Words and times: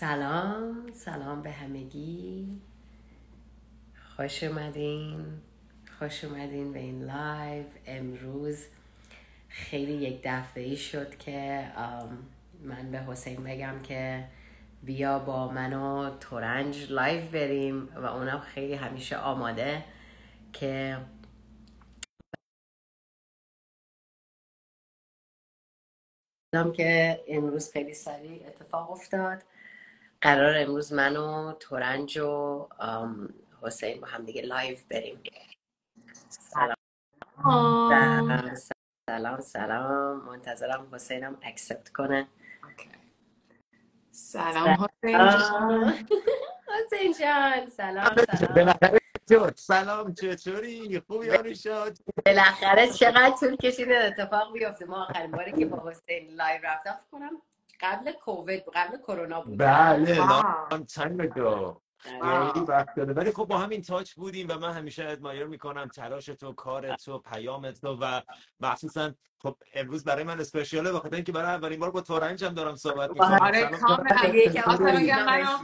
سلام 0.00 0.92
سلام 0.92 1.42
به 1.42 1.50
همگی. 1.50 2.60
خوش 4.16 4.42
اومدین 4.42 5.40
خوش 5.98 6.24
اومدین 6.24 6.72
به 6.72 6.78
این 6.78 7.02
لایو. 7.02 7.64
امروز 7.86 8.66
خیلی 9.48 9.92
یک 9.92 10.20
دفعه 10.24 10.64
ای 10.64 10.76
شد 10.76 11.18
که 11.18 11.68
من 12.62 12.90
به 12.90 12.98
حسین 12.98 13.44
بگم 13.44 13.82
که 13.82 14.24
بیا 14.82 15.18
با 15.18 15.48
من 15.52 15.72
و 15.72 16.18
ترنج 16.18 16.92
لایو 16.92 17.30
بریم 17.30 17.88
و 17.96 18.04
اونم 18.04 18.40
خیلی 18.40 18.74
همیشه 18.74 19.16
آماده 19.16 19.84
که 20.52 20.98
که 26.76 27.20
امروز 27.28 27.72
خیلی 27.72 27.94
سریع 27.94 28.46
اتفاق 28.46 28.90
افتاد. 28.90 29.42
قراره 30.20 30.54
امروز 30.58 30.92
من 30.92 31.16
و 31.16 31.52
ترنج 31.52 32.18
و 32.18 32.68
حسین 33.62 34.00
با 34.00 34.06
هم 34.06 34.24
دیگه 34.24 34.42
لایو 34.42 34.78
بریم. 34.90 35.22
سلام. 36.28 36.76
سلام 39.10 39.40
سلام. 39.40 40.24
منتظرم 40.26 40.94
حسینم 40.94 41.38
accept 41.42 41.88
کنه. 41.88 42.28
سلام 44.10 44.68
حسین 44.68 45.16
حسین 46.68 47.14
جان 47.20 47.70
سلام 47.70 48.16
سلام. 48.38 49.50
سلام 49.56 50.14
چطوری؟ 50.14 51.00
خوبی 51.00 51.54
شد 51.54 51.96
بالاخره 52.26 52.92
چقدر 52.92 53.34
طول 53.40 53.56
کشید 53.56 53.92
اتفاق 53.92 54.52
بیفته. 54.52 54.84
ما 54.84 55.04
آخرین 55.04 55.30
باری 55.30 55.52
که 55.52 55.66
با 55.66 55.90
حسین 55.90 56.34
لایو 56.34 56.60
رفتم 56.62 56.98
کنم. 57.10 57.42
قبل 57.80 58.12
کووید 58.12 58.64
قبل 58.74 58.96
کرونا 58.96 59.40
بود. 59.40 59.58
بله 59.58 60.16
لام 60.16 60.84
تایم 60.84 61.20
اگو 61.20 61.80
خیلی 61.98 62.64
وقته 62.66 63.12
ولی 63.12 63.32
خب 63.32 63.44
با 63.44 63.58
همین 63.58 63.82
touch 63.82 64.14
بودیم 64.14 64.46
و 64.50 64.58
من 64.58 64.72
همیشه 64.72 65.04
admire 65.08 65.46
می‌کنم 65.46 65.88
تلاش 65.88 66.26
تو 66.26 66.52
کار 66.52 66.94
تو 66.94 67.18
پیام 67.18 67.70
تو 67.70 67.98
و 68.00 68.20
مخصوصا 68.60 69.12
خب 69.38 69.56
امروز 69.74 70.04
برای 70.04 70.24
من 70.24 70.40
special 70.40 70.85
ه 70.85 70.92
بخاطر 70.92 71.14
اینکه 71.14 71.32
برای 71.32 71.50
اولین 71.50 71.80
بار 71.80 71.90
با 71.90 72.00
ترنج 72.00 72.44
هم 72.44 72.54
دارم 72.54 72.74
صحبت 72.74 73.10
می‌کنم. 73.10 73.38
آره 73.42 73.70
کاملا 73.70 75.58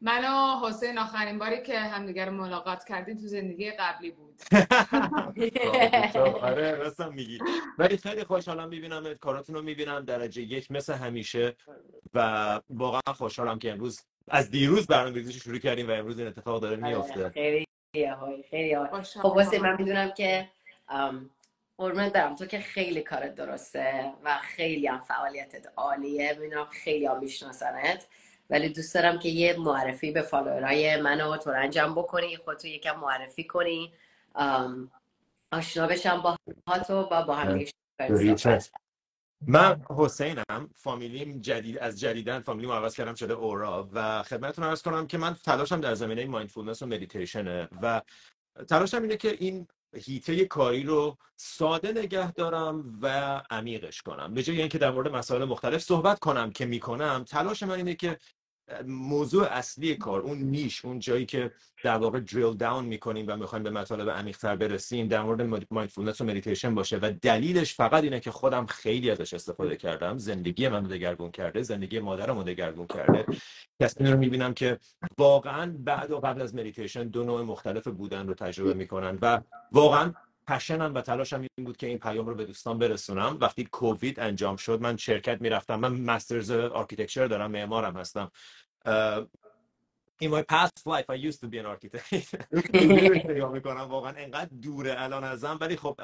من 0.00 0.24
و 0.24 0.66
حسین 0.66 0.98
آخرین 0.98 1.38
باری 1.38 1.62
که 1.62 1.78
همدیگه 1.78 2.24
رو 2.24 2.32
ملاقات 2.32 2.84
کردیم 2.84 3.18
تو 3.18 3.26
زندگی 3.26 3.70
قبلی 3.70 4.10
بود. 4.10 4.34
آره 6.42 6.74
راستم 6.82 7.12
میگی. 7.14 7.38
ولی 7.78 7.96
خیلی 7.96 8.24
خوشحالم 8.24 8.68
می‌بینم 8.68 9.14
کاراتون 9.14 9.54
رو 9.54 9.62
می‌بینم. 9.62 10.04
درجه 10.04 10.42
یک 10.42 10.70
مثل 10.70 10.94
همیشه. 10.94 11.56
و 12.14 12.60
واقعا 12.70 13.14
خوشحالم 13.14 13.58
که 13.58 13.72
امروز 13.72 14.00
از 14.28 14.50
دیروز 14.50 14.86
برنامه 14.86 15.30
شروع 15.30 15.58
کردیم 15.58 15.88
و 15.88 15.90
امروز 15.90 16.18
این 16.18 16.28
اتفاق 16.28 16.62
داره 16.62 16.76
میفته 16.76 17.30
خیلی 17.30 17.66
خیلی 18.50 18.76
خب 19.22 19.38
حسین 19.38 19.62
من 19.62 19.76
می‌دونم 19.78 20.10
که 20.10 20.48
قربونت 21.78 22.12
دارم 22.12 22.36
تو 22.36 22.46
که 22.46 22.60
خیلی 22.60 23.02
کارت 23.02 23.34
درسته 23.34 24.12
و 24.24 24.38
خیلی 24.42 24.86
هم 24.86 25.00
فعالیتت 25.00 25.66
عالیه. 25.76 26.38
می‌دونم 26.40 26.64
خیلی 26.64 27.06
هم 27.06 27.20
میشناسنت. 27.20 28.06
ولی 28.50 28.68
دوست 28.68 28.94
دارم 28.94 29.18
که 29.18 29.28
یه 29.28 29.56
معرفی 29.58 30.10
به 30.10 30.22
فالوورای 30.22 31.00
من 31.00 31.20
و 31.20 31.36
تو 31.36 31.50
انجام 31.50 31.94
بکنی 31.94 32.36
خودتو 32.36 32.68
یکم 32.68 33.00
معرفی 33.00 33.44
کنی. 33.44 33.92
آشنا 35.52 35.86
بشم 35.86 36.22
با 36.22 36.36
تو 36.86 36.94
و 36.94 37.24
با 37.24 37.34
هم 37.34 37.64
من 39.46 39.84
حسینم. 39.88 40.70
فامیلیم 40.74 41.40
جدید 41.40 41.78
از 41.78 42.00
جدیدن 42.00 42.40
فامیلیم 42.40 42.72
عوض 42.72 42.94
کردم 42.94 43.14
شده 43.14 43.34
اورا 43.34 43.88
و 43.92 44.22
خدمتتون 44.22 44.64
عرض 44.64 44.82
کنم 44.82 45.06
که 45.06 45.18
من 45.18 45.34
تلاشم 45.34 45.80
در 45.80 45.94
زمینه 45.94 46.26
مایندفولنس 46.26 46.82
و 46.82 46.86
مدیتیشنه 46.86 47.68
و 47.82 48.02
تلاشم 48.68 49.02
اینه 49.02 49.16
که 49.16 49.36
این 49.40 49.66
هیته 49.96 50.44
کاری 50.44 50.82
رو 50.82 51.16
ساده 51.36 51.92
نگه 51.92 52.32
دارم 52.32 52.98
و 53.02 53.08
عمیقش 53.50 54.02
کنم. 54.02 54.34
به 54.34 54.42
جای 54.42 54.60
اینکه 54.60 54.78
در 54.78 54.90
مورد 54.90 55.08
مسائل 55.08 55.44
مختلف 55.44 55.82
صحبت 55.82 56.18
کنم 56.18 56.50
که 56.50 56.66
می‌کنم 56.66 57.24
تلاش 57.28 57.62
من 57.62 57.74
اینه 57.74 57.94
که 57.94 58.18
موضوع 58.86 59.46
اصلی 59.46 59.94
کار 59.96 60.20
اون 60.20 60.38
نیش 60.38 60.84
اون 60.84 60.98
جایی 60.98 61.26
که 61.26 61.52
در 61.84 61.96
واقع 61.96 62.20
drill 62.20 62.54
down 62.54 62.84
می‌کنیم 62.84 63.24
و 63.28 63.36
می‌خوایم 63.36 63.62
به 63.62 63.70
مطالب 63.70 64.10
عمیق‌تر 64.10 64.56
برسیم 64.56 65.08
در 65.08 65.22
مورد 65.22 65.42
mindfulness 65.70 66.20
و 66.20 66.24
مدیتیشن 66.24 66.74
باشه 66.74 66.98
و 67.02 67.12
دلیلش 67.22 67.74
فقط 67.74 68.04
اینه 68.04 68.20
که 68.20 68.30
خودم 68.30 68.66
خیلی 68.66 69.10
ازش 69.10 69.34
استفاده 69.34 69.76
کردم. 69.76 70.16
زندگی 70.16 70.66
رو 70.66 70.80
دگرگون 70.80 71.30
کرده 71.30 71.62
زندگی 71.62 71.98
مادرم 71.98 72.36
رو 72.36 72.42
دگرگون 72.42 72.86
کرده. 72.86 73.26
کسی 73.82 74.04
رو 74.04 74.18
می‌بینم 74.18 74.54
که 74.54 74.78
واقعا 75.18 75.74
بعد 75.78 76.10
و 76.10 76.20
قبل 76.20 76.42
از 76.42 76.54
مدیتیشن 76.54 77.08
دو 77.08 77.24
نوع 77.24 77.42
مختلف 77.42 77.88
بودن 77.88 78.28
رو 78.28 78.34
تجربه 78.34 78.74
می‌کنن 78.74 79.18
و 79.22 79.40
واقعا 79.72 80.12
passion 80.48 80.88
م 80.88 80.94
و 80.94 81.00
تلاشم 81.00 81.40
این 81.40 81.66
بود 81.66 81.76
که 81.76 81.86
این 81.86 81.98
پیام 81.98 82.26
رو 82.26 82.34
به 82.34 82.44
دوستان 82.44 82.78
برسونم. 82.78 83.38
وقتی 83.40 83.64
کووید 83.64 84.20
انجام 84.20 84.56
شد 84.56 84.80
من 84.80 84.96
شرکت 84.96 85.40
می‌رفتم. 85.40 85.80
من 85.80 85.92
master's 85.92 86.50
architecture 86.50 87.26
دارم 87.26 87.50
معمارم 87.50 87.96
هستم. 87.96 88.30
in 90.24 90.30
my 90.30 90.42
past 90.52 90.82
life 90.92 91.08
I 91.08 91.18
used 91.28 91.40
to 91.40 91.48
be 91.52 91.58
an 91.58 91.66
architect. 91.66 92.34
می‌کنم 93.52 93.80
واقعا 93.80 94.12
انقدر 94.16 94.50
دوره 94.62 94.94
الان 94.98 95.24
ازم. 95.24 95.58
ولی 95.60 95.76
خب 95.76 96.00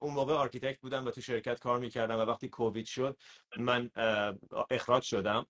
اون 0.00 0.14
موقع 0.14 0.34
architect 0.34 0.80
بودم 0.80 1.06
و 1.06 1.10
تو 1.10 1.20
شرکت 1.20 1.60
کار 1.60 1.78
می‌کردم 1.78 2.16
و 2.18 2.20
وقتی 2.20 2.48
کووید 2.48 2.86
شد 2.86 3.16
من 3.58 3.90
اخراج 4.70 5.02
شدم. 5.02 5.46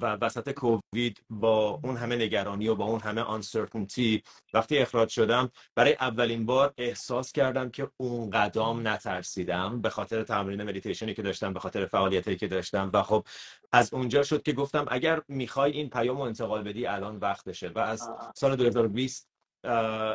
و 0.00 0.06
وسط 0.06 0.50
کووید 0.50 1.22
با 1.30 1.80
اون 1.84 1.96
همه 1.96 2.16
نگرانی 2.16 2.68
و 2.68 2.74
با 2.74 2.84
اون 2.84 3.00
همه 3.00 3.20
uncertainty 3.20 4.22
وقتی 4.54 4.78
اخراج 4.78 5.08
شدم 5.08 5.50
برای 5.74 5.96
اولین 6.00 6.46
بار 6.46 6.74
احساس 6.78 7.32
کردم 7.32 7.70
که 7.70 7.90
اون 7.96 8.30
قدرام 8.30 8.88
نترسیدم 8.88 9.80
به 9.80 9.90
خاطر 9.90 10.22
تمرین 10.22 10.62
مدیتیشنی 10.62 11.14
که 11.14 11.22
داشتم 11.22 11.52
به 11.52 11.60
خاطر 11.60 11.86
فعالیتی 11.86 12.36
که 12.36 12.48
داشتم. 12.48 12.90
و 12.94 13.02
خب 13.02 13.24
از 13.72 13.94
اونجا 13.94 14.22
شد 14.22 14.42
که 14.42 14.52
گفتم 14.52 14.84
اگر 14.88 15.22
می‌خوای 15.28 15.72
این 15.72 15.90
پیام 15.90 16.16
رو 16.16 16.22
انتقال 16.22 16.62
بدی 16.62 16.86
الان 16.86 17.16
وقتشه. 17.16 17.68
و 17.68 17.78
از 17.78 18.10
سال 18.34 18.56
2020 18.56 19.31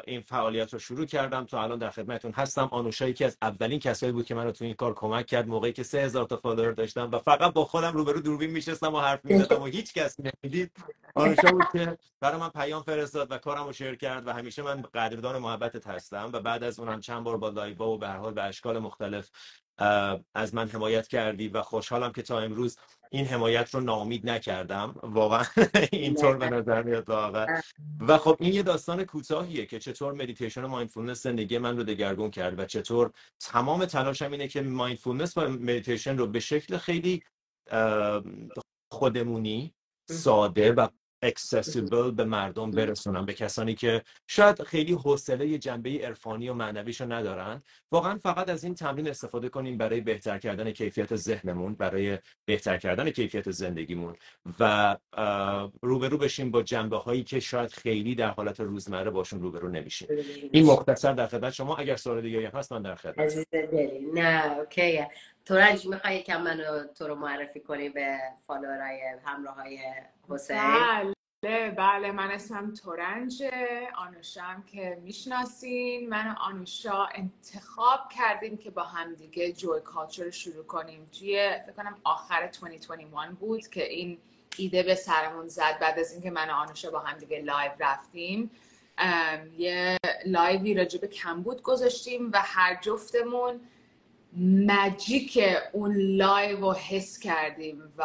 این 0.07 0.21
فعالیت 0.21 0.73
رو 0.73 0.79
شروع 0.79 1.05
کردم. 1.05 1.45
تا 1.45 1.63
الان 1.63 1.79
در 1.79 1.89
خدمتتون 1.89 2.31
هستم. 2.31 2.69
آنوشا 2.71 3.07
یکی 3.07 3.25
از 3.25 3.37
اولین 3.41 3.79
کسایی 3.79 4.11
بود 4.11 4.25
که 4.25 4.35
منو 4.35 4.51
تو 4.51 4.65
این 4.65 4.73
کار 4.73 4.93
کمک 4.93 5.25
کرد. 5.25 5.47
موقعی 5.47 5.73
که 5.73 5.83
3000 5.83 6.25
تا 6.25 6.37
follower 6.37 6.71
داشتم 6.71 7.09
و 7.11 7.19
فقط 7.19 7.53
با 7.53 7.65
خودم 7.65 7.93
روبرو 7.93 8.21
دوربین 8.21 8.51
میشستم 8.51 8.95
و 8.95 8.99
حرف 8.99 9.25
می‌زدم 9.25 9.61
و 9.61 9.65
هیچ 9.65 9.93
کس 9.93 10.15
نمی‌دید. 10.19 10.71
آنوشا 11.15 11.51
بود 11.51 11.65
که 11.71 11.97
برای 12.21 12.39
من 12.39 12.49
پیام 12.49 12.83
فرستاد 12.83 13.31
و 13.31 13.37
کارم 13.37 13.65
رو 13.65 13.73
share 13.73 13.95
کرد 13.95 14.27
و 14.27 14.33
همیشه 14.33 14.61
من 14.61 14.81
قدردان 14.81 15.37
محبتت 15.37 15.87
هستم 15.87 16.29
و 16.33 16.39
بعد 16.39 16.63
از 16.63 16.79
اونم 16.79 16.99
چند 16.99 17.23
بار 17.23 17.37
با 17.37 17.49
لایو 17.49 17.83
و 17.83 17.97
به 17.97 18.07
هر 18.07 18.17
حال 18.17 18.33
به 18.33 18.43
اشکال 18.43 18.79
مختلف 18.79 19.29
از 20.35 20.55
من 20.55 20.67
حمایت 20.67 21.07
کردی 21.07 21.47
و 21.47 21.61
خوشحالم 21.61 22.11
که 22.11 22.21
تا 22.21 22.39
امروز 22.39 22.77
این 23.11 23.25
حمایت 23.25 23.75
رو 23.75 23.81
ناامید 23.81 24.29
نکردم. 24.29 24.95
واقعا 25.03 25.43
اینطور 25.91 26.37
به 26.37 26.49
نظر 26.49 26.83
میاد 26.83 27.09
واقعا 27.09 27.61
و 27.99 28.17
خب 28.17 28.37
این 28.39 28.53
یه 28.53 28.63
داستان 28.63 29.03
کوتاهیه 29.03 29.65
که 29.65 29.79
چطور 29.79 30.13
مدیتیشن 30.13 30.63
و 30.63 30.67
mindfulness 30.67 31.23
زندگی 31.23 31.57
من 31.57 31.77
رو 31.77 31.83
دگرگون 31.83 32.31
کرد 32.31 32.59
و 32.59 32.65
چطور 32.65 33.11
تمام 33.39 33.85
تلاشم 33.85 34.31
اینه 34.31 34.47
که 34.47 34.61
mindfulness 34.61 35.37
و 35.37 35.41
مدیتیشن 35.41 36.17
رو 36.17 36.27
به 36.27 36.39
شکل 36.39 36.77
خیلی 36.77 37.23
خودمونی 38.91 39.73
ساده 40.09 40.71
و 40.71 40.87
accessible 41.21 42.11
به 42.11 42.23
مردم 42.23 42.71
برسونم 42.71 43.25
به 43.25 43.33
کسانی 43.33 43.75
که 43.75 44.03
شاید 44.27 44.63
خیلی 44.63 44.93
حوصله 44.93 45.57
جنبه 45.57 45.89
عرفانی 45.89 46.49
و 46.49 46.53
معنویشو 46.53 47.11
ندارن. 47.11 47.63
واقعا 47.91 48.17
فقط 48.17 48.49
از 48.49 48.63
این 48.63 48.75
تمرین 48.75 49.09
استفاده 49.09 49.49
کنیم 49.49 49.77
برای 49.77 50.01
بهتر 50.01 50.37
کردن 50.37 50.71
کیفیت 50.71 51.15
ذهنمون 51.15 51.75
برای 51.75 52.17
بهتر 52.45 52.77
کردن 52.77 53.09
کیفیت 53.09 53.51
زندگیمون. 53.51 54.15
و 54.59 54.97
روبرو 55.81 56.17
بشیم 56.17 56.51
با 56.51 56.63
جنبه 56.63 56.97
هایی 56.97 57.23
که 57.23 57.39
شاید 57.39 57.71
خیلی 57.71 58.15
در 58.15 58.29
حالت 58.29 58.59
روزمره 58.59 59.11
باشون 59.11 59.41
روبرو 59.41 59.69
نمیشیم. 59.69 60.07
این 60.51 60.65
مختصر 60.65 61.13
در 61.13 61.27
خدمت 61.27 61.53
شما. 61.53 61.75
اگر 61.75 61.95
سوال 61.95 62.21
دیگه 62.21 62.51
هست 62.53 62.71
من 62.71 62.81
در 62.81 62.95
خدمت 62.95 63.47
نه 64.13 64.57
اوکیه. 64.59 65.09
تورنج 65.47 65.87
می‌خوای 65.87 66.15
یکم 66.15 66.41
منو 66.41 66.83
تو 66.83 67.07
رو 67.07 67.15
معرفی 67.15 67.59
کنی 67.59 67.89
به 67.89 68.19
فالوورای 68.47 69.01
همراه 69.25 69.55
های 69.55 69.79
حسین؟ 70.29 70.57
بله 71.43 71.71
بله 71.71 72.11
من 72.11 72.31
اسمم 72.31 72.73
تورنج 72.73 73.43
آنوشم 73.97 74.63
که 74.71 74.97
می‌شناسین. 75.03 76.09
من 76.09 76.26
و 76.26 76.35
آنوشا 76.41 77.05
انتخاب 77.05 77.99
کردیم 78.17 78.57
که 78.57 78.71
با 78.71 78.83
همدیگه 78.83 79.51
Joy 79.51 79.81
Culture 79.81 80.29
شروع 80.29 80.65
کنیم. 80.65 81.09
توی 81.19 81.59
فکر 81.65 81.71
کنم 81.71 81.97
آخر 82.03 82.47
2021 82.47 83.29
بود 83.39 83.67
که 83.67 83.83
این 83.89 84.17
ایده 84.57 84.83
به 84.83 84.95
سرمون 84.95 85.47
زد. 85.47 85.79
بعد 85.81 85.99
از 85.99 86.11
اینکه 86.11 86.31
من 86.31 86.49
و 86.49 86.53
آنوشا 86.53 86.91
با 86.91 86.99
همدیگه 86.99 87.41
لایو 87.41 87.71
رفتیم 87.79 88.51
یه 89.57 89.97
لایوی 90.25 90.73
راجع 90.73 90.99
به 90.99 91.07
کمبود 91.07 91.61
گذاشتیم 91.61 92.31
و 92.33 92.41
هر 92.43 92.79
جفتمون 92.81 93.61
magic 94.41 95.39
اون 95.73 95.95
لایو 95.95 96.59
رو 96.59 96.73
حس 96.73 97.19
کردیم 97.19 97.83
و 97.97 98.03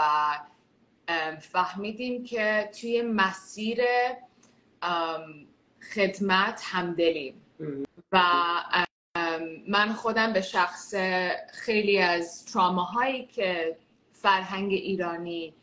فهمیدیم 1.40 2.24
که 2.24 2.70
توی 2.80 3.02
مسیر 3.02 3.80
خدمت 5.94 6.62
همدلیم. 6.64 7.34
و 8.12 8.22
من 9.68 9.92
خودم 9.92 10.32
به 10.32 10.40
شخص 10.40 10.94
خیلی 11.52 11.98
از 11.98 12.44
تراماهایی 12.44 13.26
که 13.26 13.76
فرهنگ 14.12 14.72
ایرانی 14.72 15.54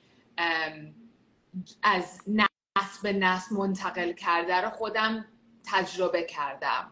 از 1.84 2.22
نسل 2.28 3.02
به 3.04 3.14
نسل 3.14 3.56
منتقل 3.56 4.12
کرده 4.12 4.56
رو 4.56 4.70
خودم 4.70 5.26
تجربه 5.64 6.24
کردم. 6.24 6.92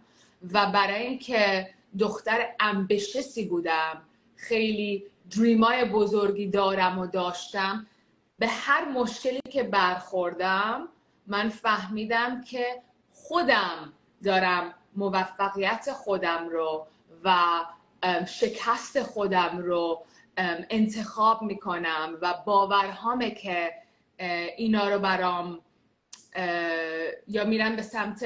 و 0.53 0.71
برای 0.71 1.01
اینکه 1.01 1.69
دختر 1.99 2.47
امبشسی 2.59 3.45
بودم. 3.45 4.01
خیلی 4.35 5.03
دریمای 5.37 5.85
بزرگی 5.85 6.47
دارم 6.47 6.99
و 6.99 7.07
داشتم. 7.07 7.87
به 8.39 8.47
هر 8.47 8.85
مشکلی 8.85 9.41
که 9.49 9.63
برخوردم 9.63 10.87
من 11.27 11.49
فهمیدم 11.49 12.41
که 12.41 12.81
خودم 13.11 13.93
دارم 14.23 14.73
موفقیت 14.95 15.89
خودم 15.93 16.49
رو 16.49 16.87
و 17.23 17.39
شکست 18.27 19.03
خودم 19.03 19.57
رو 19.57 20.03
انتخاب 20.69 21.41
می‌کنم 21.41 22.17
و 22.21 22.33
باورهامه 22.45 23.31
که 23.31 23.73
اینا 24.57 24.89
رو 24.89 24.99
برام 24.99 25.59
یا 27.27 27.45
میرم 27.45 27.75
به 27.75 27.81
سمت 27.81 28.23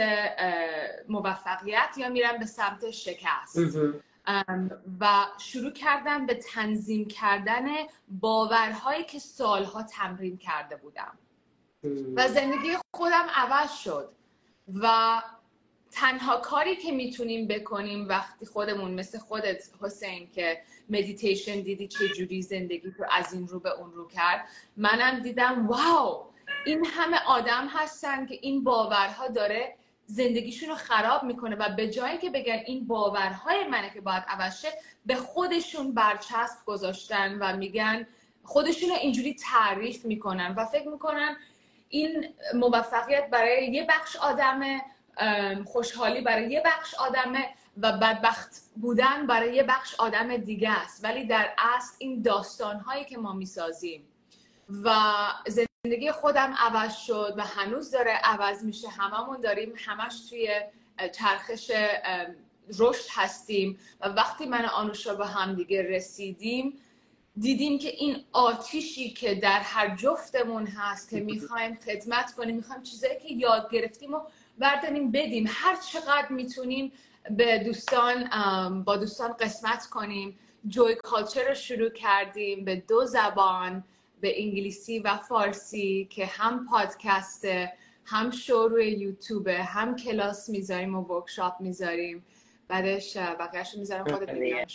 موفقیت 1.10 1.98
یا 1.98 2.10
میرم 2.10 2.38
به 2.40 2.46
سمت 2.46 2.92
شکست. 2.92 3.60
و 5.00 5.25
شروع 5.38 5.72
کردم 5.72 6.25
به 6.25 6.34
تنظیم 6.34 7.08
کردن 7.08 7.66
باورهایی 8.08 9.04
که 9.04 9.19
سالها 9.19 9.84
تمرین 9.84 10.38
کرده 10.38 10.75
بودم. 10.75 11.18
و 12.16 12.28
زندگی 12.28 12.78
خودم 12.94 13.25
عوض 13.36 13.74
شد. 13.74 14.12
و 14.81 15.22
تنها 15.92 16.38
کاری 16.38 16.75
که 16.75 16.92
می‌تونیم 16.92 17.48
بکنیم 17.48 18.08
وقتی 18.08 18.46
خودمون 18.46 18.92
مثل 18.92 19.18
خودت 19.18 19.69
حسین 19.81 20.30
که 20.31 20.62
مدیتیشن 20.90 21.62
دیدی 21.62 21.88
چه 21.88 22.08
جوری 22.10 22.42
زندگی 22.42 22.94
رو 22.98 23.06
از 23.12 23.34
این 23.34 23.48
رو 23.48 23.60
به 23.60 23.69
اون 23.69 23.92
رو 23.92 24.08
کرد 24.08 24.48
منم 24.78 25.19
دیدم 25.19 25.68
واو! 25.68 26.31
این 26.65 26.85
همه 26.85 27.17
آدم 27.27 27.67
هستن 27.67 28.25
که 28.25 28.39
این 28.41 28.63
باورها 28.63 29.27
داره 29.27 29.75
زندگیشون 30.05 30.69
رو 30.69 30.75
خراب 30.75 31.23
می‌کنه 31.23 31.55
و 31.55 31.69
به 31.75 31.89
جایی 31.89 32.17
که 32.17 32.29
بگن 32.29 32.63
این 32.65 32.88
باورهای 32.88 33.67
منه 33.67 33.89
که 33.93 34.01
باید 34.01 34.23
عوض 34.27 34.61
شه 34.61 34.69
به 35.05 35.15
خودشون 35.15 35.93
برچسب 35.93 36.65
گذاشتن 36.65 37.38
و 37.39 37.57
میگن 37.57 38.07
خودشون 38.43 38.89
رو 38.89 38.95
اینجوری 38.95 39.33
تعریف 39.33 40.05
می‌کنن 40.05 40.53
و 40.57 40.65
فکر 40.65 40.88
می‌کنن 40.88 41.38
این 41.89 42.33
موفقیت 42.53 43.29
برای 43.29 43.71
یه 43.71 43.85
بخش 43.89 44.15
آدم 44.15 44.81
خوشحالی 45.65 46.21
برای 46.21 46.51
یه 46.51 46.63
بخش 46.65 46.95
آدمه 46.95 47.49
و 47.77 47.91
بدبخت 47.91 48.55
بودن 48.75 49.27
برای 49.27 49.55
یه 49.55 49.63
بخش 49.63 49.95
آدم 49.95 50.38
دیگه 50.38 50.71
است. 50.71 51.03
ولی 51.03 51.25
در 51.25 51.49
اصل 51.57 51.95
این 51.99 52.21
داستان 52.21 52.79
هایی 52.79 53.05
که 53.05 53.17
ما 53.17 53.33
می‌سازیم 53.33 54.07
و 54.69 54.89
زندگی 55.88 56.12
خودم 56.12 56.54
عوض 56.57 56.95
شد 56.95 57.33
و 57.38 57.45
هنوز 57.45 57.92
داره 57.92 58.12
عوض 58.12 58.63
میشه. 58.63 58.89
هممون 58.89 59.42
داریم 59.42 59.74
همش 59.78 60.30
توی 60.30 60.50
چرخش 61.12 61.72
رشد 62.80 63.06
هستیم 63.12 63.80
و 64.01 64.10
وقتی 64.10 64.45
من 64.45 64.66
آنوشا 64.66 65.16
به 65.16 65.28
هم 65.28 65.56
دیگه 65.56 65.81
رسیدیم 65.81 66.74
دیدیم 67.38 67.80
که 67.80 67.89
این 67.89 68.24
آتیشی 68.31 69.10
که 69.10 69.36
در 69.36 69.60
هر 69.60 69.95
جفتمون 69.95 70.68
هست 70.68 71.10
که 71.10 71.19
می‌خوایم 71.19 71.75
خدمت 71.75 72.34
کنیم 72.34 72.56
می‌خوایم 72.56 72.84
چیزایی 72.84 73.19
که 73.19 73.34
یاد 73.34 73.69
گرفتیم 73.72 74.13
و 74.13 74.19
برداریم 74.57 75.12
بدیم. 75.12 75.45
هر 75.50 75.75
چقدر 75.75 76.27
می‌تونیم 76.30 76.92
به 77.30 77.60
دوستان 77.60 78.30
با 78.84 78.98
دوستان 78.98 79.34
قسمت 79.34 79.86
کنیم. 79.86 80.39
جوی 80.68 80.95
کالچر 80.95 81.48
رو 81.48 81.56
شروع 81.56 81.89
کردیم 81.89 82.66
به 82.66 82.75
دو 82.75 83.06
زبان. 83.06 83.84
به 84.21 84.41
انگلیسی 84.41 85.00
و 85.00 85.18
فارسی 85.18 86.07
که 86.09 86.25
هم 86.25 86.68
پادکست 86.71 87.45
هم 88.06 88.31
شو 88.31 88.68
روی 88.68 88.88
یوتیوب 88.88 89.47
هم 89.47 89.95
کلاس 89.95 90.50
می‌ذاریم 90.50 90.95
و 90.95 91.01
workshop 91.01 91.53
می‌ذاریم. 91.62 92.25
بعدش 92.68 93.18
بقیهش 93.18 93.75
می‌ذارم 93.77 94.03
خودت 94.03 94.29
آره, 94.29 94.68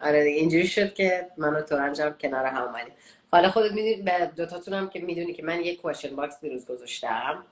آره 0.00 0.24
دیگه 0.24 0.36
اینجوری 0.36 0.66
شد 0.66 0.94
که 0.94 1.26
من 1.36 1.54
و 1.54 1.74
انجام 1.74 2.14
کنار 2.20 2.46
هم 2.46 2.62
اومدیم. 2.62 2.92
حالا 3.32 3.50
خودت 3.50 3.72
می‌دونی 3.72 4.02
به 4.02 4.30
دوتاتون 4.36 4.88
که 4.88 5.00
می‌دونی 5.00 5.32
که 5.32 5.42
من 5.42 5.60
یک 5.60 5.82
question 5.82 6.16
box 6.16 6.40
دیروز 6.40 6.66
گذاشتم. 6.66 7.44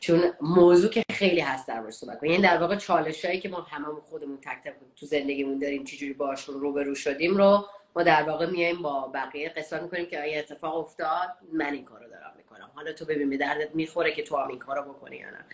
چون 0.00 0.32
موضوع 0.40 0.90
که 0.90 1.02
خیلی 1.12 1.40
هست 1.40 1.68
در 1.68 1.80
مورد 1.80 1.92
صحبت 1.92 2.22
یعنی 2.22 2.42
در 2.42 2.58
واقع 2.58 2.76
چالش 2.76 3.24
هایی 3.24 3.40
که 3.40 3.48
ما 3.48 3.60
هممون 3.60 4.00
خودمون 4.00 4.36
تک 4.36 4.62
تک 4.64 4.72
تو 4.96 5.06
زندگیمون 5.06 5.58
داریم 5.58 5.84
چجوری 5.84 6.12
باشون 6.12 6.60
روبرو 6.60 6.94
شدیم 6.94 7.36
رو 7.36 7.66
ما 7.96 8.02
در 8.02 8.22
واقع 8.22 8.46
میایم 8.46 8.82
با 8.82 9.10
بقیه 9.14 9.48
قصه 9.48 9.80
می‌کنیم 9.80 10.06
که 10.06 10.20
آیا 10.20 10.38
اتفاق 10.38 10.76
افتاد 10.76 11.28
من 11.52 11.72
این 11.72 11.84
کارو 11.84 12.08
دارم 12.08 12.32
می‌کنم. 12.36 12.70
حالا 12.74 12.92
تو 12.92 13.04
ببین 13.04 13.30
به 13.30 13.36
دردت 13.36 13.74
می‌خوره 13.74 14.12
که 14.12 14.22
تو 14.22 14.36
هم 14.36 14.48
این 14.48 14.58
کارو 14.58 14.82
بکنی 14.82 15.16
یا 15.16 15.30
نه. 15.30 15.44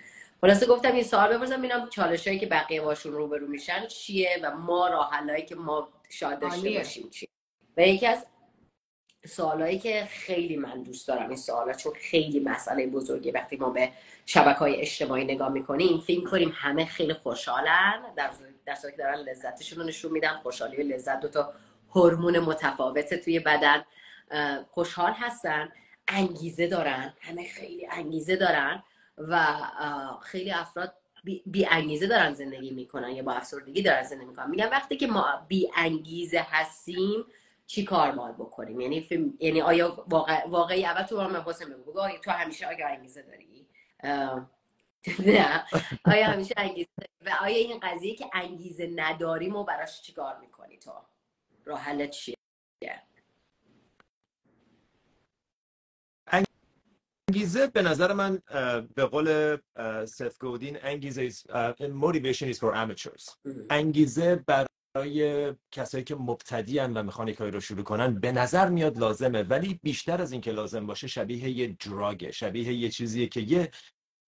خلاصه 0.40 0.66
گفتم 0.66 0.92
این 0.92 1.04
سوال 1.04 1.36
بپرسم 1.36 1.58
ببینم 1.58 1.88
چالش 1.88 2.26
هایی 2.26 2.38
که 2.38 2.46
بقیه 2.46 2.80
باشون 2.80 3.12
روبرو 3.12 3.46
میشن 3.46 3.86
چیه 3.86 4.40
و 4.42 4.56
ما 4.56 4.88
راه 4.88 5.10
حلایی 5.12 5.44
که 5.44 5.54
ما 5.54 5.88
شاید 6.08 6.38
داشته 6.38 6.70
باشیم 6.70 7.10
چیه؟ 7.10 7.28
و 7.76 7.80
یکی 7.80 8.06
از 8.06 8.26
سوالایی 9.26 9.78
که 9.78 10.04
خیلی 10.10 10.56
من 10.56 10.82
دوست 10.82 11.08
دارم 11.08 11.28
این 11.28 11.36
سوالا 11.36 11.72
چون 11.72 11.92
خیلی 11.94 12.40
مسئله 12.40 12.86
بزرگی 12.86 13.30
وقتی 13.30 13.56
ما 13.56 13.70
به 13.70 13.92
شبکه 14.26 14.58
های 14.58 14.76
اجتماعی 14.76 15.24
نگاه 15.24 15.48
می‌کنیم 15.48 16.00
فکر 16.00 16.24
کنیم 16.24 16.52
همه 16.54 16.84
خیلی 16.84 17.14
خوشحالن 17.14 18.02
در 18.16 18.30
در 18.66 18.74
که 18.74 18.96
دارن 18.98 19.18
لذتشون 19.18 19.78
رو 19.78 19.84
نشون 19.84 20.12
میدن 20.12 20.40
خوشحالی 20.42 20.76
و 20.76 20.80
لذت 20.80 21.20
دو 21.20 21.28
تا 21.28 21.52
هورمون 21.94 22.38
متفاوت 22.38 23.14
توی 23.14 23.40
بدن 23.40 23.84
خوشحال 24.70 25.12
هستن 25.12 25.72
انگیزه 26.08 26.66
دارن 26.66 27.14
همه 27.20 27.48
خیلی 27.48 27.86
انگیزه 27.86 28.36
دارن 28.36 28.82
و 29.18 29.56
خیلی 30.22 30.50
افراد 30.50 30.94
بی, 31.46 31.66
انگیزه 31.70 32.06
دارن 32.06 32.34
زندگی 32.34 32.70
می‌کنن 32.70 33.10
یا 33.10 33.22
با 33.22 33.32
افسردگی 33.32 33.82
دارن 33.82 34.02
زندگی 34.02 34.26
می‌کنن. 34.26 34.50
میگن 34.50 34.68
وقتی 34.68 34.96
که 34.96 35.06
ما 35.06 35.44
بی 35.48 35.70
انگیزه 35.76 36.46
هستیم 36.50 37.24
چی 37.66 37.84
کار 37.84 38.12
باید 38.12 38.36
بکنیم؟ 38.36 38.80
یعنی 38.80 39.08
یعنی 39.38 39.60
آیا 39.60 40.04
واقع... 40.08 40.48
واقعی؟ 40.48 40.84
اول 40.84 41.02
تو 41.02 41.20
هم 41.20 41.44
حسین 41.46 41.68
بگو. 41.68 42.08
تو 42.24 42.30
همیشه 42.30 42.66
آیا 42.66 42.88
انگیزه 42.88 43.22
داری؟ 43.22 43.66
نه. 45.18 45.64
آیا 46.04 46.26
همیشه 46.26 46.54
انگیزه 46.56 46.88
و 47.26 47.30
آیا 47.40 47.56
این 47.56 47.80
قضیه 47.80 48.14
که 48.14 48.26
انگیزه 48.32 48.90
نداریم 48.96 49.56
و 49.56 49.64
براش 49.64 50.02
چیکار 50.02 50.38
می‌کنی 50.38 50.78
تو؟ 50.78 50.92
راه 51.66 51.80
حل 51.80 52.06
چیه؟ 52.06 52.36
انگیزه 57.28 57.66
به 57.66 57.82
نظر 57.82 58.12
من 58.12 58.42
به 58.94 59.04
قول 59.04 59.56
سف 60.04 60.38
گودین 60.38 60.78
انگیزه 60.82 61.30
motivation 61.80 62.54
is 62.54 62.58
for 62.58 62.74
amateurs. 62.74 63.36
انگیزه 63.70 64.44
برای 64.46 65.54
کسایی 65.70 66.04
که 66.04 66.14
مبتدی 66.14 66.78
و 66.78 67.02
می‌خوان 67.02 67.32
کاری 67.32 67.50
رو 67.50 67.60
شروع 67.60 67.82
کنن 67.82 68.20
به 68.20 68.32
نظر 68.32 68.68
میاد 68.68 68.98
لازمه. 68.98 69.42
ولی 69.42 69.80
بیشتر 69.82 70.22
از 70.22 70.32
اینکه 70.32 70.52
لازم 70.52 70.86
باشه 70.86 71.06
شبیه 71.06 71.48
یه 71.48 71.76
دراگه 71.80 72.30
شبیه 72.30 72.72
یه 72.72 72.88
چیزیه 72.88 73.26
که 73.26 73.40
یه 73.40 73.70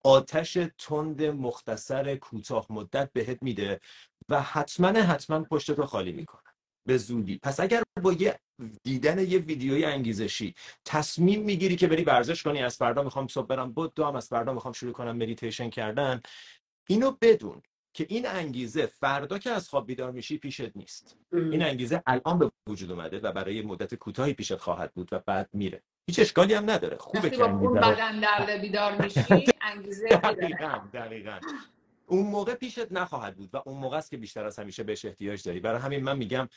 آتش 0.04 0.59
تند 0.78 1.23
مختصر 1.23 2.16
کوتاه 2.16 2.66
مدت 2.71 3.12
بهت 3.12 3.42
میده 3.42 3.80
و 4.28 4.42
حتما 4.42 4.88
حتما 4.88 5.45
پشت 5.45 5.71
رو 5.71 5.87
خالی 5.87 6.12
می‌کنه. 6.12 6.47
به 6.88 6.97
زودی. 6.97 7.38
پس 7.38 7.61
اگر 7.61 7.83
با 8.02 8.12
یه 8.12 8.38
دیدن 8.83 9.18
یه 9.18 9.38
ویدیوی 9.38 9.85
انگیزشی 9.85 10.54
تصمیم 10.85 11.42
می‌گیری 11.42 11.76
که 11.76 11.87
بری 11.87 12.04
ورزش 12.04 12.42
کنی 12.42 12.62
از 12.62 12.76
فردا 12.76 13.02
می‌خوام 13.02 13.26
صبح 13.26 13.47
برم 13.47 13.73
بود 13.73 13.95
دو 13.95 14.04
هم 14.04 14.16
از 14.16 14.28
فردا 14.28 14.52
می‌خوام 14.52 14.73
شروع 14.73 14.92
کنم 14.92 15.16
مدیتیشن 15.16 15.71
کردن 15.71 16.21
اینو 16.88 17.16
بدون 17.21 17.62
که 17.95 18.07
این 18.09 18.26
انگیزه 18.26 18.87
فردا 18.87 19.38
که 19.38 19.50
از 19.50 19.68
خواب 19.68 19.87
بیدار 19.87 20.11
میشی 20.11 20.38
پیشت 20.38 20.76
نیست. 20.76 21.16
این 21.33 21.62
انگیزه 21.62 22.02
الان 22.07 22.38
به 22.38 22.50
وجود 22.68 22.90
اومده 22.90 23.18
و 23.18 23.33
برای 23.33 23.62
مدت 23.62 23.95
کوتاهی 23.95 24.33
پیشت 24.33 24.57
خواهد 24.57 24.92
بود 24.95 25.09
و 25.12 25.18
بعد 25.26 25.49
میره. 25.52 25.83
هیچ 26.07 26.18
اشکالی 26.18 26.54
هم 26.54 26.71
نداره. 26.71 26.97
خوبه 26.97 27.30
که 27.30 27.45
بدن 27.45 28.21
درد 28.21 28.50
بیدار 28.50 29.02
میشی 29.02 29.45
انگیزه 29.73 30.09
دقیقاً 30.09 30.80
دقیقاً. 30.92 31.38
اون 32.08 32.26
موقع 32.26 32.54
پیشت 32.54 32.92
نخواهد 32.92 33.36
بود 33.36 33.50
و 33.52 33.62
اون 33.66 33.78
موقع 33.78 33.96
است 33.96 34.10
که 34.10 34.16
بیشتر 34.16 34.44
از 34.44 34.58
همیشه 34.58 34.82
بهش 34.82 35.04
احتیاج 35.04 35.42
داری. 35.42 35.60
برای 35.60 35.80
همین 35.80 36.04
من 36.04 36.16
میگم 36.16 36.48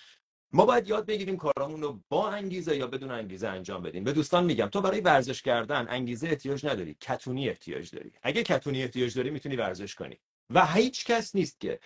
ما 0.53 0.65
باید 0.65 0.87
یاد 0.87 1.05
بگیریم 1.05 1.37
کارامون 1.37 1.81
رو 1.81 1.99
با 2.09 2.29
انگیزه 2.29 2.77
یا 2.77 2.87
بدون 2.87 3.11
انگیزه 3.11 3.47
انجام 3.47 3.81
بدیم. 3.81 4.03
به 4.03 4.13
دوستان 4.13 4.43
میگم 4.45 4.65
تو 4.65 4.81
برای 4.81 5.01
ورزش 5.01 5.41
کردن 5.41 5.85
انگیزه 5.89 6.27
احتیاج 6.27 6.65
نداری 6.65 6.93
کتونی 6.99 7.49
احتیاج 7.49 7.91
داری. 7.91 8.11
اگه 8.23 8.43
کتونی 8.43 8.81
احتیاج 8.81 9.17
داری 9.17 9.29
می‌تونی 9.29 9.55
ورزش 9.55 9.95
کنی. 9.95 10.19
و 10.49 10.65
هیچ 10.65 11.05
کس 11.05 11.35
نیست 11.35 11.59
که 11.59 11.79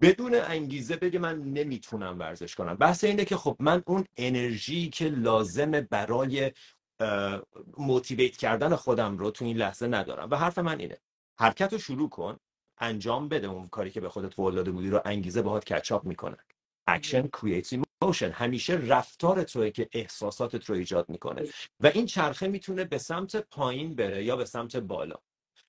بدون 0.00 0.34
انگیزه 0.34 0.96
بگه 0.96 1.18
من 1.18 1.42
نمی‌تونم 1.42 2.18
ورزش 2.18 2.54
کنم. 2.54 2.74
بحث 2.74 3.04
اینه 3.04 3.24
که 3.24 3.36
خب 3.36 3.56
من 3.58 3.82
اون 3.86 4.04
انرژی 4.16 4.88
که 4.90 5.08
لازمه 5.08 5.80
برای 5.80 6.52
motivate 7.78 8.36
کردن 8.36 8.76
خودم 8.76 9.18
رو 9.18 9.30
تو 9.30 9.44
این 9.44 9.56
لحظه 9.56 9.86
ندارم. 9.86 10.30
و 10.30 10.36
حرف 10.36 10.58
من 10.58 10.80
اینه 10.80 10.98
حرکت 11.38 11.72
رو 11.72 11.78
شروع 11.78 12.08
کن. 12.08 12.38
انجام 12.78 13.28
بده 13.28 13.46
اون 13.46 13.68
کاری 13.68 13.90
که 13.90 14.00
به 14.00 14.08
خودت 14.08 14.34
قول 14.34 14.54
داده 14.54 14.70
بودی 14.70 14.90
رو 14.90 15.00
انگیزه 15.04 15.42
باهات 15.42 15.72
catch 15.72 15.95
up 15.95 16.04
می‌کنه. 16.04 16.36
action 16.86 17.28
creates 17.28 17.72
emotion 18.02 18.30
همیشه 18.30 18.74
رفتار 18.74 19.42
توی 19.42 19.70
که 19.70 19.88
احساساتت 19.92 20.64
رو 20.64 20.74
ایجاد 20.74 21.08
می‌کنه. 21.08 21.42
و 21.80 21.86
این 21.86 22.06
چرخه 22.06 22.48
می‌تونه 22.48 22.84
به 22.84 22.98
سمت 22.98 23.36
پایین 23.36 23.94
بره 23.94 24.24
یا 24.24 24.36
به 24.36 24.44
سمت 24.44 24.76
بالا. 24.76 25.16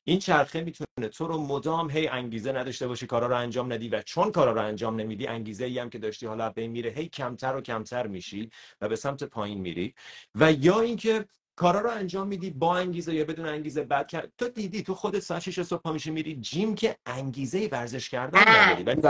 این 0.04 0.20
چرخه 0.20 0.62
می‌تونه 0.62 1.10
تو 1.14 1.28
رو 1.28 1.38
مدام 1.38 1.90
هی 1.90 2.08
انگیزه 2.08 2.52
نداشته 2.52 2.88
باشی 2.88 3.08
کارا 3.08 3.28
رو 3.28 3.36
انجام 3.36 3.74
ندی 3.74 3.90
و 3.90 4.02
چون 4.02 4.32
کارا 4.32 4.52
رو 4.52 4.62
انجام 4.62 4.96
نمیدی 4.96 5.28
انگیزه 5.28 5.66
ای 5.66 5.80
هم 5.80 5.90
که 5.90 6.00
داشتی 6.00 6.26
حالا 6.26 6.50
به 6.50 6.68
میره 6.68 6.92
هی 6.92 7.08
کمتر 7.08 7.56
و 7.56 7.62
کمتر 7.62 8.08
میشی 8.08 8.50
و 8.82 8.90
به 8.90 8.96
سمت 8.96 9.24
پایین 9.24 9.62
میری. 9.62 9.96
و 10.36 10.52
یا 10.52 10.82
اینکه 10.82 11.26
کارا 11.56 11.80
رو 11.82 11.90
انجام 11.90 12.28
میدی 12.28 12.50
با 12.50 12.78
انگیزه 12.78 13.14
یا 13.14 13.26
بدون 13.26 13.46
انگیزه 13.46 13.84
بعد 13.84 14.08
کرد 14.08 14.32
تو 14.38 14.50
دیدی 14.50 14.84
تو 14.84 14.96
خودت 14.96 15.20
ساعت 15.20 15.42
6 15.42 15.62
صبح 15.62 15.92
میشی 15.92 16.12
میری 16.12 16.36
جیم 16.36 16.76
که 16.76 16.98
انگیزه 17.06 17.70
ورزش 17.72 18.10
کردن 18.10 18.40
نداری. 18.48 18.84
ولی 18.84 19.02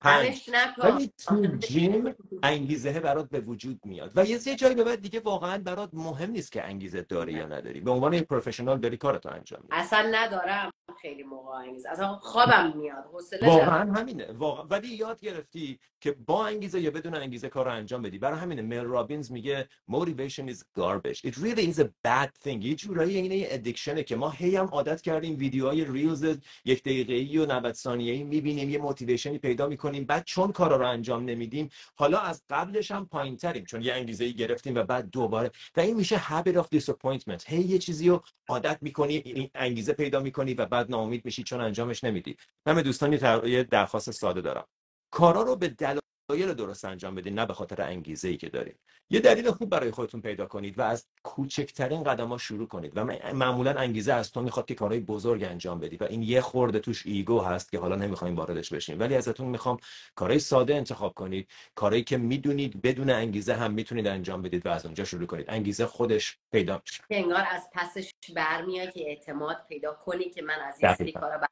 پنج 0.00 0.50
ولی 0.78 1.12
تو 1.18 1.46
جیم 1.46 2.14
انگیزه 2.42 3.00
برات 3.00 3.28
به 3.28 3.40
وجود 3.40 3.80
میاد. 3.84 4.12
و 4.16 4.24
یه 4.24 4.38
جایی 4.38 4.74
به 4.74 4.84
بعد 4.84 5.00
دیگه 5.00 5.20
واقعا 5.20 5.58
برات 5.58 5.90
مهم 5.92 6.30
نیست 6.30 6.52
که 6.52 6.64
انگیزه 6.64 7.02
داری 7.02 7.32
یا 7.32 7.46
نداری. 7.46 7.80
به 7.80 7.90
عنوان 7.90 8.20
پروفشنال 8.20 8.78
داری 8.78 8.96
کارتو 8.96 9.28
انجام 9.28 9.60
میدی. 9.62 9.74
اصلا 9.74 10.10
ندارم. 10.12 10.70
خیلی 10.96 11.22
موقع 11.22 11.54
اصلا 11.90 12.16
خوابم 12.16 12.72
میاد. 12.76 13.04
حوصله 13.12 13.48
واقعا 13.48 13.92
همینه. 13.92 14.32
واقعا. 14.32 14.66
ولی 14.66 14.88
یاد 14.88 15.20
گرفتی 15.20 15.78
که 16.00 16.12
با 16.12 16.46
انگیزه 16.46 16.80
یا 16.80 16.90
بدون 16.90 17.14
انگیزه 17.14 17.48
کار 17.48 17.64
رو 17.64 17.72
انجام 17.72 18.02
بدی. 18.02 18.18
برای 18.18 18.38
همینه 18.38 18.62
میل 18.62 18.84
رابینز 18.84 19.32
میگه 19.32 19.68
motivation 19.90 20.52
is 20.52 20.58
garbage. 20.78 21.18
It 21.30 21.34
really 21.34 21.72
is 21.72 21.78
a 21.78 21.88
bad 22.06 22.30
thing. 22.44 22.64
یه 22.64 22.74
جورایی 22.74 23.16
اینه 23.16 23.36
یه 23.36 23.46
ادیکشنه 23.50 24.02
که 24.02 24.16
ما 24.16 24.30
هی 24.30 24.56
هم 24.56 24.66
عادت 24.66 25.00
کردیم 25.00 25.38
ویدیوهای 25.38 25.84
ریلز 25.84 26.36
یک 26.64 26.82
دقیقه‌ای 26.82 27.38
و 27.38 27.46
90 27.46 27.72
ثانیه‌ای 27.72 28.24
می‌بینیم 28.24 28.70
یه 28.70 28.78
موتیویشنی 28.78 29.38
پیدا 29.38 29.66
می‌کنیم 29.66 30.04
بعد 30.04 30.24
چون 30.24 30.52
کارا 30.52 30.76
رو 30.76 30.86
انجام 30.86 31.24
نمیدیم 31.24 31.68
حالا 31.94 32.18
از 32.18 32.42
قبلش 32.50 32.90
هم 32.90 33.06
پایینتریم 33.06 33.64
چون 33.64 33.82
یه 33.82 33.92
انگیزه 33.92 34.24
ای 34.24 34.34
گرفتیم 34.34 34.74
و 34.74 34.82
بعد 34.82 35.10
دوباره. 35.10 35.50
و 35.76 35.80
این 35.80 35.96
میشه 35.96 36.18
habit 36.18 36.54
of 36.54 36.78
disappointment. 36.78 37.42
هی 37.46 37.60
یه 37.60 37.78
چیزی 37.78 38.08
رو 38.08 38.22
عادت 38.48 38.78
می‌کنی 38.80 39.14
این 39.14 39.50
انگیزه 39.54 39.92
پیدا 39.92 40.20
می‌کنی 40.20 40.54
و 40.54 40.66
بعد 40.66 40.77
ناامید 40.88 41.24
میشی 41.24 41.42
چون 41.42 41.60
انجامش 41.60 42.04
نمیدی. 42.04 42.36
من 42.66 42.82
دوستان 42.82 43.12
یه 43.44 43.62
درخواست 43.62 44.10
ساده 44.10 44.40
دارم. 44.40 44.66
کارا 45.12 45.42
رو 45.42 45.56
به 45.56 45.68
دلایل 45.68 46.00
درست 46.36 46.84
انجام 46.84 47.14
بدین 47.14 47.34
نه 47.34 47.46
به 47.46 47.54
خاطر 47.54 47.82
انگیزه 47.82 48.28
ای 48.28 48.36
که 48.36 48.48
دارین. 48.48 48.74
یه 49.10 49.20
دلیل 49.20 49.50
خوب 49.50 49.70
برای 49.70 49.90
خودتون 49.90 50.20
پیدا 50.20 50.46
کنید 50.46 50.78
و 50.78 50.82
از 50.82 51.06
کوچکترین 51.22 52.02
قدم 52.02 52.28
ها 52.28 52.38
شروع 52.38 52.68
کنید 52.68 52.92
و 52.96 53.04
معمولا 53.34 53.70
انگیزه 53.70 54.12
از 54.12 54.32
تو 54.32 54.42
می‌خواد 54.42 54.66
که 54.66 54.74
کارهای 54.74 55.00
بزرگ 55.00 55.42
انجام 55.42 55.80
بدی 55.80 55.96
و 55.96 56.04
این 56.04 56.22
یه 56.22 56.40
خورده 56.40 56.78
توش 56.78 57.06
ایگو 57.06 57.40
هست 57.40 57.70
که 57.70 57.78
حالا 57.78 57.96
نمی‌خوایم 57.96 58.36
واردش 58.36 58.72
بشیم. 58.72 59.00
ولی 59.00 59.14
ازتون 59.14 59.46
می‌خوام 59.46 59.78
کارهای 60.14 60.38
ساده 60.38 60.74
انتخاب 60.74 61.14
کنید 61.14 61.48
کارهایی 61.74 62.04
که 62.04 62.16
می‌دونید 62.16 62.82
بدون 62.82 63.10
انگیزه 63.10 63.54
هم 63.54 63.72
می‌تونید 63.72 64.06
انجام 64.06 64.42
بدید 64.42 64.66
و 64.66 64.68
از 64.68 64.84
اونجا 64.84 65.04
شروع 65.04 65.26
کنید. 65.26 65.46
انگیزه 65.48 65.86
خودش 65.86 66.38
پیدا 66.52 66.82
میشه. 66.84 67.02
انگار 67.10 67.44
از 67.50 67.68
پسش 67.72 68.10
برمیاد 68.34 68.92
که 68.92 69.08
اعتماد 69.08 69.56
پیدا 69.68 69.94
کنی 69.94 70.30
که 70.30 70.42
من 70.42 70.60
از 70.60 70.74
این 70.82 70.94
سری 70.94 71.12
کارا 71.12 71.38
بر... 71.38 71.48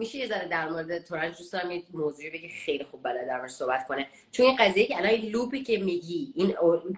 میشه 0.00 0.18
یه 0.18 0.26
ذره 0.26 0.48
در 0.48 0.68
مورد 0.68 1.04
تورنج 1.04 1.36
دوست 1.36 1.52
دارم 1.52 1.70
یه 1.70 1.82
موضوعی 1.92 2.30
بگی 2.30 2.48
خیلی 2.48 2.84
خوب 2.84 3.02
بلد 3.02 3.26
در 3.26 3.48
صحبت 3.48 3.86
کنه. 3.88 4.06
چون 4.32 4.46
این 4.46 4.56
قضیه 4.56 4.86
که 4.86 4.96
الان 4.96 5.10
لوپی 5.14 5.62
که 5.62 5.78
میگی 5.78 6.32
این 6.36 6.56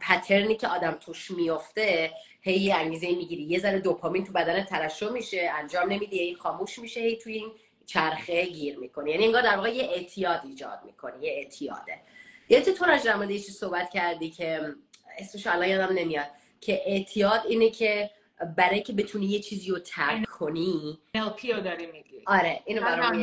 پترنی 0.08 0.56
که 0.56 0.68
آدم 0.68 0.92
توش 0.92 1.30
میافته 1.30 2.10
هی 2.40 2.72
انگیزه 2.72 3.06
می‌گیری. 3.06 3.42
یه 3.42 3.58
ذره 3.58 3.78
دوپامین 3.78 4.24
تو 4.24 4.32
بدن 4.32 4.64
ترشح 4.64 5.08
میشه 5.08 5.50
انجام 5.54 5.92
نمیدی 5.92 6.18
هی 6.18 6.34
خاموش 6.34 6.78
میشه 6.78 7.00
هی 7.00 7.16
توی 7.16 7.34
این 7.34 7.52
چرخه 7.86 8.46
گیر 8.46 8.78
می‌کنی 8.78 9.10
یعنی 9.10 9.24
انگار 9.24 9.42
در 9.42 9.56
واقع 9.56 9.74
یه 9.74 9.84
اعتیاد 9.84 10.40
ایجاد 10.44 10.78
می‌کنی 10.86 11.26
یه 11.26 11.32
اعتیاده. 11.32 12.00
یه 12.48 12.60
تو 12.60 12.72
تورنج 12.72 13.04
در 13.04 13.16
مورد 13.16 13.36
صحبت 13.36 13.90
کردی 13.90 14.30
که 14.30 14.74
اسمش 15.18 15.46
الان 15.46 15.68
یادم 15.68 15.94
نمیاد 15.94 16.26
که 16.60 16.82
اعتیاد 16.86 17.42
اینه 17.48 17.70
که 17.70 18.10
برای 18.56 18.82
که 18.82 18.92
بتونی 18.92 19.26
یه 19.26 19.40
چیزی 19.40 19.70
رو 19.70 19.78
ترک 19.78 20.28
کنی. 20.28 20.98
NLP 21.16 21.44
رو 21.44 21.60
داری 21.60 21.86
میگی. 21.86 22.22
آره 22.26 22.62
اینو 22.66 22.82
برام 22.82 23.16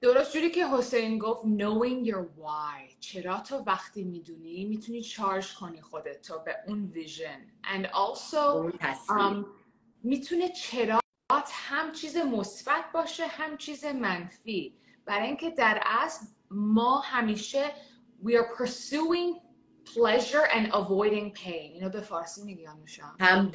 درست 0.00 0.32
جوری 0.32 0.50
که 0.50 0.68
حسین 0.68 1.18
گفت 1.18 1.42
knowing 1.42 2.06
your 2.06 2.24
why. 2.40 3.00
چرا 3.00 3.40
تو 3.40 3.56
وقتی 3.56 4.04
می‌دونی 4.04 4.64
می‌تونی 4.64 5.02
چارج 5.02 5.54
کنی 5.54 5.80
خودت 5.80 6.22
تو 6.22 6.38
به 6.38 6.56
اون 6.66 6.84
ویژن 6.84 7.46
and 7.62 7.86
also 7.86 8.72
um, 9.08 9.46
می‌تونه 10.02 10.48
چرا 10.48 11.00
هم 11.52 11.92
چیز 11.92 12.16
مثبت 12.16 12.84
باشه 12.94 13.26
هم 13.26 13.56
چیز 13.56 13.84
منفی. 13.84 14.74
برای 15.04 15.26
اینکه 15.26 15.50
در 15.50 15.82
اصل 15.84 16.26
ما 16.50 16.98
همیشه 16.98 17.64
we 18.24 18.30
are 18.30 18.62
pursuing 18.62 19.47
pleasure 19.94 20.46
and 20.56 20.72
avoiding 20.72 21.42
pain. 21.42 21.70
اینو 21.74 21.88
به 21.88 22.00
فارسی 22.00 22.44
میگم 22.44 22.76
هم 23.20 23.50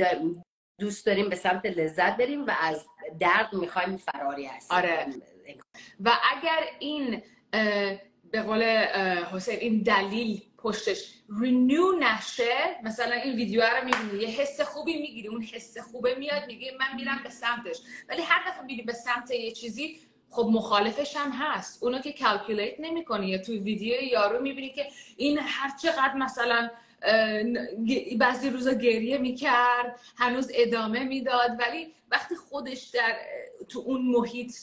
دوست 0.80 1.06
داریم 1.06 1.30
به 1.30 1.36
سمت 1.36 1.66
لذت 1.66 2.18
بریم 2.18 2.46
و 2.46 2.56
از 2.62 2.86
درد 3.20 3.54
می‌خوایم 3.54 3.98
فراری 3.98 4.46
هستیم 4.46 4.78
آره. 4.78 5.08
و 6.00 6.12
اگر 6.38 6.60
این 6.80 7.22
به 8.32 8.42
قول 8.42 8.64
حسین 9.32 9.60
این 9.60 9.84
دلیل 9.84 10.42
پشتش 10.58 11.14
رینیو 11.42 11.92
نشه 12.00 12.80
مثلا 12.84 13.16
این 13.16 13.36
ویدیو 13.36 13.62
رو 13.62 13.86
می‌بینی 13.86 14.24
یه 14.24 14.28
حس 14.28 14.62
خوبی 14.62 15.02
می‌گیری 15.02 15.28
اون 15.28 15.42
حس 15.42 15.78
خوبه 15.78 16.16
میاد 16.16 16.48
میگه 16.48 16.72
من 16.80 16.96
میرم 16.96 17.20
به 17.24 17.30
سمتش. 17.30 17.80
ولی 18.10 18.22
هر 18.22 18.50
دفعه 18.50 18.66
میری 18.66 18.82
به 18.82 18.94
سمت 18.94 19.32
یه 19.32 19.52
چیزی 19.52 20.00
خب 20.34 20.50
مخالفش 20.52 21.18
هم 21.18 21.32
هست. 21.32 21.84
اونو 21.84 22.00
که 22.00 22.12
کلکولیت 22.12 22.76
نمی‌کنی. 22.80 23.28
یا 23.28 23.38
توی 23.38 23.58
ویدیو 23.58 24.04
یارو 24.04 24.42
می‌بینی 24.42 24.70
که 24.70 24.88
این 25.18 25.40
هر 25.40 25.78
چقدر 25.82 26.14
مثلا 26.14 26.70
بعضی 28.18 28.50
روزا 28.50 28.74
گریه 28.74 29.18
می‌کرد 29.18 30.00
هنوز 30.18 30.52
ادامه 30.54 31.04
می‌داد. 31.04 31.52
ولی 31.60 31.94
وقتی 32.12 32.36
خودش 32.36 32.84
در 32.84 33.16
تو 33.70 33.80
اون 33.80 34.02
محیط 34.02 34.56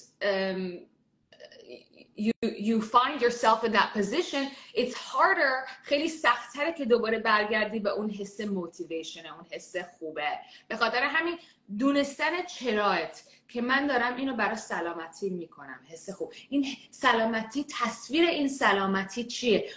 you, 2.19 2.49
you 2.69 2.83
find 2.83 3.23
yourself 3.25 3.65
in 3.65 3.73
that 3.73 3.91
position 3.99 4.45
it's 4.75 4.95
harder 4.95 5.69
خیلی 5.83 6.09
سختره 6.09 6.73
که 6.73 6.85
دوباره 6.85 7.19
برگردی 7.19 7.81
به 7.81 7.91
اون 7.91 8.11
حس 8.11 8.41
موتیویشن 8.41 9.27
اون 9.27 9.47
حس 9.51 9.77
خوبه. 9.77 10.39
به 10.69 10.77
خاطر 10.77 11.03
همین 11.03 11.39
دونستن 11.79 12.43
چرایت 12.43 13.23
که 13.51 13.61
من 13.61 13.87
دارم 13.87 14.17
اینو 14.17 14.37
برای 14.37 14.57
سلامتی 14.57 15.31
می‌کنم. 15.31 15.81
حس 15.89 16.11
خوب. 16.11 16.33
این 16.49 16.67
سلامتی 16.91 17.67
تصویر 17.71 18.29
این 18.29 18.49
سلامتی 18.49 19.25
چیه؟ 19.25 19.71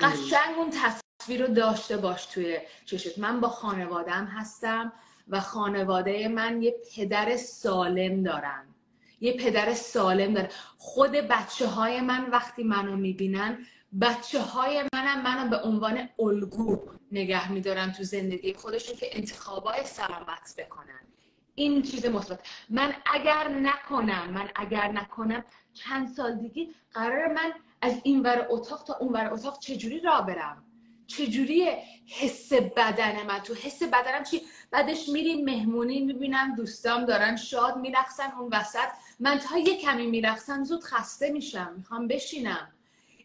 قشنگ 0.00 0.58
اون 0.58 0.70
تصویر 0.70 1.46
رو 1.46 1.54
داشته 1.54 1.96
باش 1.96 2.26
توی 2.26 2.58
چشت. 2.84 3.18
من 3.18 3.40
با 3.40 3.48
خانوادم 3.48 4.24
هستم 4.24 4.92
و 5.28 5.40
خانواده 5.40 6.28
من 6.28 6.62
یه 6.62 6.74
پدر 6.96 7.36
سالم 7.36 8.22
دارم 8.22 8.74
یه 9.20 9.32
پدر 9.32 9.74
سالم 9.74 10.34
داره 10.34 10.48
خود 10.78 11.10
بچه 11.10 11.66
های 11.66 12.00
من 12.00 12.30
وقتی 12.30 12.62
منو 12.62 12.96
می‌بینن 12.96 13.66
بچه 14.00 14.42
های 14.42 14.84
منم 14.94 15.22
منو 15.22 15.50
به 15.50 15.56
عنوان 15.62 16.08
الگو 16.18 16.80
نگه 17.12 17.52
میدارن 17.52 17.92
تو 17.92 18.02
زندگی 18.02 18.54
خودشون 18.54 18.96
که 18.96 19.06
انتخابای 19.12 19.84
سلامت 19.84 20.54
بکنن. 20.58 21.17
این 21.58 21.82
چیز 21.82 22.06
مثبت 22.06 22.40
من 22.70 22.94
اگر 23.12 23.48
نکنم 23.48 24.30
من 24.30 24.48
اگر 24.54 24.92
نکنم 24.92 25.44
چند 25.74 26.08
سال 26.08 26.34
دیگه 26.34 26.68
قرار 26.92 27.32
من 27.32 27.52
از 27.82 28.00
این 28.02 28.22
ور 28.22 28.46
اتاق 28.50 28.84
تا 28.84 28.96
اون 29.00 29.12
ور 29.12 29.32
اتاق 29.32 29.58
چجوری 29.58 30.00
را 30.00 30.20
برم؟ 30.20 30.64
چجوری 31.06 31.68
حس 32.06 32.52
بدن 32.52 33.26
من؟ 33.26 33.38
تو 33.38 33.54
حس 33.54 33.82
بدنم 33.82 34.24
چی؟ 34.30 34.42
بعدش 34.70 35.08
میریم 35.08 35.44
مهمونی 35.44 36.00
می‌بینم 36.00 36.54
دوستام 36.54 37.04
دارن 37.04 37.36
شاد 37.36 37.76
میرخصن 37.76 38.32
اون 38.38 38.48
وسط. 38.52 38.88
من 39.20 39.38
تا 39.38 39.58
یه 39.58 39.76
کمی 39.76 40.06
میرخصم 40.06 40.64
زود 40.64 40.84
خسته 40.84 41.30
میشم. 41.30 41.74
می‌خوام 41.76 42.08
بشینم. 42.08 42.68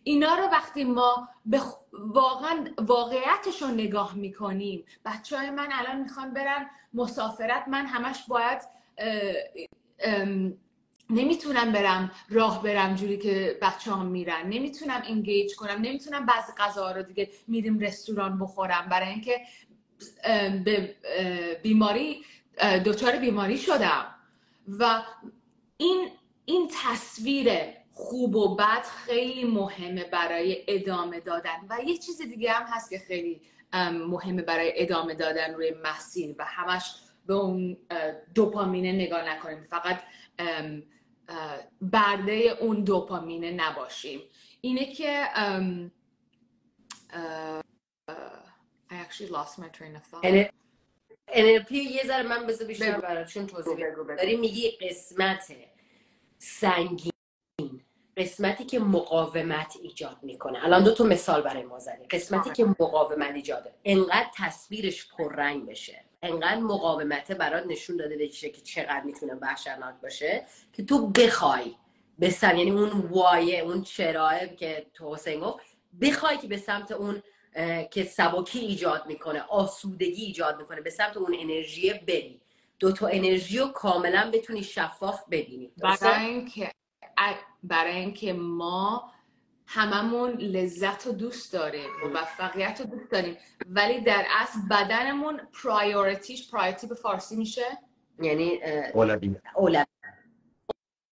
اینا 0.03 0.35
رو 0.35 0.43
وقتی 0.43 0.83
ما 0.83 1.29
به 1.45 1.61
واقعا 1.93 2.65
واقعیتش 2.77 3.61
رو 3.61 3.67
نگاه 3.67 4.15
می‌کنیم. 4.15 4.85
بچه 5.05 5.37
های 5.37 5.49
من 5.49 5.69
الان 5.71 6.01
می‌خوان 6.01 6.33
برن 6.33 6.69
مسافرت. 6.93 7.67
من 7.67 7.85
همش 7.85 8.23
باید 8.27 8.61
نمی‌تونم 11.09 11.71
برم 11.71 12.11
راه 12.29 12.63
برم 12.63 12.95
جوری 12.95 13.17
که 13.17 13.59
بچه 13.61 13.91
هم 13.91 14.05
میرن. 14.05 14.49
نمی‌تونم 14.49 15.01
انگیج 15.05 15.55
کنم. 15.55 15.81
نمی‌تونم 15.81 16.25
بعضی 16.25 16.53
غذا 16.57 16.91
رو 16.91 17.03
دیگه 17.03 17.29
میریم 17.47 17.79
رستوران 17.79 18.39
بخورم. 18.39 18.87
برای 18.89 19.09
اینکه 19.09 19.41
به 20.65 20.95
بیماری 21.63 22.25
دچار 22.85 23.15
بیماری 23.15 23.57
شدم. 23.57 24.15
و 24.79 25.01
این 25.77 26.09
این 26.45 26.71
تصویر 26.83 27.49
خوب 27.93 28.35
و 28.35 28.55
بد 28.55 28.83
خیلی 28.83 29.43
مهمه 29.43 30.03
برای 30.03 30.65
ادامه 30.67 31.19
دادن. 31.19 31.67
و 31.69 31.77
یه 31.85 31.97
چیز 31.97 32.21
دیگه 32.21 32.51
هم 32.51 32.65
هست 32.67 32.89
که 32.89 32.99
خیلی 32.99 33.41
مهمه 33.91 34.41
برای 34.41 34.73
ادامه 34.75 35.13
دادن 35.15 35.53
روی 35.53 35.73
مسیر 35.83 36.35
و 36.39 36.45
همش 36.45 36.95
به 37.25 37.33
اون 37.33 37.77
دوپامینه 38.35 38.91
نگاه 38.91 39.29
نکنیم. 39.29 39.63
فقط 39.63 40.03
برده 41.81 42.33
اون 42.33 42.83
دوپامینه 42.83 43.51
نباشیم. 43.51 44.21
اینه 44.61 44.93
که 44.93 45.25
I 48.91 48.95
actually 49.05 49.29
lost 49.29 49.59
my 49.59 49.69
train 49.77 49.95
of 49.95 50.03
thought. 50.11 50.49
NLP 51.27 51.71
یه 51.71 52.03
ذره 52.05 52.23
من 52.23 52.47
بذار 52.47 52.67
بیشتر 52.67 52.99
براتون 52.99 53.47
توضیح 53.47 53.75
داری 54.17 54.35
میگی 54.35 54.71
قسمت 54.71 55.55
سنگین 56.37 57.12
قسمتی 58.17 58.63
که 58.63 58.79
مقاومت 58.79 59.77
ایجاد 59.81 60.17
می‌کنه. 60.21 60.65
الان 60.65 60.83
دو 60.83 60.93
تا 60.93 61.03
مثال 61.03 61.41
برای 61.41 61.63
ما 61.63 61.79
زدی 61.79 62.05
قسمتی 62.05 62.49
که 62.49 62.65
مقاومت 62.65 63.35
ایجاده. 63.35 63.73
انقدر 63.83 64.27
تصویرش 64.35 65.07
پررنگ 65.07 65.65
بشه. 65.65 66.03
انقدر 66.21 66.59
مقاومت 66.59 67.31
برات 67.31 67.65
نشون 67.67 67.97
داده 67.97 68.17
بشه 68.17 68.49
که 68.49 68.61
چقدر 68.61 69.01
می‌تونه 69.03 69.33
وحشتناک 69.33 69.95
باشه 70.03 70.45
که 70.73 70.85
تو 70.85 71.07
بخوای 71.07 71.75
به 72.19 72.35
یعنی 72.43 72.71
اون 72.71 72.89
وایه 72.89 73.59
اون 73.59 73.81
چراه 73.81 74.47
که 74.47 74.85
تو 74.93 75.13
حسین 75.13 75.39
گفت 75.39 75.59
بخوای 76.01 76.37
که 76.37 76.47
به 76.47 76.57
سمت 76.57 76.91
اون 76.91 77.23
که 77.91 78.03
سبکی 78.03 78.59
ایجاد 78.59 79.07
می‌کنه 79.07 79.41
آسودگی 79.41 80.23
ایجاد 80.23 80.57
می‌کنه 80.59 80.81
به 80.81 80.89
سمت 80.89 81.17
اون 81.17 81.35
انرژی 81.39 81.93
بری. 81.93 82.41
دو 82.79 82.91
تا 82.91 83.07
انرژی 83.07 83.59
رو 83.59 83.67
کاملا 83.67 84.31
بتونی 84.33 84.63
شفاف 84.63 85.23
ببینی. 85.31 85.71
برای 85.77 86.25
اینکه 86.25 86.71
برای 87.63 87.95
اینکه 87.95 88.33
ما 88.33 89.11
هممون 89.67 90.31
لذت 90.31 91.07
رو 91.07 91.11
دوست 91.11 91.53
داریم 91.53 91.89
موفقیت 92.13 92.81
رو 92.81 92.85
دوست 92.85 93.11
داریم. 93.11 93.37
ولی 93.65 94.01
در 94.01 94.25
اصل 94.29 94.59
بدنمون 94.69 95.41
priority 95.63 96.34
ش 96.34 96.51
priority 96.51 96.87
به 96.87 96.95
فارسی 96.95 97.35
میشه؟ 97.35 97.77
یعنی 98.19 98.59
اولویت. 98.93 99.87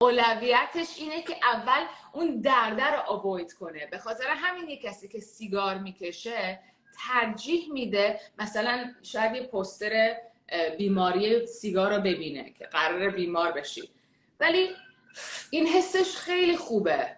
اولویتش 0.01 0.99
اینه 0.99 1.21
که 1.21 1.35
اول 1.43 1.85
اون 2.13 2.41
درده 2.41 2.85
رو 2.85 3.11
اووید 3.11 3.53
کنه. 3.53 3.87
به 3.91 3.97
خاطر 3.97 4.25
همین 4.27 4.69
یه 4.69 4.77
کسی 4.77 5.07
که 5.07 5.19
سیگار 5.19 5.77
می‌کشه 5.77 6.59
ترجیح 7.07 7.71
میده 7.71 8.19
مثلا 8.39 8.93
شاید 9.01 9.35
یه 9.35 9.43
پستر 9.43 10.15
بیماری 10.77 11.47
سیگار 11.47 11.95
رو 11.95 12.01
ببینه 12.01 12.53
که 12.53 12.65
قرار 12.65 13.09
بیمار 13.09 13.51
بشی. 13.51 13.89
ولی 14.39 14.69
این 15.49 15.67
حسش 15.67 16.15
خیلی 16.15 16.57
خوبه. 16.57 17.15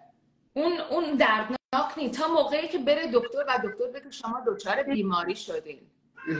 اون 0.54 0.80
اون 0.80 1.14
دردناک 1.16 1.98
نیست. 1.98 2.20
تا 2.20 2.28
موقعی 2.28 2.68
که 2.68 2.78
بره 2.78 3.06
دکتر 3.12 3.44
و 3.48 3.58
دکتر 3.64 3.86
بگه 3.94 4.10
شما 4.10 4.44
دچار 4.46 4.82
بیماری 4.82 5.36
شدین. 5.36 5.80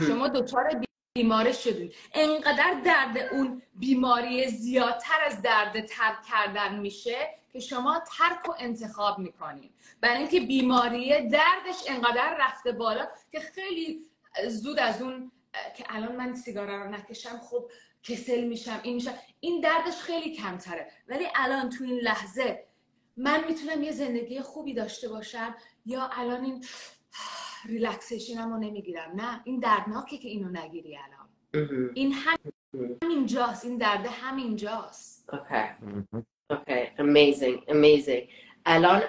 شما 0.06 0.28
دچار 0.28 0.80
بیماری 1.14 1.54
شدین. 1.54 1.92
انقدر 2.14 2.80
درد 2.84 3.18
اون 3.32 3.62
بیماری 3.74 4.48
زیادتر 4.48 5.24
از 5.26 5.42
درد 5.42 5.86
ترک 5.86 6.22
کردن 6.30 6.78
میشه 6.78 7.34
که 7.52 7.60
شما 7.60 8.02
ترک 8.18 8.48
و 8.48 8.54
انتخاب 8.58 9.18
می‌کنین. 9.18 9.70
برای 10.00 10.16
اینکه 10.16 10.40
بیماری 10.40 11.28
دردش 11.28 11.76
انقدر 11.88 12.36
رفته 12.40 12.72
بالا 12.72 13.06
که 13.32 13.40
خیلی 13.40 14.06
زود 14.48 14.78
از 14.78 15.02
اون 15.02 15.32
که 15.76 15.84
الان 15.88 16.16
من 16.16 16.34
سیگار 16.34 16.66
رو 16.66 16.90
نکشم 16.90 17.38
خب 17.38 17.70
کسل 18.04 18.44
میشم 18.44 18.80
این 18.82 18.94
میشم. 18.94 19.14
این 19.40 19.60
دردش 19.60 19.94
خیلی 19.94 20.36
کمتره. 20.36 20.90
ولی 21.08 21.24
الان 21.34 21.70
تو 21.70 21.84
این 21.84 21.98
لحظه 22.00 22.64
من 23.16 23.44
می‌تونم 23.48 23.82
یه 23.82 23.92
زندگی 23.92 24.40
خوبی 24.40 24.74
داشته 24.74 25.08
باشم 25.08 25.54
یا 25.86 26.10
الان 26.12 26.44
این 26.44 26.64
ریلکسیشن 27.68 28.50
رو 28.50 28.58
نمی‌گیرم. 28.58 29.12
نه 29.14 29.40
این 29.44 29.60
دردناکه 29.60 30.18
که 30.18 30.28
اینو 30.28 30.48
نگیری 30.48 30.96
الان. 30.96 31.90
این 31.94 32.14
همین 33.02 33.26
جاست 33.26 33.64
این 33.64 33.76
درده 33.78 34.08
همین 34.08 34.56
جاست 34.56 35.30
Okay. 35.32 36.84
Amazing. 36.98 37.68
Amazing. 37.68 38.28
الان 38.66 39.02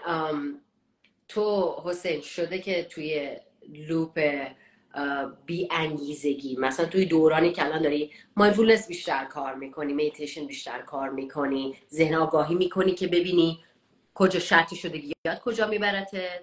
تو 1.28 1.76
حسین 1.86 2.22
شده 2.22 2.60
که 2.60 2.84
توی 2.84 3.38
loop 3.70 4.48
بی 5.46 5.68
انگیزگی 5.72 6.56
مثلا 6.56 6.86
توی 6.86 7.06
دورانی 7.06 7.52
که 7.52 7.66
الان 7.66 7.82
داری 7.82 8.12
mindfulness 8.36 8.88
بیشتر 8.88 9.26
کار 9.26 9.56
می‌کنی 9.56 9.94
میتیشن 9.94 10.48
بیشتر 10.48 10.82
کار 10.82 11.10
می‌کنی 11.10 11.76
ذهن 11.92 12.16
آگاهی 12.16 12.56
می‌کنی 12.56 12.92
که 12.92 13.08
ببینی 13.08 13.64
کجا 14.14 14.40
شرطی 14.40 14.76
شدگیات 14.76 15.40
کجا 15.46 15.68
میبرتت 15.68 16.40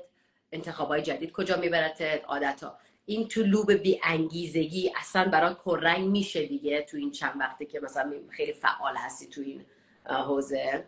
انتخابای 0.52 1.02
جدید 1.02 1.32
کجا 1.32 1.56
میبرتت 1.56 2.24
عادت 2.24 2.64
ها 2.64 2.78
این 3.04 3.28
تو 3.28 3.42
loop 3.42 3.72
بی 3.72 4.00
انگیزگی 4.02 4.92
اصلا 4.96 5.24
برات 5.30 5.58
پررنگ 5.58 6.08
میشه 6.08 6.46
دیگه 6.46 6.82
تو 6.82 6.96
این 6.96 7.10
چند 7.10 7.40
وقته 7.40 7.66
که 7.66 7.80
مثلا 7.80 8.12
خیلی 8.30 8.52
فعال 8.52 8.96
هستی 8.96 9.26
تو 9.26 9.40
این 9.40 9.64
حوزه. 10.04 10.86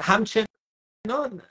همچنان 0.00 1.42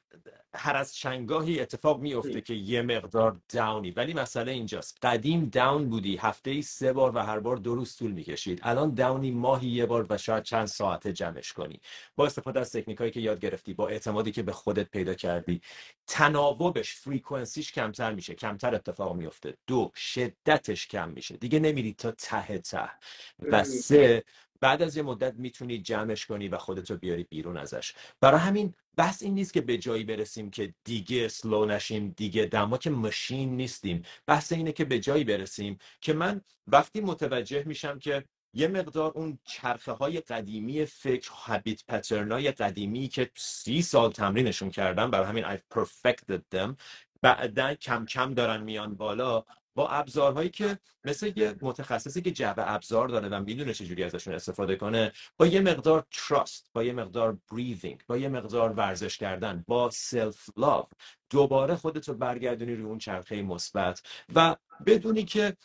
هر 0.56 0.76
از 0.76 0.96
چنگاهی 0.96 1.60
اتفاق 1.60 2.02
میفته 2.02 2.42
که 2.42 2.54
یه 2.54 2.82
مقدار 2.82 3.42
داونی 3.50 3.92
ولی 3.92 4.14
مسئله 4.14 4.52
اینجاست. 4.52 4.98
قدیم 5.02 5.46
داون 5.46 5.90
بودی 5.90 6.18
هفته 6.18 6.52
ای 6.52 6.62
سه 6.62 6.94
بار 6.94 7.16
و 7.16 7.20
هر 7.20 7.40
بار 7.40 7.58
دو 7.58 7.76
روز 7.76 7.96
طول 7.96 8.12
می‌کشید. 8.12 8.60
الان 8.64 8.94
داونی 8.94 9.32
ماهی 9.32 9.68
یه 9.68 9.86
بار 9.86 10.06
و 10.10 10.18
شاید 10.18 10.44
چند 10.44 10.66
ساعته 10.66 11.14
جمعش 11.14 11.54
کنی. 11.54 11.82
با 12.16 12.26
استفاده 12.26 12.60
از 12.60 12.72
تکنیک 12.72 12.98
هایی 12.98 13.12
که 13.12 13.20
یاد 13.20 13.40
گرفتی 13.40 13.74
با 13.74 13.88
اعتمادی 13.88 14.32
که 14.32 14.44
به 14.44 14.52
خودت 14.52 14.90
پیدا 14.90 15.14
کردی 15.14 15.62
تناوبش 16.08 16.94
فریکونسیش 16.94 17.72
کمتر 17.72 18.14
میشه. 18.14 18.36
کمتر 18.36 18.76
اتفاق 18.76 19.16
میفته 19.16 19.58
دو 19.68 19.92
شدتش 19.96 20.88
کم 20.88 21.10
میشه. 21.10 21.38
دیگه 21.38 21.60
نمیری 21.60 21.94
تا 21.94 22.12
ته 22.12 22.58
ته. 22.58 22.90
و 23.40 23.64
سه 23.64 24.24
بعد 24.62 24.82
از 24.82 24.98
یه 24.98 25.04
مدت 25.04 25.34
می‌تونی 25.34 25.78
جمعش 25.78 26.26
کنی 26.26 26.48
و 26.48 26.58
خودتو 26.58 26.98
بیاری 26.98 27.24
بیرون 27.24 27.58
ازش. 27.58 27.94
برای 28.22 28.40
همین 28.40 28.74
بحث 28.98 29.24
این 29.24 29.34
نیست 29.34 29.54
که 29.54 29.62
به 29.62 29.78
جایی 29.78 30.04
برسیم 30.04 30.50
که 30.50 30.74
دیگه 30.84 31.28
سلو 31.28 31.66
نشیم 31.66 32.14
دیگه 32.18 32.46
دما 32.46 32.78
که 32.78 32.90
ماشین 32.90 33.58
نیستیم. 33.58 34.04
بحث 34.28 34.52
اینه 34.52 34.72
که 34.72 34.86
به 34.86 35.00
جایی 35.00 35.24
برسیم 35.24 35.78
که 36.02 36.14
من 36.14 36.42
وقتی 36.68 37.02
متوجه 37.02 37.64
میشم 37.64 38.00
که 38.00 38.24
یه 38.54 38.68
مقدار 38.68 39.12
اون 39.16 39.40
چرخه 39.44 39.92
های 39.92 40.20
قدیمی 40.20 40.86
فکر 40.86 41.32
هابیت 41.32 41.86
پترنای 41.88 42.52
قدیمی 42.52 43.08
که 43.08 43.32
سی 43.36 43.82
سال 43.82 44.12
تمرینشون 44.12 44.70
کردم 44.70 45.12
برای 45.12 45.28
همین 45.28 45.44
I've 45.46 45.78
perfected 45.78 46.42
them 46.56 46.76
بعدا 47.22 47.74
کم 47.76 48.06
کم 48.06 48.34
دارن 48.34 48.64
میان 48.64 48.96
بالا 48.96 49.44
با 49.78 49.90
ابزارهایی 49.90 50.50
که 50.50 50.80
مثل 51.04 51.32
یه 51.36 51.56
متخصصی 51.62 52.22
که 52.22 52.32
جعبه 52.32 52.72
ابزار 52.72 53.08
داره 53.08 53.30
و 53.30 53.44
می‌دونه 53.44 53.74
چجوری 53.74 54.04
ازشون 54.04 54.34
استفاده 54.34 54.76
کنه 54.76 55.12
با 55.38 55.48
یه 55.48 55.62
مقدار 55.62 56.06
trust 56.12 56.70
با 56.74 56.84
یه 56.84 56.94
مقدار 56.94 57.38
breathing 57.52 58.04
با 58.08 58.18
یه 58.18 58.30
مقدار 58.30 58.74
ورزش 58.74 59.18
کردن 59.18 59.64
با 59.68 59.90
self 59.90 60.50
love 60.58 60.88
دوباره 61.30 61.76
خودتو 61.76 62.14
برگردونی 62.14 62.76
روی 62.76 62.86
اون 62.86 62.98
چرخه 62.98 63.42
مثبت 63.42 64.02
و 64.36 64.56
بدونی 64.86 65.24
که 65.24 65.58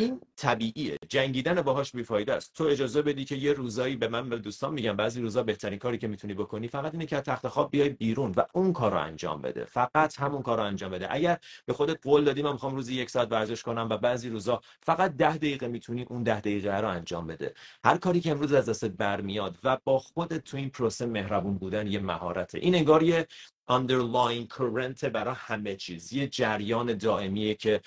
این 0.00 0.20
طبیعیه. 0.36 0.96
جنگیدن 1.08 1.62
باهاش 1.62 1.92
بیفایده 1.92 2.34
است. 2.34 2.54
تو 2.54 2.64
اجازه 2.64 3.02
بدی 3.02 3.24
که 3.24 3.34
یه 3.36 3.52
روزایی 3.52 3.96
به 3.96 4.08
من 4.08 4.28
به 4.28 4.38
دوستان 4.38 4.74
میگم 4.74 4.96
بعضی 4.96 5.20
روزا 5.20 5.42
بهترین 5.42 5.78
کاری 5.78 5.98
که 5.98 6.08
می‌تونی 6.08 6.34
بکنی 6.34 6.68
فقط 6.68 6.92
اینه 6.92 7.06
که 7.06 7.20
تخت 7.20 7.48
خواب 7.48 7.70
بیای 7.70 7.88
بیرون 7.88 8.32
و 8.36 8.42
اون 8.52 8.72
کار 8.72 8.92
رو 8.92 8.98
انجام 8.98 9.42
بده. 9.42 9.64
فقط 9.64 10.20
همون 10.20 10.42
کار 10.42 10.58
رو 10.58 10.64
انجام 10.64 10.90
بده. 10.90 11.14
اگر 11.14 11.38
به 11.66 11.72
خودت 11.72 11.98
قول 12.02 12.24
دادی 12.24 12.42
من 12.42 12.52
می‌خوام 12.52 12.74
روزی 12.74 12.94
یک 12.94 13.10
ساعت 13.10 13.32
ورزش 13.32 13.62
کنم 13.62 13.86
و 13.90 13.96
بعضی 13.96 14.28
روزا 14.28 14.60
فقط 14.80 15.16
ده 15.16 15.36
دقیقه 15.36 15.68
می‌تونی 15.68 16.02
اون 16.02 16.22
ده 16.22 16.40
دقیقه 16.40 16.76
رو 16.76 16.88
انجام 16.88 17.26
بده. 17.26 17.54
هر 17.84 17.96
کاری 17.96 18.20
که 18.20 18.30
امروز 18.30 18.52
از 18.52 18.68
دستت 18.68 18.90
برمیاد 18.90 19.58
و 19.64 19.78
با 19.84 19.98
خودت 19.98 20.44
تو 20.44 20.56
این 20.56 20.70
پروسه 20.70 21.06
مهربون 21.06 21.58
بودن 21.58 21.86
یه 21.86 22.00
مهارته. 22.00 22.58
این 22.58 22.74
انگار 22.74 23.02
یه 23.02 23.26
underlying 23.70 24.54
current 24.54 25.04
برای 25.04 25.34
همه 25.38 25.76
چیز. 25.76 26.12
یه 26.12 26.28
جریان 26.28 26.96
دائمیه 26.96 27.54
که 27.54 27.80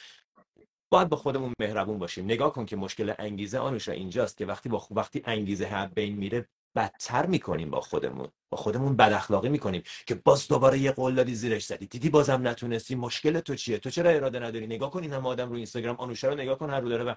باید 0.94 1.10
با 1.10 1.18
خودمون 1.18 1.54
مهربون 1.60 2.00
باشیم. 2.00 2.26
نگاه 2.26 2.54
کن 2.54 2.66
که 2.66 2.76
مشکل 2.76 3.14
انگیزه 3.20 3.60
آنوشا 3.60 3.92
اینجاست 3.92 4.38
که 4.38 4.46
وقتی 4.46 4.70
با 4.70 4.88
وقتی 4.92 5.22
انگیزه 5.26 5.68
هم 5.68 5.92
بین 5.96 6.18
میره 6.18 6.48
بدتر 6.76 7.26
می‌کنیم 7.26 7.70
با 7.70 7.82
خودمون. 7.82 8.28
با 8.50 8.58
خودمون 8.58 8.96
بد 8.96 9.14
اخلاقی 9.14 9.50
می‌کنیم 9.50 9.84
که 10.06 10.16
باز 10.16 10.48
دوباره 10.48 10.80
یه 10.80 10.92
قول 10.92 11.16
دادی 11.16 11.36
زیرش 11.36 11.66
زدی. 11.66 11.86
دیدی 11.88 12.10
بازم 12.10 12.48
نتونستی؟ 12.48 12.96
مشکل 12.96 13.40
تو 13.40 13.56
چیه؟ 13.56 13.78
تو 13.78 13.90
چرا 13.90 14.10
اراده 14.10 14.40
نداری؟ 14.40 14.68
نگاه 14.68 14.92
کن 14.92 15.02
این 15.02 15.14
هم 15.14 15.26
آدم 15.26 15.50
رو 15.50 15.56
اینستاگرام 15.56 15.96
آنوشا 15.96 16.30
رو 16.30 16.36
نگاه 16.36 16.58
کن 16.58 16.70
هر 16.70 16.80
رو 16.80 16.90
داره 16.90 17.04
و 17.04 17.16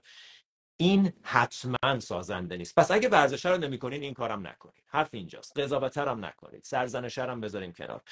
این 0.76 1.12
حتما 1.22 2.00
سازنده 2.00 2.56
نیست. 2.56 2.74
پس 2.74 2.90
اگه 2.90 3.08
ورزش 3.08 3.46
رو 3.46 3.56
نمی‌کنین 3.56 4.02
این 4.02 4.14
کارم 4.14 4.46
نکنید 4.46 4.84
حرف 4.86 5.08
اینجاست. 5.12 5.58
قضاوت 5.58 5.98
هم 5.98 6.24
نکنید 6.24 6.64
سرزنش 6.64 7.18
هم 7.18 7.40
بذاریم 7.40 7.72
کنار. 7.72 8.02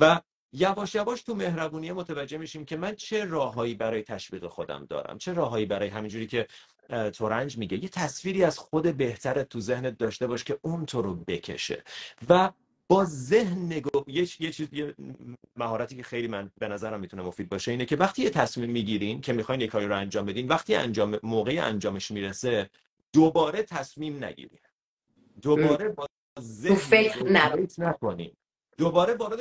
و 0.00 0.20
یواش 0.54 0.94
یواش 0.94 1.22
تو 1.22 1.34
مهربونی 1.34 1.92
متوجه 1.92 2.38
میشیم 2.38 2.64
که 2.64 2.76
من 2.76 2.94
چه 2.94 3.24
راههایی 3.24 3.74
برای 3.74 4.02
تشویق 4.02 4.46
خودم 4.46 4.86
دارم 4.90 5.18
چه 5.18 5.32
راههایی 5.32 5.66
برای 5.66 5.88
همینجوری 5.88 6.26
که 6.26 6.46
تورنج 7.12 7.58
میگه. 7.58 7.82
یه 7.82 7.88
تصویری 7.88 8.44
از 8.44 8.58
خود 8.58 8.96
بهتر 8.96 9.42
تو 9.42 9.60
ذهنت 9.60 9.98
داشته 9.98 10.26
باش 10.26 10.44
که 10.44 10.58
اون 10.62 10.86
تو 10.86 11.02
رو 11.02 11.14
بکشه. 11.14 11.84
و 12.28 12.50
با 12.88 13.04
ذهن 13.04 13.58
نگاه 13.58 14.04
یه 14.06 14.28
یه 14.40 14.52
چیز 14.52 14.68
یه 14.72 14.94
مهارتی 15.56 15.96
که 15.96 16.02
خیلی 16.02 16.28
من 16.28 16.50
به 16.58 16.68
نظرم 16.68 17.00
می‌تونه 17.00 17.22
مفید 17.22 17.48
باشه 17.48 17.70
اینه 17.70 17.84
که 17.84 17.96
وقتی 17.96 18.22
یه 18.22 18.30
تصمیم 18.30 18.70
می‌گیرین 18.70 19.20
که 19.20 19.32
می‌خواین 19.32 19.60
یه 19.60 19.66
کاری 19.66 19.86
رو 19.86 19.96
انجام 19.96 20.26
بدین 20.26 20.48
وقتی 20.48 20.74
انجام 20.74 21.18
موقع 21.22 21.60
انجامش 21.62 22.10
می‌رسه 22.10 22.70
دوباره 23.12 23.62
تصمیم 23.62 24.24
نگیرین. 24.24 24.58
دوباره 25.42 25.88
با 25.88 26.06
ذهن 26.40 26.74
فکر 26.74 27.22
نکنین. 27.78 28.32
دوباره 28.78 29.14
وارد 29.14 29.40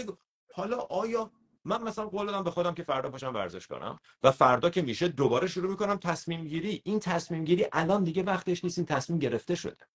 حالا 0.56 0.78
آیا 0.78 1.32
من 1.66 1.82
مثلا 1.82 2.06
قول 2.06 2.26
دادم 2.26 2.44
به 2.44 2.52
خودم 2.52 2.74
که 2.74 2.84
فردا 2.84 3.10
پاشم 3.10 3.34
ورزش 3.34 3.68
کنم 3.68 4.00
و 4.24 4.32
فردا 4.32 4.70
که 4.70 4.82
میشه 4.82 5.08
دوباره 5.08 5.48
شروع 5.48 5.70
می‌کنم 5.72 5.98
تصمیم 5.98 6.44
گیری 6.44 6.82
این 6.86 7.00
تصمیم 7.00 7.46
گیری 7.46 7.66
الان 7.72 8.04
دیگه 8.04 8.24
وقتش 8.24 8.63
نیست 8.63 8.78
این 8.78 8.88
تصمیم 8.88 9.20
گرفته 9.20 9.56
شده. 9.56 9.86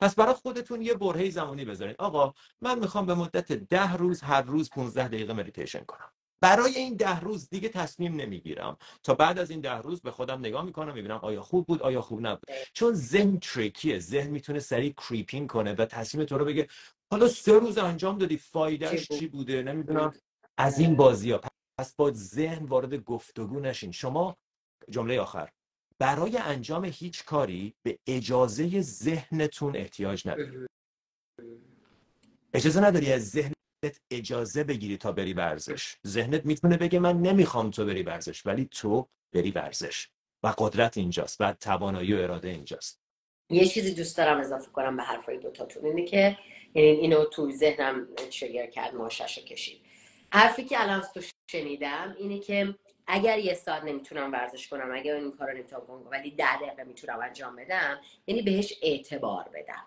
پس 0.00 0.14
برای 0.14 0.34
خودتون 0.34 0.82
یه 0.82 0.94
برهه 0.94 1.30
زمانی 1.30 1.64
بذارین. 1.64 1.94
آقا 1.98 2.34
من 2.60 2.78
می‌خوام 2.78 3.06
به 3.06 3.14
مدت 3.14 3.52
ده 3.52 3.92
روز 3.92 4.20
هر 4.20 4.42
روز 4.42 4.70
15 4.70 5.08
دقیقه 5.08 5.32
مدیتیشن 5.32 5.84
کنم. 5.84 6.10
برای 6.40 6.74
این 6.74 6.96
ده 6.96 7.20
روز 7.20 7.48
دیگه 7.48 7.68
تصمیم 7.68 8.16
نمی‌گیرم. 8.16 8.76
تا 9.02 9.14
بعد 9.14 9.38
از 9.38 9.50
این 9.50 9.60
ده 9.60 9.78
روز 9.78 10.00
به 10.02 10.10
خودم 10.10 10.38
نگاه 10.38 10.64
می‌کنم 10.64 10.94
می‌بینم 10.94 11.20
آیا 11.22 11.42
خوب 11.42 11.66
بود 11.66 11.82
آیا 11.82 12.00
خوب 12.00 12.26
نبود. 12.26 12.44
چون 12.72 12.94
ذهن 12.94 13.38
تریکیه 13.38 13.98
ذهن 13.98 14.30
می‌تونه 14.30 14.58
سریع 14.58 14.92
کریپین 14.92 15.46
کنه 15.46 15.74
و 15.74 15.84
تصمیم 15.84 16.24
تو 16.24 16.38
رو 16.38 16.44
بگه 16.44 16.68
حالا 17.10 17.28
سه 17.28 17.52
روز 17.52 17.78
انجام 17.78 18.18
دادی. 18.18 18.36
فایدهش 18.36 19.00
چی 19.00 19.06
بود؟ 19.08 19.18
چی 19.18 19.26
بوده؟ 19.26 19.62
نمی‌دونم. 19.62 20.14
از 20.56 20.78
این 20.78 20.96
بازی 20.96 21.30
ها. 21.30 21.40
پس 21.80 21.94
با 21.94 22.12
ذهن 22.12 22.64
وارد 22.64 22.94
گفتگو 22.94 23.60
نشین. 23.60 23.92
شما 23.92 24.36
جمله 24.90 25.20
آخر. 25.20 25.48
برای 25.98 26.38
انجام 26.38 26.84
هیچ 26.84 27.24
کاری 27.24 27.74
به 27.82 27.98
اجازه 28.06 28.80
ذهنتون 28.80 29.76
احتیاج 29.76 30.28
نداری 30.28 30.66
اجازه 32.54 32.80
نداری 32.80 33.12
از 33.12 33.30
ذهنت 33.30 34.00
اجازه 34.10 34.64
بگیری 34.64 34.96
تا 34.96 35.12
بری 35.12 35.32
ورزش. 35.32 35.96
ذهنت 36.06 36.46
می‌تونه 36.46 36.76
بگه 36.76 36.98
من 36.98 37.20
نمی‌خوام 37.20 37.70
تو 37.70 37.86
بری 37.86 38.02
ورزش 38.02 38.46
ولی 38.46 38.68
تو 38.70 39.08
بری 39.34 39.50
ورزش. 39.50 40.08
و 40.42 40.54
قدرت 40.58 40.96
اینجاست 40.96 41.40
و 41.40 41.52
توانایی 41.52 42.14
و 42.14 42.16
اراده 42.16 42.48
اینجاست. 42.48 43.00
یه 43.50 43.66
چیزی 43.66 43.94
دوست 43.94 44.16
دارم 44.16 44.40
اضافه 44.40 44.70
کنم 44.70 44.96
به 44.96 45.02
حرفای 45.02 45.38
دوتاتون. 45.38 45.84
اینه 45.84 46.04
که 46.04 46.38
یعنی 46.74 46.88
اینو 46.88 47.24
تو 47.24 47.50
ذهنم 47.50 48.08
شگر 48.30 48.66
کرد 48.66 48.94
ماشش 48.94 49.38
کشید. 49.38 49.80
حرفی 50.32 50.64
که 50.64 50.82
الان 50.82 51.04
تو 51.14 51.20
شنیدم 51.50 52.16
اینه 52.18 52.38
که 52.38 52.74
اگر 53.06 53.38
یه 53.38 53.54
ساعت 53.54 53.84
نمی‌تونم 53.84 54.32
ورزش 54.32 54.68
کنم 54.68 54.92
اگر 54.94 55.14
این 55.14 55.32
کار 55.32 55.50
رو 55.52 55.62
کنم 55.62 56.08
ولی 56.10 56.30
ده 56.30 56.56
دقیقه 56.56 56.84
می‌تونم 56.84 57.20
انجام 57.22 57.56
بدم 57.56 58.00
یعنی 58.26 58.42
بهش 58.42 58.74
اعتبار 58.82 59.44
بدم. 59.54 59.84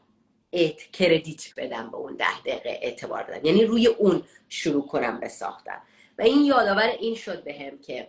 اعت... 0.52 0.92
کردیت 0.92 1.54
بدم 1.58 1.92
به 1.92 1.98
اون 1.98 2.16
ده 2.16 2.42
دقیقه 2.42 2.80
اعتبار 2.82 3.24
بدم. 3.24 3.46
یعنی 3.46 3.66
روی 3.66 3.88
اون 3.88 4.24
شروع 4.50 4.88
کنم 4.88 5.20
به 5.20 5.28
ساختن. 5.28 5.82
و 6.18 6.22
این 6.22 6.46
یادآور 6.46 6.88
این 7.00 7.16
شد 7.16 7.44
بهم 7.44 7.80
که 7.80 8.08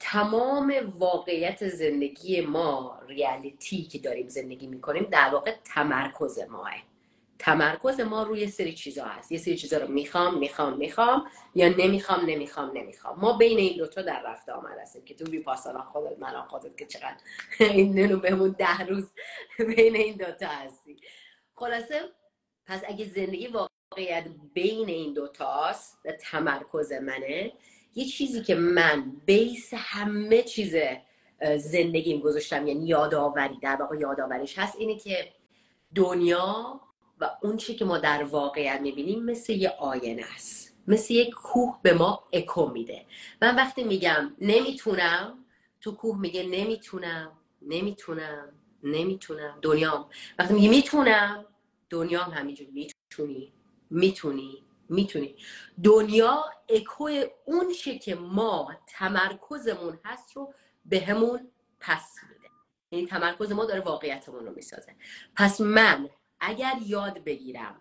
تمام 0.00 0.94
واقعیت 0.98 1.68
زندگی 1.68 2.40
ما 2.40 2.98
ریالیتی 3.08 3.82
که 3.82 3.98
داریم 3.98 4.28
زندگی 4.28 4.66
می‌کنیم 4.66 5.04
در 5.04 5.28
واقع 5.32 5.54
تمرکز 5.74 6.38
ماه. 6.38 6.72
تمرکز 7.40 8.00
ما 8.00 8.22
روی 8.22 8.46
سری 8.46 8.74
چیزا 8.74 9.04
هست. 9.04 9.32
یه 9.32 9.38
سری 9.38 9.56
چیزا 9.56 9.78
رو 9.78 9.88
می‌خوام 9.88 10.38
می‌خوام 10.38 10.76
می‌خوام 10.76 11.26
یا 11.54 11.68
نمی‌خوام 11.68 12.26
نمی‌خوام 12.26 12.70
نمی‌خوام. 12.76 13.20
ما 13.20 13.32
بین 13.32 13.58
این 13.58 13.76
دوتا 13.76 14.02
در 14.02 14.22
رفته 14.22 14.52
آمد 14.52 14.78
هستیم 14.82 15.04
که 15.04 15.14
تو 15.14 15.24
ویپاسانا 15.24 15.82
خودت 15.82 16.18
من 16.18 16.42
خودت 16.42 16.76
که 16.76 16.86
چقدر 16.86 17.16
این 17.60 18.10
رو 18.10 18.18
بهمون 18.18 18.56
ده 18.58 18.80
روز 18.80 19.12
بین 19.58 19.96
این 19.96 20.16
دوتا 20.16 20.46
هستی. 20.46 20.96
خلاصه 21.54 22.00
پس 22.66 22.82
اگه 22.88 23.04
زندگی 23.04 23.46
واقعیت 23.46 24.24
بین 24.54 24.88
این 24.88 25.14
دوتاست 25.14 25.98
و 26.04 26.12
تمرکز 26.12 26.92
منه 26.92 27.52
یه 27.94 28.04
چیزی 28.04 28.42
که 28.42 28.54
من 28.54 29.12
بیس 29.26 29.74
همه 29.74 30.42
چیز 30.42 30.74
زندگیم 31.56 32.20
گذاشتم 32.20 32.66
یعنی 32.66 32.86
یادآوری 32.86 33.58
در 33.62 33.76
واقع 33.76 33.96
یادآوریش 33.96 34.58
هست 34.58 34.76
اینه 34.78 34.98
که 34.98 35.32
دنیا 35.94 36.80
و 37.20 37.30
اون 37.42 37.56
چی 37.56 37.74
که 37.74 37.84
ما 37.84 37.98
در 37.98 38.22
واقعیت 38.22 38.80
می‌بینیم 38.80 39.24
مثل 39.24 39.52
یه 39.52 39.68
آینه 39.68 40.24
است. 40.34 40.76
مثل 40.86 41.14
یه 41.14 41.30
کوه 41.30 41.78
به 41.82 41.92
ما 41.92 42.24
اکو 42.32 42.66
میده. 42.66 43.06
من 43.42 43.56
وقتی 43.56 43.84
میگم 43.84 44.36
نمی‌تونم 44.40 45.44
تو 45.80 45.92
کوه 45.92 46.18
میگه 46.18 46.42
نمی‌تونم 46.42 47.32
نمی‌تونم 47.62 48.52
نمی‌تونم 48.82 49.58
دنیام. 49.62 50.08
وقتی 50.38 50.54
میگه 50.54 50.68
می‌تونم 50.68 51.46
دنیام 51.90 52.30
همینجور 52.30 52.66
می‌تونی 52.72 53.52
می‌تونی 53.90 54.64
می‌تونی. 54.88 55.36
دنیا 55.84 56.44
اکوی 56.68 57.26
اون 57.44 57.72
چه 57.72 57.98
که 57.98 58.14
ما 58.14 58.72
تمرکزمون 58.86 59.98
هست 60.04 60.36
رو 60.36 60.54
بهمون 60.84 61.50
پس 61.80 62.14
میده. 62.28 62.48
یعنی 62.90 63.06
تمرکز 63.06 63.52
ما 63.52 63.64
داره 63.64 63.80
واقعیتمون 63.80 64.46
رو 64.46 64.52
می‌سازه. 64.54 64.96
پس 65.36 65.60
من 65.60 66.08
اگر 66.40 66.72
یاد 66.86 67.24
بگیرم 67.24 67.74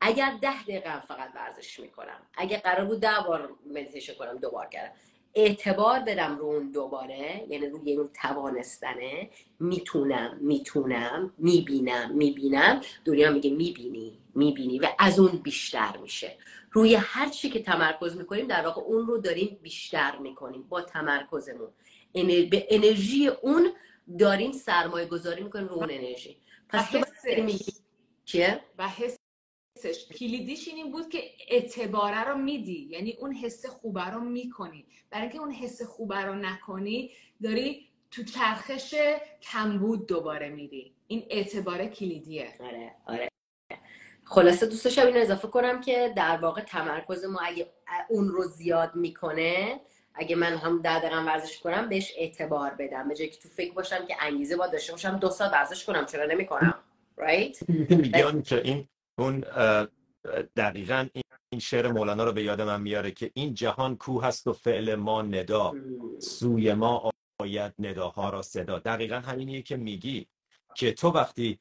اگر 0.00 0.38
ده 0.40 0.62
دقیقه 0.62 1.00
فقط 1.00 1.30
ورزش 1.34 1.80
می‌کنم 1.80 2.20
اگر 2.36 2.58
قرار 2.58 2.84
بود 2.84 3.00
ده 3.00 3.20
بار 3.28 3.50
مدیتیشن 3.66 4.14
کنم 4.14 4.36
دو 4.36 4.50
بار 4.50 4.66
کردم. 4.66 4.92
اعتبار 5.34 6.00
بدم 6.00 6.38
رو 6.38 6.44
اون 6.44 6.70
دوباره 6.70 7.46
یعنی 7.48 7.66
روی 7.66 7.96
اون 7.96 8.10
توانستنه 8.22 9.30
می‌تونم 9.60 10.38
می‌تونم 10.40 11.32
می‌بینم 11.38 12.10
می‌بینم. 12.14 12.80
دنیا 13.04 13.30
میگه 13.30 13.50
می‌بینی 13.50 14.18
می‌بینی 14.34 14.78
و 14.78 14.88
از 14.98 15.18
اون 15.18 15.30
بیشتر 15.30 15.96
میشه. 15.96 16.36
روی 16.72 16.94
هر 16.94 17.28
چی 17.28 17.50
که 17.50 17.62
تمرکز 17.62 18.16
می‌کنیم 18.16 18.46
در 18.46 18.64
واقع 18.64 18.82
اون 18.82 19.06
رو 19.06 19.18
داریم 19.18 19.58
بیشتر 19.62 20.16
می‌کنیم 20.18 20.62
با 20.62 20.82
تمرکزمون. 20.82 21.68
انر- 22.14 22.50
به 22.50 22.66
انرژی 22.70 23.28
اون 23.28 23.72
داریم 24.18 24.52
سرمایه 24.52 25.06
گذاری 25.06 25.42
می‌کنیم 25.42 25.68
رو 25.68 25.74
اون 25.74 25.90
انرژی. 25.90 26.36
پس 26.68 26.90
تو 26.90 26.98
میگی 27.42 27.72
چیه؟ 28.24 28.60
و 28.78 28.88
حسش. 28.88 30.08
کلیدیش 30.18 30.68
این 30.68 30.92
بود 30.92 31.08
که 31.08 31.22
اعتباره 31.48 32.24
رو 32.24 32.38
میدی. 32.38 32.88
یعنی 32.90 33.12
اون 33.12 33.32
حس 33.34 33.66
خوبه 33.66 34.04
رو 34.04 34.20
می‌کنی. 34.20 34.86
برای 35.10 35.22
اینکه 35.22 35.38
اون 35.38 35.50
حس 35.50 35.82
خوبه 35.82 36.18
رو 36.18 36.34
نکنی 36.34 37.10
داری 37.42 37.88
تو 38.10 38.24
چرخش 38.24 38.94
کمبود 39.42 40.06
دوباره 40.06 40.48
میری. 40.48 40.94
این 41.06 41.26
اعتبار 41.30 41.86
کلیدیه. 41.86 42.54
آره 42.60 42.94
آره. 43.06 43.28
خلاصه 44.24 44.66
دوست 44.66 44.84
داشتم 44.84 45.06
اینو 45.06 45.20
اضافه 45.20 45.48
کنم 45.48 45.80
که 45.80 46.12
در 46.16 46.36
واقع 46.36 46.60
تمرکز 46.60 47.24
ما 47.24 47.40
اگه 47.40 47.72
اون 48.08 48.28
رو 48.28 48.42
زیاد 48.42 48.96
می‌کنه 48.96 49.80
اگه 50.14 50.36
من 50.36 50.56
هم 50.56 50.82
ده 50.82 50.98
دقیقه 50.98 51.24
ورزش 51.24 51.58
کنم 51.58 51.88
بهش 51.88 52.12
اعتبار 52.16 52.70
بدم. 52.70 53.08
به 53.08 53.14
جایی 53.14 53.30
که 53.30 53.40
تو 53.40 53.48
فکر 53.48 53.72
باشم 53.72 54.06
که 54.06 54.16
انگیزه 54.20 54.56
باید 54.56 54.72
داشته 54.72 54.92
باشم 54.92 55.18
دو 55.18 55.30
ساعت 55.30 55.52
ورزش 55.52 55.84
کنم. 55.84 56.06
چرا 56.06 56.24
نمی‌کنم؟ 56.26 56.74
Right? 57.18 57.70
میگن 57.90 58.42
که 58.42 58.62
این 58.62 58.88
اون 59.18 59.44
اه، 59.50 59.86
دقیقا 60.56 61.06
این 61.12 61.22
این 61.52 61.60
شعر 61.60 61.92
مولانا 61.92 62.24
رو 62.24 62.32
به 62.32 62.42
یاد 62.42 62.60
من 62.60 62.80
میاره 62.82 63.10
که 63.10 63.30
این 63.34 63.54
جهان 63.54 63.96
کوه 63.96 64.24
هست 64.24 64.46
و 64.46 64.52
فعل 64.52 64.94
ما 64.94 65.22
ندا. 65.22 65.72
سوی 66.18 66.74
ما 66.74 67.10
آید 67.40 67.74
نداها 67.78 68.30
را 68.30 68.42
صدا. 68.42 68.78
دقیقا 68.78 69.16
همینیه 69.16 69.62
که 69.62 69.76
میگی 69.76 70.26
که 70.74 70.92
تو 70.92 71.08
وقتی 71.08 71.58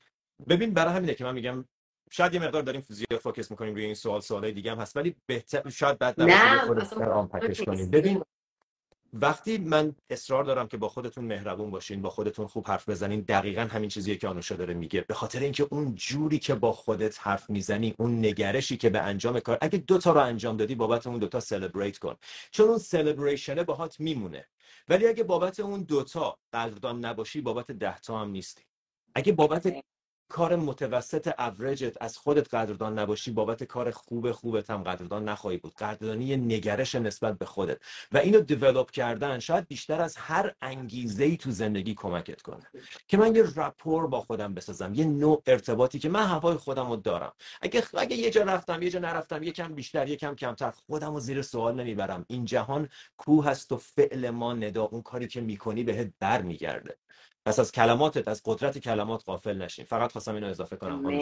ببین 0.49 0.73
برای 0.73 0.93
همینه 0.93 1.13
که 1.13 1.23
من 1.23 1.33
میگم 1.33 1.65
شاید 2.11 2.33
یه 2.33 2.39
مقدار 2.39 2.61
داریم 2.61 2.85
زیاد 2.89 3.19
فوکس 3.21 3.51
می‌کنیم 3.51 3.73
روی 3.75 3.85
این 3.85 3.93
سوال 3.93 4.21
سوالای 4.21 4.51
دیگه 4.51 4.71
هم 4.71 4.77
هست 4.77 4.97
ولی 4.97 5.15
بهتر 5.25 5.69
شاید 5.69 5.97
بد 5.99 6.21
نباشه 6.21 6.45
یه 6.45 6.51
نه 6.51 6.59
خورده 6.59 6.81
اصلا 6.81 6.99
بیشتر 6.99 7.11
آن 7.11 7.27
پکش. 7.27 7.61
کنیم. 7.61 7.89
ببین 7.91 8.23
وقتی 9.13 9.57
من 9.57 9.95
اصرار 10.09 10.43
دارم 10.43 10.67
که 10.67 10.77
با 10.77 10.89
خودتون 10.89 11.25
مهربون 11.25 11.71
باشین 11.71 12.01
با 12.01 12.09
خودتون 12.09 12.47
خوب 12.47 12.67
حرف 12.67 12.89
بزنین 12.89 13.21
دقیقا 13.21 13.61
همین 13.61 13.89
چیزیه 13.89 14.15
که 14.17 14.27
آنوشا 14.27 14.55
داره 14.55 14.73
میگه. 14.73 15.01
به 15.01 15.13
خاطر 15.13 15.39
اینکه 15.39 15.67
اون 15.71 15.95
جوری 15.95 16.39
که 16.39 16.55
با 16.55 16.71
خودت 16.71 17.17
حرف 17.27 17.49
می‌زنی 17.49 17.95
اون 17.99 18.19
نگرشی 18.25 18.77
که 18.77 18.89
به 18.89 18.99
انجام 18.99 19.39
کار 19.39 19.57
اگه 19.61 19.77
دو 19.79 19.97
تا 19.97 20.11
رو 20.11 20.21
انجام 20.21 20.57
دادی 20.57 20.75
بابت 20.75 21.07
اون 21.07 21.19
دوتا 21.19 21.39
سلبریت 21.39 21.97
کن. 21.97 22.15
چون 22.51 22.69
اون 22.69 22.77
سلبریشنه 22.77 23.63
باهات 23.63 23.99
میمونه. 23.99 24.47
ولی 24.89 25.07
اگه 25.07 25.23
بابت 25.23 25.59
اون 25.59 25.83
دوتا 25.83 26.39
قدردان 26.53 27.05
نباشی 27.05 27.41
بابت 27.41 27.71
ده 27.71 27.99
تا 27.99 28.19
هم 28.19 28.29
نیستی. 28.31 28.63
اگه 29.15 29.33
بابت 29.33 29.67
کار 30.29 30.55
متوسط 30.55 31.39
اوریجت 31.39 31.97
از 32.01 32.17
خودت 32.17 32.53
قدردان 32.53 32.99
نباشی 32.99 33.31
بابت 33.31 33.63
کار 33.63 33.91
خوب 33.91 34.31
خوبت 34.31 34.69
هم 34.69 34.83
قدردان 34.83 35.29
نخواهی 35.29 35.57
بود. 35.57 35.73
قدردانی 35.73 36.25
یه 36.25 36.37
نگرش 36.37 36.95
نسبت 36.95 37.37
به 37.37 37.45
خودت. 37.45 37.77
و 38.11 38.17
اینو 38.17 38.39
دیولپ 38.39 38.91
کردن 38.91 39.39
شاید 39.39 39.67
بیشتر 39.67 40.01
از 40.01 40.15
هر 40.17 40.55
انگیزه 40.61 41.23
ای 41.23 41.37
تو 41.37 41.51
زندگی 41.51 41.93
کمکت 41.93 42.41
کنه. 42.41 42.67
که 43.07 43.17
من 43.17 43.35
یه 43.35 43.43
رپور 43.55 44.07
با 44.07 44.21
خودم 44.21 44.53
بسازم 44.53 44.93
یه 44.93 45.05
نوع 45.05 45.41
ارتباطی 45.47 45.99
که 45.99 46.09
من 46.09 46.25
هوای 46.25 46.57
خودم 46.57 46.89
رو 46.89 46.95
دارم. 46.95 47.33
اگه 47.61 47.83
اگه 47.97 48.15
یه 48.15 48.29
جا 48.29 48.43
رفتم 48.43 48.81
یه 48.81 48.89
جا 48.89 48.99
نرفتم 48.99 49.43
یکم 49.43 49.75
بیشتر 49.75 50.07
یکم 50.07 50.35
کمتر 50.35 50.71
خودم 50.71 51.13
رو 51.13 51.19
زیر 51.19 51.41
سوال 51.41 51.75
نمی‌برم. 51.75 52.25
این 52.27 52.45
جهان 52.45 52.89
کوه 53.17 53.45
هست 53.45 53.71
و 53.71 53.77
فعل 53.77 54.29
ما 54.29 54.53
ندا 54.53 54.83
اون 54.83 55.01
کاری 55.01 55.27
که 55.27 55.41
می‌کنی 55.41 55.83
بهت 55.83 56.11
برمیگرده. 56.19 56.97
پس 57.45 57.59
از 57.59 57.71
کلماتت 57.71 58.27
از 58.27 58.41
قدرت 58.45 58.77
کلمات 58.77 59.23
غافل 59.25 59.57
نشین. 59.57 59.85
فقط 59.85 60.11
خواستم 60.11 60.35
اینو 60.35 60.47
اضافه 60.47 60.75
کنم. 60.75 61.21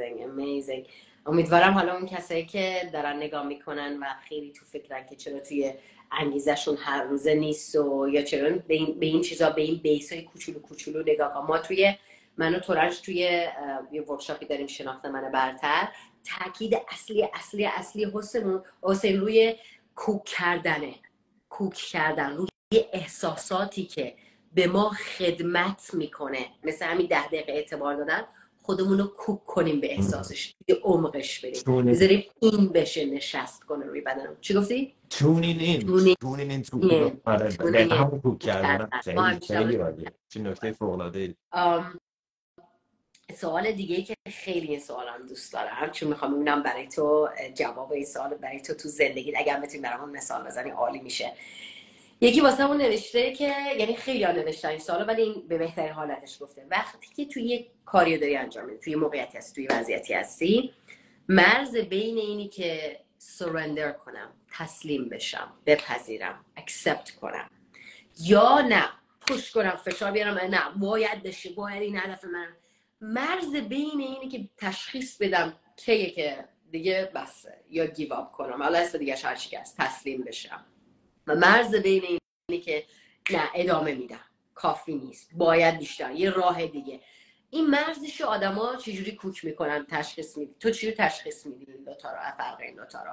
Amazing. 0.00 0.88
امیدوارم 1.26 1.72
حالا 1.72 1.94
اون 1.94 2.06
کسایی 2.06 2.46
که 2.46 2.90
دارن 2.92 3.16
نگاه 3.16 3.46
می‌کنن 3.46 3.98
و 4.02 4.06
خیلی 4.28 4.52
تو 4.52 4.64
فکرن 4.64 5.06
که 5.06 5.16
چرا 5.16 5.40
توی 5.40 5.74
انگیزشون 6.12 6.76
هر 6.76 7.02
روزه 7.02 7.34
نیست 7.34 7.76
و 7.76 8.08
یا 8.12 8.22
چرا 8.22 8.58
به 8.68 8.74
این, 9.00 9.20
چیزا 9.20 9.50
به 9.50 9.62
این 9.62 9.76
بیس 9.76 10.12
های 10.12 10.22
کوچولو 10.22 10.58
کوچولو 10.58 11.02
نگاه 11.02 11.34
کن. 11.34 11.40
ما 11.40 11.58
توی 11.58 11.94
من 12.36 12.54
و 12.54 12.58
تورنج 12.58 13.00
توی 13.00 13.14
یه 13.92 14.02
ورکشاپی 14.08 14.46
داریم 14.46 14.66
شناخت 14.66 15.06
من 15.06 15.32
برتر. 15.32 15.88
تاکید 16.24 16.76
اصلی 16.92 17.28
اصلی 17.34 17.66
اصلی 17.66 18.10
حسنمون 18.14 18.62
حسین 18.82 19.20
روی 19.20 19.54
کوک 19.94 20.24
کردنه. 20.24 20.94
کوک 21.48 21.74
کردن. 21.74 22.36
روی 22.36 22.48
احساساتی 22.92 23.84
که 23.84 24.14
به 24.54 24.66
ما 24.66 24.90
خدمت 24.90 25.90
می‌کنه. 25.92 26.46
مثل 26.64 26.86
همین 26.86 27.06
ده 27.06 27.26
دقیقه 27.26 27.52
اعتبار 27.52 27.96
دادن 27.96 28.24
خودمون 28.62 28.98
رو 28.98 29.06
کوک 29.06 29.44
کنیم 29.44 29.80
به 29.80 29.92
احساسش. 29.92 30.54
یه 30.68 30.76
عمقش 30.82 31.44
بریم 31.44 31.86
بذاریم 31.86 32.24
این 32.40 32.68
بشه 32.68 33.06
نشست 33.06 33.64
کنه 33.64 33.86
روی 33.86 34.00
بدنم 34.00 34.36
چی 34.40 34.54
گفتی؟ 34.54 34.94
تونین 35.10 35.60
این 35.60 36.14
تونین 36.20 36.50
این 36.50 36.62
تو 36.62 37.10
آره 37.24 37.56
کوک 38.22 38.38
کردن. 38.38 38.88
خیلی 39.02 39.40
خیلی 39.46 40.06
چه 40.28 40.40
نکته 40.40 40.72
فوقلاده 40.72 41.34
سوال 43.34 43.72
دیگه 43.72 44.02
که 44.02 44.14
خیلی 44.28 44.66
این 44.66 44.80
سوالم 44.80 45.26
دوست 45.28 45.52
دارم. 45.52 45.90
چون 45.90 46.08
می‌خوام 46.08 46.34
ببینم 46.34 46.62
برای 46.62 46.88
تو 46.88 47.28
جواب 47.54 47.92
این 47.92 48.04
سوال 48.04 48.34
برای 48.34 48.60
تو 48.60 48.74
تو 48.74 48.88
زندگی 48.88 49.36
اگر 49.36 49.60
بتونی 49.60 49.82
برامون 49.82 50.10
مثال 50.10 50.46
بزنی 50.46 50.70
عالی 50.70 50.98
میشه. 50.98 51.32
یکی 52.20 52.40
واسه 52.40 52.64
اون 52.64 52.76
نوشته 52.76 53.32
که 53.32 53.54
یعنی 53.78 53.96
خیلی 53.96 54.24
ها 54.24 54.32
نوشتن 54.32 54.68
این 54.68 54.78
سوالو 54.78 55.04
ولی 55.04 55.22
این 55.22 55.48
به 55.48 55.58
بهترین 55.58 55.92
حالتش 55.92 56.42
گفته. 56.42 56.66
وقتی 56.70 57.08
که 57.16 57.32
توی 57.32 57.42
یه 57.42 57.66
کاری 57.84 58.18
داری 58.18 58.36
انجام 58.36 58.66
میدی 58.66 58.78
توی 58.78 58.94
موقعیتی 58.94 59.38
هستی 59.38 59.54
توی 59.54 59.78
وضعیتی 59.78 60.14
هستی 60.14 60.74
مرز 61.28 61.76
بین 61.76 62.18
اینی 62.18 62.48
که 62.48 63.00
سرندر 63.18 63.92
کنم 63.92 64.32
تسلیم 64.50 65.08
بشم 65.08 65.52
بپذیرم 65.66 66.44
اکسپت 66.56 67.10
کنم. 67.10 67.50
یا 68.20 68.60
نه 68.60 68.84
پوش 69.20 69.50
کنم 69.50 69.80
فشار 69.84 70.10
بیارم 70.10 70.38
نه 70.38 70.60
باید 70.76 71.22
بشه 71.22 71.50
باید 71.50 71.82
این 71.82 71.96
هدف 71.96 72.24
من 72.24 72.48
مرز 73.00 73.54
بین 73.54 74.00
اینی 74.00 74.28
که 74.28 74.48
تشخیص 74.56 75.16
بدم 75.16 75.54
کیه 75.76 76.10
که 76.10 76.44
دیگه 76.70 77.10
بسه 77.14 77.54
یا 77.70 77.86
گیواب 77.86 78.32
کنم. 78.32 78.62
حالا 78.62 78.78
اسم 78.78 78.98
دیگه 78.98 79.16
هر 79.16 79.34
چی 79.34 79.56
تسلیم 79.78 80.22
بشم. 80.22 80.64
و 81.28 81.34
مرز 81.34 81.74
بین 81.74 82.18
اینی 82.48 82.62
که 82.62 82.84
نه 83.30 83.50
ادامه 83.54 83.94
میدم. 83.94 84.20
کافی 84.54 84.94
نیست. 84.94 85.30
باید 85.34 85.78
بیشتر. 85.78 86.12
یه 86.12 86.30
راه 86.30 86.66
دیگه. 86.66 87.00
این 87.50 87.70
مرزش 87.70 88.20
آدما 88.20 88.76
چجوری 88.76 89.12
کوک 89.12 89.44
می‌کنن؟ 89.44 89.86
تشخیص 89.86 90.36
میدی. 90.36 90.54
تو 90.60 90.70
چجوری 90.70 90.92
تشخیص 90.92 91.46
میدی 91.46 91.72
این 91.72 91.84
دوتا 91.84 92.10
رو؟ 92.10 92.18
فرق 92.38 92.60
این 92.60 92.76
دوتا 92.76 93.02
رو. 93.02 93.12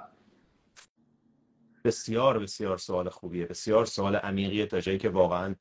بسیار 1.83 2.39
بسیار 2.39 2.77
سوال 2.77 3.09
خوبیه. 3.09 3.45
بسیار 3.45 3.85
سوال 3.85 4.15
عمیقیه 4.15 4.65
تا 4.65 4.79
جایی 4.79 4.97
که 4.97 5.09
واقعا 5.09 5.55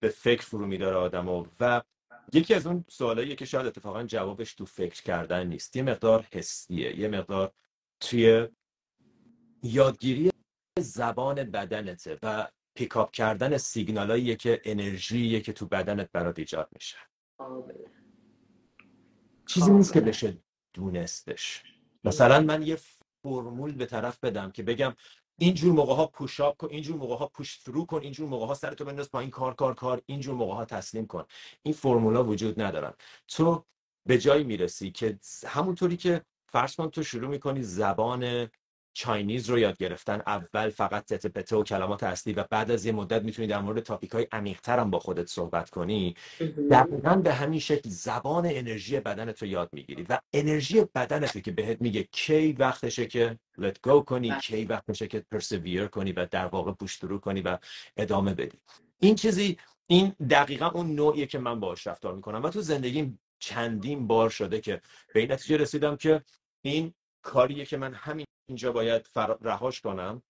به 0.00 0.08
فکر 0.08 0.42
فرو 0.42 0.66
میداره 0.66 0.96
آدمو. 0.96 1.46
و 1.60 1.82
یکی 2.32 2.54
از 2.54 2.66
اون 2.66 2.84
سوالاییه 2.88 3.34
که 3.34 3.44
شاید 3.44 3.66
اتفاقا 3.66 4.02
جوابش 4.02 4.54
تو 4.54 4.64
فکر 4.64 5.02
کردن 5.02 5.46
نیست. 5.46 5.76
یه 5.76 5.82
مقدار 5.82 6.26
حسیه. 6.32 7.00
یه 7.00 7.08
مقدار 7.08 7.52
توی 8.00 8.48
یادگیری 9.62 10.30
زبان 10.80 11.44
بدنته 11.44 12.18
و 12.22 12.48
پیکاپ 12.74 13.10
کردن 13.10 13.56
سیگنالاییه 13.56 14.36
که 14.36 14.60
انرژیه 14.64 15.40
که 15.40 15.52
تو 15.52 15.66
بدنت 15.66 16.12
برات 16.12 16.38
ایجاد 16.38 16.68
میشه. 16.72 16.96
چیزی 19.46 19.70
نیست 19.70 19.92
که 19.92 20.00
بشه 20.00 20.36
دونستش. 20.72 21.62
مثلا 22.04 22.40
من 22.40 22.62
یه 22.62 22.78
فرمول 23.22 23.72
به 23.72 23.86
طرف 23.86 24.18
بدم 24.24 24.50
که 24.50 24.62
بگم 24.62 24.94
اینجور 25.38 25.72
موقع 25.72 25.94
ها 25.94 26.06
پوشاپ 26.06 26.56
کن 26.56 26.68
اینجور 26.70 26.96
موقع 26.96 27.16
ها 27.16 27.26
پوش 27.26 27.58
فرو 27.58 27.86
کن 27.86 28.00
اینجور 28.00 28.28
موقع 28.28 28.46
ها 28.46 28.54
سرتو 28.54 28.84
بنداز 28.84 29.10
پایین 29.10 29.30
کار 29.30 29.54
کار 29.54 29.74
کار 29.74 30.02
اینجور 30.06 30.34
موقع 30.34 30.54
ها 30.54 30.64
تسلیم 30.64 31.06
کن. 31.06 31.24
این 31.62 31.74
فرمولا 31.74 32.24
وجود 32.24 32.60
ندارن. 32.60 32.92
تو 33.28 33.64
به 34.08 34.18
جایی 34.18 34.44
می‌رسی 34.44 34.90
که 34.90 35.18
همونطوری 35.46 35.96
که 35.96 36.24
فرض 36.46 36.76
کن 36.76 36.90
تو 36.90 37.02
شروع 37.02 37.30
می‌کنی 37.30 37.62
زبان 37.62 38.50
چاینیز 38.92 39.50
رو 39.50 39.58
یاد 39.58 39.76
گرفتن. 39.76 40.22
اول 40.26 40.70
فقط 40.70 41.04
تته 41.04 41.28
پته 41.28 41.56
و 41.56 41.62
کلمات 41.62 42.02
اصلی 42.02 42.32
و 42.32 42.44
بعد 42.50 42.70
از 42.70 42.86
یه 42.86 42.92
مدت 42.92 43.22
می‌تونی 43.22 43.48
در 43.48 43.60
مورد 43.60 43.80
تاپیک 43.80 44.10
های 44.10 44.26
عمیقتر 44.32 44.78
هم 44.78 44.90
با 44.90 44.98
خودت 44.98 45.26
صحبت 45.26 45.70
کنی. 45.70 46.14
دقیقا 46.70 47.14
به 47.14 47.34
همین 47.34 47.60
شکل 47.60 47.90
زبان 47.90 48.46
انرژی 48.46 49.00
بدنت 49.00 49.42
رو 49.42 49.48
یاد 49.48 49.68
می‌گیری 49.72 50.06
و 50.08 50.18
انرژی 50.32 50.84
بدنت 50.94 51.44
که 51.44 51.50
بهت 51.50 51.80
میگه 51.80 52.08
کی 52.12 52.52
وقتشه 52.52 53.06
که 53.06 53.38
let 53.60 53.88
go 53.88 54.04
کنی 54.04 54.30
بله. 54.30 54.40
کی 54.40 54.64
وقتشه 54.64 55.06
که 55.06 55.24
پرسویر 55.30 55.86
کنی 55.86 56.12
و 56.12 56.26
در 56.30 56.46
واقع 56.46 56.72
پوش 56.72 56.98
کنی 56.98 57.40
و 57.40 57.58
ادامه 57.96 58.34
بدی. 58.34 58.58
این 58.98 59.14
چیزی 59.14 59.58
این 59.86 60.12
دقیقا 60.30 60.68
اون 60.68 60.94
نوعیه 60.94 61.26
که 61.26 61.38
من 61.38 61.60
باش 61.60 61.86
رفتار 61.86 62.14
می‌کنم 62.14 62.42
و 62.42 62.48
تو 62.48 62.60
زندگیم 62.60 63.20
چندین 63.38 64.06
بار 64.06 64.30
شده 64.30 64.60
که 64.60 64.80
به 65.14 65.20
این 65.20 65.32
نتیجه 65.32 65.56
رسیدم 65.56 65.96
که 65.96 66.22
این 66.62 66.94
کاریه 67.22 67.64
که 67.64 67.76
من 67.76 67.94
همین 67.94 68.26
اینجا 68.48 68.72
باید 68.72 69.10
رهاش 69.40 69.80
کنم 69.80 70.22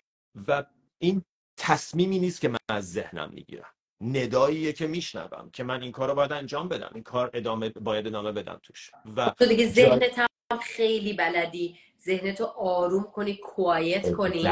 و 0.49 0.65
این 0.99 1.23
تصمیمی 1.57 2.19
نیست 2.19 2.41
که 2.41 2.49
من 2.49 2.59
از 2.69 2.93
ذهنم 2.93 3.31
می‌گیرم. 3.35 3.73
نداییه 4.01 4.73
که 4.73 4.87
میشنوم 4.87 5.51
که 5.53 5.65
من 5.65 5.83
این 5.83 5.93
کار 5.93 6.09
رو 6.09 6.15
باید 6.15 6.33
انجام 6.33 6.69
بدم. 6.69 6.91
این 6.95 7.03
کار 7.03 7.31
ادامه 7.35 7.69
باید 7.69 8.07
ادامه 8.07 8.33
بدم 8.33 8.61
توش. 8.63 8.91
و 9.17 9.35
تو 9.39 9.47
دیگه 9.47 9.69
ذهنت 9.69 10.19
هم 10.19 10.59
خیلی 10.63 11.13
بلدی. 11.13 11.79
ذهنتو 12.05 12.45
آروم 12.45 13.03
کنی 13.03 13.37
کوایت 13.37 14.13
کنی 14.13 14.43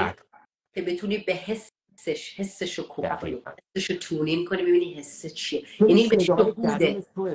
که 0.75 0.83
بتونی 0.83 1.19
به 1.19 1.33
حسش 1.33 2.35
حسش 2.37 2.79
رو 2.79 2.85
کنی. 2.85 3.43
حسش 3.77 3.91
رو 3.91 3.97
تونین 3.97 4.45
کنی 4.45 4.63
ببینی 4.63 4.95
حس 4.95 5.35
چیه. 5.35 5.65
یعنی 5.81 6.09
به 6.09 6.19
شهودت 6.19 6.83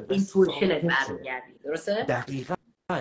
این 0.10 0.26
توشنت 0.26 0.82
برمیگردی. 0.82 1.54
درسته؟ 1.64 2.04
دقیقا. 2.04 2.56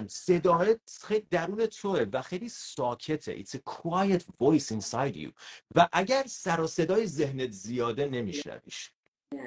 صدای 0.08 0.76
خیلی 1.02 1.26
درون 1.30 1.66
توه 1.66 2.06
و 2.12 2.22
خیلی 2.22 2.48
ساکته. 2.48 3.44
It's 3.44 3.54
a 3.54 3.58
quiet 3.70 4.22
voice 4.22 4.70
inside 4.70 5.16
you. 5.16 5.32
و 5.74 5.88
اگر 5.92 6.24
سر 6.26 6.60
و 6.60 6.66
صدای 6.66 7.06
ذهنت 7.06 7.50
زیاده 7.50 8.06
نمیشنویش 8.06 8.90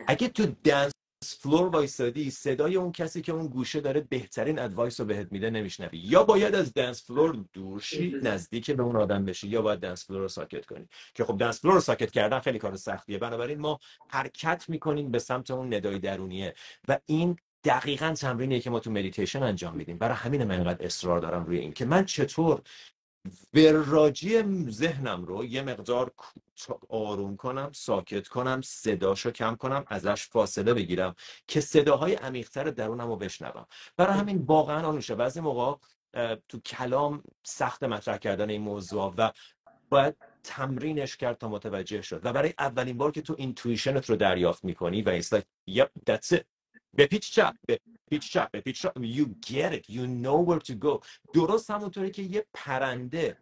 اگه 0.07 0.27
تو 0.27 0.45
dance 0.63 0.91
floor 1.39 1.67
وایسادی 1.67 2.31
صدای 2.31 2.75
اون 2.75 2.91
کسی 2.91 3.21
که 3.21 3.31
اون 3.31 3.47
گوشه 3.47 3.79
داره 3.81 4.01
بهترین 4.01 4.59
advice 4.59 4.99
رو 4.99 5.05
بهت 5.05 5.31
میده 5.31 5.49
نمیشنوی. 5.49 5.97
یا 5.97 6.23
باید 6.23 6.55
از 6.55 6.73
dance 6.73 7.03
floor 7.03 7.45
دور 7.53 7.79
شی 7.79 8.15
نزدیک 8.23 8.71
به 8.71 8.83
اون 8.83 8.95
آدم 8.95 9.25
بشی 9.25 9.47
یا 9.47 9.61
باید 9.61 9.79
dance 9.79 10.05
floor 10.05 10.21
رو 10.21 10.27
ساکت 10.27 10.65
کنی. 10.65 10.87
که 11.13 11.23
خب 11.23 11.37
dance 11.37 11.61
floor 11.61 11.73
رو 11.73 11.79
ساکت 11.79 12.11
کردن 12.11 12.39
خیلی 12.39 12.59
کار 12.59 12.75
سختیه. 12.75 13.17
بنابراین 13.17 13.59
ما 13.59 13.79
حرکت 14.09 14.65
می‌کنیم 14.67 15.11
به 15.11 15.19
سمت 15.19 15.51
اون 15.51 15.73
ندای 15.73 15.99
درونیه. 15.99 16.53
و 16.87 16.99
این 17.05 17.37
دقیقا 17.65 18.13
تمرینیه 18.17 18.59
که 18.59 18.69
ما 18.69 18.79
تو 18.79 18.91
مدیتیشن 18.91 19.43
انجام 19.43 19.75
میدیم. 19.75 19.97
برای 19.97 20.15
همین 20.15 20.43
من 20.43 20.55
اینقدر 20.55 20.85
اصرار 20.85 21.19
دارم 21.19 21.45
روی 21.45 21.59
این 21.59 21.73
که 21.73 21.85
من 21.85 22.05
چطور 22.05 22.61
وراجی 23.53 24.43
ذهنم 24.69 25.25
رو 25.25 25.45
یه 25.45 25.61
مقدار 25.61 26.11
آروم 26.89 27.35
کنم 27.35 27.71
ساکت 27.73 28.27
کنم 28.27 28.61
صداشو 28.61 29.31
کم 29.31 29.55
کنم 29.55 29.83
ازش 29.87 30.27
فاصله 30.27 30.73
بگیرم 30.73 31.15
که 31.47 31.61
صداهای 31.61 32.13
عمیقتر 32.13 32.63
درونم 32.63 33.07
رو 33.07 33.15
بشنوم. 33.15 33.65
برای 33.97 34.19
همین 34.19 34.37
واقعا 34.37 34.87
آنوشه 34.87 35.15
بعضی 35.15 35.41
موقع 35.41 35.77
تو 36.49 36.59
کلام 36.59 37.23
سخت 37.43 37.83
مطرح 37.83 38.17
کردن 38.17 38.49
این 38.49 38.61
موضوع 38.61 39.13
و 39.17 39.31
باید 39.89 40.15
تمرینش 40.43 41.17
کرد 41.17 41.37
تا 41.37 41.49
متوجه 41.49 42.01
شد. 42.01 42.21
و 42.25 42.33
برای 42.33 42.53
اولین 42.59 42.97
بار 42.97 43.11
که 43.11 43.21
تو 43.21 43.35
اینتویشنت 43.37 44.09
رو 44.09 44.15
دریافت 44.15 44.65
می‌کنی 44.65 45.01
و 45.01 45.09
ایست 45.09 45.39
like 45.39 45.45
yep 45.69 45.89
that's 46.09 46.37
به 46.95 47.05
پیچ 47.05 47.31
چپ 47.31 47.55
به 47.67 47.79
پیچ 48.09 48.31
چپ 48.31 48.51
به 48.51 48.61
پیچ 48.61 48.81
چپ. 48.81 48.93
You 48.99 49.25
get 49.47 49.73
it. 49.73 49.89
You 49.95 50.05
know 50.23 50.39
where 50.49 50.59
to 50.69 50.73
go. 50.85 51.05
درست 51.33 51.71
همونطوری 51.71 52.11
که 52.11 52.21
یه 52.21 52.45
پرنده 52.53 53.37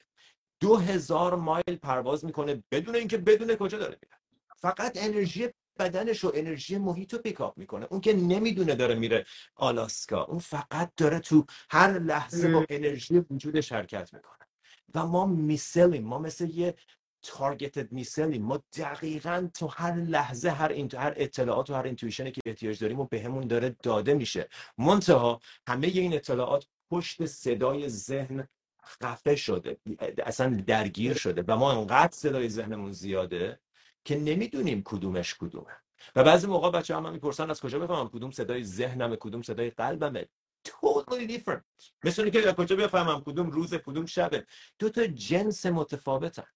دو 0.59 0.77
هزار 0.77 1.35
مایل 1.35 1.75
پرواز 1.81 2.25
می‌کنه 2.25 2.63
بدون 2.71 2.95
اینکه 2.95 3.17
بدونه 3.17 3.55
کجا 3.55 3.77
داره 3.77 3.97
میره. 4.01 4.17
فقط 4.57 4.97
انرژی 5.01 5.49
بدنش 5.79 6.23
و 6.23 6.31
انرژی 6.35 6.77
محیط 6.77 7.13
رو 7.13 7.19
pick 7.19 7.44
up 7.44 7.57
می‌کنه. 7.57 7.87
اون 7.89 8.01
که 8.01 8.13
نمی‌دونه 8.13 8.75
داره 8.75 8.95
میره 8.95 9.25
آلاسکا. 9.55 10.23
اون 10.23 10.39
فقط 10.39 10.91
داره 10.97 11.19
تو 11.19 11.45
هر 11.69 11.99
لحظه 11.99 12.51
با 12.51 12.65
انرژی 12.69 13.19
وجودش 13.19 13.71
حرکت 13.71 14.13
می‌کنه. 14.13 14.47
و 14.95 15.05
ما 15.07 15.25
missile 15.25 15.80
یم. 15.80 16.03
ما 16.03 16.19
مثل 16.19 16.49
یه 16.49 16.75
targeted 17.23 17.91
missile 17.91 18.33
ی 18.33 18.39
ما 18.39 18.63
دقیقا 18.77 19.49
تو 19.53 19.67
هر 19.67 19.95
لحظه 19.95 20.49
هر 20.49 20.69
این 20.69 20.89
هر 20.93 21.13
اطلاعات 21.15 21.69
و 21.69 21.73
هر 21.73 21.83
intuition 21.83 22.26
ی 22.26 22.31
که 22.31 22.41
احتیاج 22.45 22.79
داریم 22.79 22.99
و 22.99 23.05
بهمون 23.05 23.47
داره 23.47 23.75
داده 23.83 24.13
میشه. 24.13 24.49
منتها 24.77 25.39
همه 25.67 25.87
این 25.87 26.13
اطلاعات 26.13 26.67
پشت 26.91 27.25
صدای 27.25 27.89
ذهن 27.89 28.47
خفه 28.85 29.35
شده. 29.35 29.77
اصلا 30.25 30.63
درگیر 30.67 31.13
شده 31.13 31.43
و 31.47 31.57
ما 31.57 31.71
انقدر 31.71 32.13
صدای 32.13 32.49
ذهنمون 32.49 32.91
زیاده 32.91 33.59
که 34.05 34.19
نمی‌دونیم 34.19 34.81
کدومش 34.85 35.35
کدومه. 35.35 35.75
و 36.15 36.23
بعضی 36.23 36.47
موقع 36.47 36.69
بچه 36.69 36.95
هم, 36.95 37.11
می‌پرسن 37.11 37.49
از 37.49 37.61
کجا 37.61 37.79
بفهمم 37.79 38.09
کدوم 38.09 38.31
صدای 38.31 38.63
ذهنمه 38.63 39.15
کدوم 39.15 39.41
صدای 39.41 39.69
قلبمه؟ 39.69 40.27
Totally 40.67 41.27
different. 41.27 41.63
مثل 42.03 42.47
از 42.47 42.55
کجا 42.55 42.75
بفهمم 42.75 43.21
کدوم 43.21 43.49
روز 43.49 43.73
کدوم 43.73 44.05
شبه؟ 44.05 44.45
دو 44.79 44.89
تا 44.89 45.07
جنس 45.07 45.65
متفاوتن. 45.65 46.47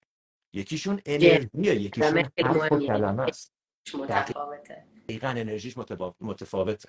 یکیشون 0.52 1.00
انرژیه 1.06 1.74
یکیشون 1.74 2.18
حرف 2.44 2.72
و. 2.72 2.78
کلمه 2.78 3.22
است. 3.22 3.52
متفاوته. 3.94 4.84
دقیقا 5.08 5.28
انرژیش 5.28 5.78
متفاوت- 5.78 6.14
متفاوته. 6.20 6.88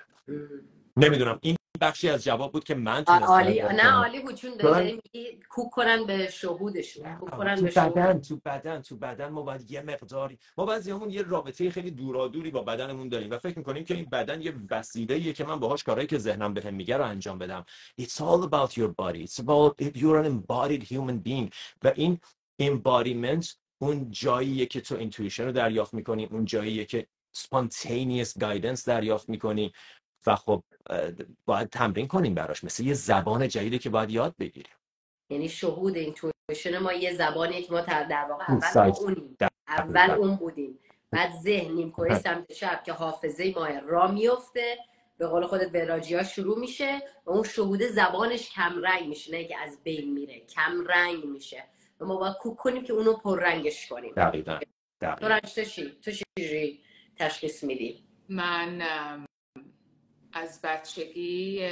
نمی‌دونم. 0.98 1.40
این 1.42 1.56
بخشی 1.82 2.10
از 2.10 2.24
جواب 2.24 2.52
بود 2.52 2.64
که 2.64 2.76
من 2.76 3.04
عالی. 3.04 3.62
نه. 3.62 3.92
عالی 3.92 4.20
بود 4.20 4.36
چون 4.36 4.52
تو- 4.52 4.58
داری 4.58 5.00
میگی 5.14 5.40
کوک 5.50 5.70
کنن 5.72 6.06
به 6.06 6.30
شهودشون. 6.30 7.16
کوک 7.16 7.30
کنن 7.30 7.56
تو 7.56 7.62
به 7.62 7.72
شهود. 7.72 7.94
بدن 7.94 8.20
تو 8.22 8.40
بدن 8.46 8.82
تو 8.82 8.96
بدن 8.98 9.28
ما 9.30 9.42
باید 9.42 9.72
یه 9.72 9.82
مقداری 9.82 10.40
ما 10.58 10.66
بعضیامون 10.66 11.10
یه 11.10 11.22
رابطه 11.22 11.70
خیلی 11.70 11.92
دورادوری 11.92 12.52
با 12.52 12.62
بدنمون 12.64 13.10
داریم 13.10 13.32
و 13.32 13.38
فکر 13.38 13.58
می‌کنیم 13.58 13.84
که 13.84 13.94
این 13.94 14.06
بدن 14.06 14.42
یه 14.42 14.54
وسیله 14.72 15.34
که 15.34 15.44
من 15.44 15.60
باهاش 15.60 15.84
کارهایی 15.84 16.08
که 16.08 16.18
ذهنم 16.18 16.54
بهم 16.54 16.74
میگه 16.74 16.98
رو 16.98 17.04
انجام 17.06 17.38
بدم. 17.38 17.66
It's 18.02 18.16
all 18.16 18.48
about 18.50 18.72
your 18.72 18.90
body. 19.02 19.28
It's 19.28 19.40
about 19.44 19.74
you're 19.96 20.24
an 20.24 20.26
embodied 20.26 20.84
human 20.84 21.28
being. 21.30 21.50
و 21.84 21.92
این 21.96 22.20
embodiment 22.62 23.54
اون 23.82 24.12
جاییه 24.12 24.66
که 24.66 24.82
تو 24.82 25.10
intuition 25.10 25.40
رو 25.40 25.52
دریافت 25.52 25.94
می‌کنی 25.94 26.26
اون 26.26 26.46
جاییه 26.46 26.86
که 26.86 27.08
spontaneous 27.38 28.30
guidance 28.40 28.84
دریافت 28.86 29.30
می‌کنی 29.30 29.74
و 30.28 30.36
خب 30.36 30.64
باید 31.46 31.70
تمرین 31.70 32.08
کنیم 32.08 32.36
براش 32.36 32.64
مثل 32.64 32.84
یه 32.84 32.94
زبان 32.94 33.48
جدیده 33.48 33.80
که 33.80 33.90
باید 33.90 34.10
یاد 34.10 34.36
بگیریم. 34.40 34.74
یعنی 35.30 35.50
شهود 35.50 35.98
intuition 35.98 36.78
ما 36.78 36.94
یه 36.94 37.14
زبانیه 37.14 37.62
که 37.62 37.72
ما 37.72 37.82
در 37.82 38.28
واقع 38.30 38.54
اول 38.54 38.92
اونیم. 39.00 39.38
اول. 39.68 40.12
اون 40.12 40.36
بودیم. 40.36 40.80
بعد 41.12 41.32
ذهن 41.44 41.72
نیم 41.72 41.92
کره 41.92 42.20
سمت 42.20 42.52
چپ 42.52 42.84
که 42.84 42.94
حافظه 42.94 43.54
ما 43.56 43.68
راه 43.68 44.08
میفته 44.08 44.78
به 45.18 45.28
قول 45.28 45.46
خودت 45.48 45.76
وراجی 45.76 46.16
ها 46.16 46.24
شروع 46.24 46.60
میشه 46.60 47.02
و 47.26 47.32
اون 47.32 47.44
شهوده 47.44 47.88
زبانش 47.92 48.50
کم 48.50 48.82
رنگ 48.82 49.08
میشه 49.08 49.32
نه 49.32 49.44
که 49.44 49.58
از 49.58 49.84
بین 49.84 50.14
میره 50.14 50.40
کم 50.40 50.84
رنگ 50.88 51.26
میشه. 51.26 51.64
ما 52.06 52.16
باید 52.16 52.36
کوک 52.36 52.58
کنیم 52.58 52.84
که 52.84 52.94
اونو 52.94 53.14
پر 53.14 53.40
رنگش 53.40 53.88
کنیم 53.88 54.14
دقیقا 54.14 54.60
تو 54.60 54.66
دقیقا 55.02 55.28
رنج 55.28 55.54
تو 55.54 55.64
چی؟ 55.64 55.90
تو 56.02 56.12
چی 56.12 56.84
تشخیص 57.16 57.64
میدی؟ 57.64 58.04
من 58.30 58.82
از 60.34 60.62
بچگی 60.64 61.70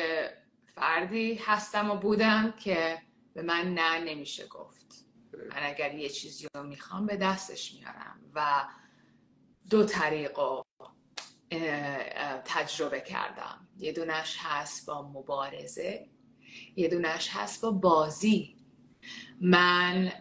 فردی 0.75 1.35
هستم 1.35 1.91
و 1.91 1.95
بودم 1.95 2.51
که 2.51 2.97
به 3.33 3.41
من 3.41 3.73
نه 3.73 3.99
نمیشه 3.99 4.47
گفت 4.47 5.05
من 5.33 5.63
اگر 5.63 5.95
یه 5.95 6.09
چیزی 6.09 6.47
رو 6.55 6.63
می‌خوام 6.63 7.05
به 7.05 7.17
دستش 7.17 7.73
میارم 7.73 8.21
و 8.33 8.65
دو 9.69 9.85
طریق 9.85 10.39
رو 10.39 10.65
تجربه 12.45 13.01
کردم 13.01 13.67
یه 13.77 13.91
دونش 13.91 14.37
هست 14.39 14.85
با 14.85 15.01
مبارزه 15.01 16.09
یه 16.75 16.87
دونش 16.87 17.29
هست 17.31 17.61
با 17.61 17.71
بازی 17.71 18.56
من 19.41 20.11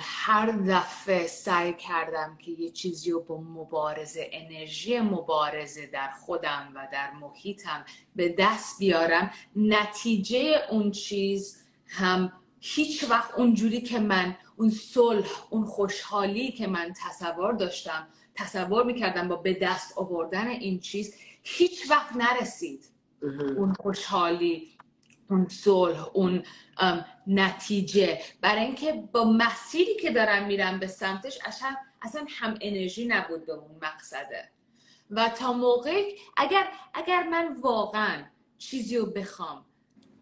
هر 0.00 0.46
دفعه 0.50 1.26
سعی 1.26 1.74
کردم 1.74 2.38
که 2.40 2.50
یه 2.50 2.70
چیزی 2.70 3.10
رو 3.10 3.20
با 3.20 3.40
مبارزه 3.40 4.30
انرژی 4.32 5.00
مبارزه 5.00 5.86
در 5.86 6.10
خودم 6.10 6.72
و 6.74 6.88
در 6.92 7.10
محیطم 7.10 7.84
به 8.16 8.34
دست 8.38 8.78
بیارم. 8.78 9.30
نتیجه 9.56 10.60
اون 10.70 10.90
چیز 10.90 11.62
هم 11.86 12.32
هیچ 12.60 13.04
وقت 13.10 13.34
اونجوری 13.34 13.80
که 13.80 13.98
من 13.98 14.36
اون 14.56 14.70
صلح 14.70 15.28
اون 15.50 15.66
خوشحالی 15.66 16.52
که 16.52 16.66
من 16.66 16.92
تصور 17.06 17.52
داشتم 17.52 18.08
تصور 18.34 18.84
می‌کردم 18.84 19.28
با 19.28 19.36
به 19.36 19.54
دست 19.54 19.98
آوردن 19.98 20.48
این 20.48 20.80
چیز 20.80 21.14
هیچ 21.42 21.90
وقت 21.90 22.16
نرسید. 22.16 22.84
اون 23.56 23.72
خوشحالی 23.72 24.68
اون 25.32 25.48
صلح 25.48 26.08
اون 26.12 26.42
نتیجه. 27.26 28.20
برای 28.40 28.64
اینکه 28.64 28.92
با 29.12 29.24
مسیری 29.24 29.96
که 29.96 30.10
دارم 30.10 30.46
میرم 30.46 30.78
به 30.78 30.86
سمتش 30.86 31.38
اصلا 31.44 31.76
اصلا 32.02 32.26
هم 32.28 32.58
انرژی 32.60 33.06
نبود 33.06 33.46
به 33.46 33.52
اون 33.52 33.78
مقصده. 33.82 34.50
و 35.10 35.28
تا 35.28 35.52
موقعی 35.52 36.18
اگر 36.36 36.68
اگر 36.94 37.28
من 37.28 37.56
واقعا 37.60 38.24
چیزی 38.58 38.96
رو 38.96 39.06
بخوام 39.06 39.64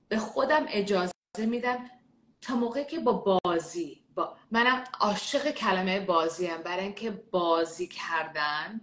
به 0.08 0.18
خودم 0.18 0.66
اجازه 0.68 1.12
میدم 1.38 1.90
تا 2.40 2.56
موقعی 2.56 2.84
که 2.84 2.98
با 2.98 3.40
بازی 3.44 4.04
با 4.14 4.36
منم 4.50 4.84
عاشق 5.00 5.50
کلمه 5.50 6.00
بازی 6.00 6.46
هم 6.46 6.62
برای 6.62 6.84
اینکه 6.84 7.10
بازی 7.10 7.88
کردن 7.88 8.80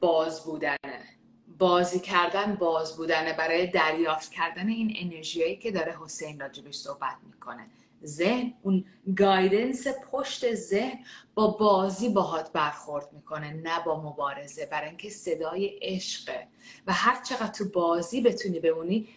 باز 0.00 0.44
بودنه. 0.44 1.19
بازی 1.60 2.00
کردن 2.00 2.54
باز 2.54 2.96
بودنه 2.96 3.32
برای 3.32 3.66
دریافت 3.66 4.32
کردن 4.32 4.68
این 4.68 4.94
انرژیایی 4.96 5.56
که 5.56 5.70
داره 5.70 5.96
حسین 6.04 6.40
راجبش 6.40 6.74
صحبت 6.74 7.16
می‌کنه. 7.26 7.66
ذهن 8.04 8.54
اون 8.62 8.84
گایدنس 9.16 9.86
پشت 10.10 10.54
ذهن 10.54 10.98
با 11.34 11.46
بازی 11.46 12.08
باهات 12.08 12.52
برخورد 12.52 13.08
می‌کنه 13.12 13.52
نه 13.52 13.84
با 13.86 14.00
مبارزه 14.02 14.66
برای 14.66 14.88
اینکه 14.88 15.10
صدای 15.10 15.78
عشقه 15.82 16.46
و 16.86 16.92
هر 16.92 17.22
چقدر 17.22 17.52
تو 17.52 17.64
بازی 17.68 18.20
بتونی 18.20 18.60
بمونی 18.60 19.08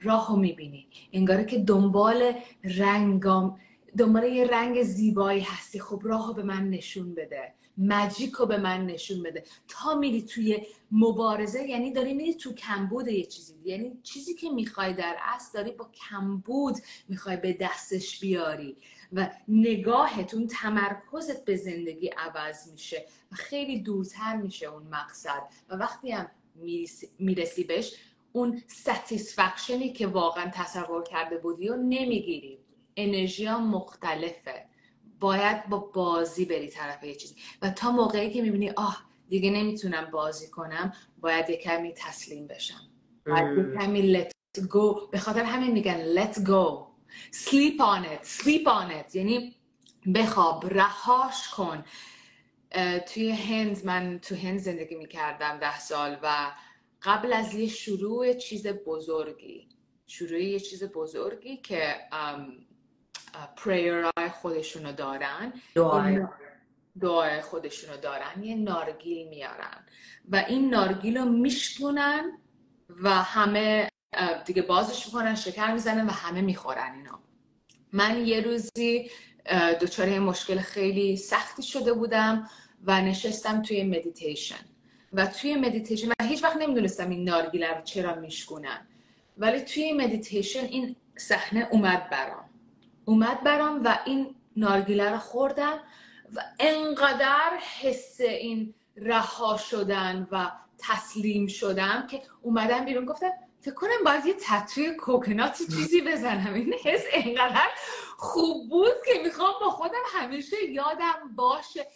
راهو 0.00 0.36
می‌بینی. 0.36 0.86
انگاره 1.12 1.44
که 1.44 1.58
دنبال 1.58 2.32
رنگام 2.64 3.60
دنبال 3.98 4.24
یه 4.24 4.46
رنگ 4.46 4.82
زیبایی 4.82 5.40
هستی. 5.40 5.80
خب 5.80 6.00
راهو 6.04 6.32
به 6.32 6.42
من 6.42 6.70
نشون 6.70 7.14
بده. 7.14 7.54
مجیک 7.78 8.32
رو 8.32 8.46
به 8.46 8.56
من 8.58 8.86
نشون 8.86 9.22
بده. 9.22 9.44
تا 9.68 9.94
میری 9.94 10.22
توی 10.22 10.66
مبارزه 10.90 11.68
یعنی 11.68 11.92
داری 11.92 12.14
میری 12.14 12.34
تو 12.34 12.54
کمبود 12.54 13.08
یه 13.08 13.24
چیزی. 13.24 13.54
یعنی 13.64 13.98
چیزی 14.02 14.34
که 14.34 14.50
می‌خوای 14.50 14.92
در 14.92 15.16
اصل 15.22 15.58
داری 15.58 15.70
با 15.70 15.90
کمبود 16.08 16.76
می‌خوای 17.08 17.36
به 17.36 17.52
دستش 17.52 18.20
بیاری 18.20 18.76
و 19.12 19.30
نگاهت 19.48 20.34
اون 20.34 20.46
تمرکزت 20.46 21.44
به 21.44 21.56
زندگی 21.56 22.08
عوض 22.08 22.72
میشه 22.72 23.06
و 23.32 23.34
خیلی 23.34 23.80
دورتر 23.80 24.36
میشه 24.36 24.66
اون 24.66 24.82
مقصد. 24.82 25.42
و 25.68 25.76
وقتی 25.76 26.10
هم 26.10 26.30
می‌رسی, 27.18 27.64
بهش 27.64 27.94
اون 28.32 28.62
ستیسفکشنی 28.66 29.92
که 29.92 30.06
واقعا 30.06 30.50
تصور 30.54 31.02
کرده 31.02 31.38
بودی 31.38 31.68
رو 31.68 31.76
نمی‌گیری. 31.76 32.58
انرژی 32.96 33.44
ها 33.44 33.58
مختلفه. 33.58 34.66
باید 35.20 35.68
با 35.68 35.78
بازی 35.78 36.44
بری 36.44 36.68
طرف 36.68 37.04
یه 37.04 37.14
چیزی. 37.14 37.34
و 37.62 37.70
تا 37.70 37.90
موقعی 37.90 38.30
که 38.30 38.42
می‌بینی 38.42 38.70
آه 38.70 39.06
دیگه 39.28 39.50
نمی‌تونم 39.50 40.10
بازی 40.10 40.50
کنم 40.50 40.92
باید 41.20 41.50
یه 41.50 41.56
کمی 41.56 41.92
تسلیم 41.96 42.46
بشم. 42.46 42.80
باید 43.26 43.58
یه 43.58 43.78
کمی 43.78 44.14
let 44.14 44.60
go. 44.60 45.10
به 45.10 45.18
خاطر 45.18 45.42
همین 45.42 45.72
میگن 45.72 46.24
let 46.24 46.34
go. 46.34 46.86
Sleep 47.32 47.78
on 47.78 48.04
it. 48.04 48.26
Sleep 48.42 48.66
on 48.66 48.90
it. 48.90 49.14
یعنی 49.14 49.56
بخواب. 50.14 50.66
رهاش 50.66 51.48
کن. 51.48 51.84
توی 53.14 53.30
هند 53.30 53.84
من 53.84 54.18
تو 54.18 54.34
هند 54.34 54.58
زندگی 54.58 54.94
می‌کردم 54.94 55.58
ده 55.58 55.78
سال 55.78 56.18
و 56.22 56.52
قبل 57.02 57.32
از 57.32 57.54
یه 57.54 57.68
شروع 57.68 58.32
چیز 58.32 58.66
بزرگی 58.66 59.68
شروع 60.06 60.42
یه 60.42 60.60
چیز 60.60 60.84
بزرگی 60.84 61.56
که 61.56 61.94
پریرهای 63.56 64.28
خودشونو 64.40 64.92
دارن. 64.92 65.52
دعای 67.00 67.40
خودشونو 67.40 67.96
دارن. 67.96 68.42
یه 68.42 68.54
نارگیل 68.54 69.28
میارن. 69.28 69.86
و 70.28 70.44
این 70.48 70.70
نارگیل 70.70 71.16
رو 71.16 71.24
میشکنن 71.24 72.38
و 73.02 73.10
همه 73.10 73.88
دیگه 74.44 74.62
بازش 74.62 75.06
می‌کنن 75.06 75.34
شکر 75.34 75.72
می‌زنن 75.72 76.06
و 76.06 76.10
همه 76.10 76.40
می‌خورن 76.40 76.94
اینو 76.94 77.18
من 77.92 78.26
یه 78.26 78.40
روزی 78.40 79.10
دچار 79.80 80.08
یه 80.08 80.18
مشکل 80.18 80.58
خیلی 80.58 81.16
سختی 81.16 81.62
شده 81.62 81.92
بودم 81.92 82.48
و 82.84 83.00
نشستم 83.00 83.62
توی 83.62 83.82
مدیتیشن 83.82 84.64
و 85.12 85.26
توی 85.26 85.56
مدیتیشن 85.56 86.06
من 86.06 86.28
هیچ 86.28 86.44
وقت 86.44 86.56
نمی‌دونستم 86.56 87.10
این 87.10 87.24
نارگیله 87.24 87.74
رو 87.74 87.82
چرا 87.82 88.14
میشکنن 88.14 88.86
ولی 89.38 89.60
توی 89.60 89.92
مدیتیشن 89.92 90.64
این 90.64 90.96
صحنه 91.16 91.68
اومد 91.70 92.10
برام. 92.10 92.50
اومد 93.06 93.44
برام 93.44 93.84
و 93.84 93.98
این 94.04 94.36
نارگیله 94.56 95.10
رو 95.10 95.18
خوردم 95.18 95.78
و 96.34 96.40
انقدر 96.58 97.58
حس 97.80 98.20
این 98.20 98.74
رها 98.96 99.56
شدن 99.56 100.28
و 100.30 100.50
تسلیم 100.78 101.46
شدم 101.46 102.06
که 102.06 102.22
اومدم 102.42 102.84
بیرون 102.84 103.04
گفتم 103.04 103.30
فکر 103.60 103.74
کنم 103.74 104.04
باید 104.04 104.26
یه 104.26 104.34
تتوی 104.40 104.94
coconut 104.96 105.57
ی 105.57 105.66
چیزی 105.66 106.00
بزنم. 106.00 106.54
این 106.54 106.74
حس 106.84 107.04
انقدر 107.12 107.70
خوب 108.16 108.68
بود 108.68 108.94
که 109.06 109.22
می‌خوام 109.22 109.52
با 109.60 109.70
خودم 109.70 110.02
همیشه 110.06 110.56
یادم 110.64 111.34
باشه. 111.36 111.86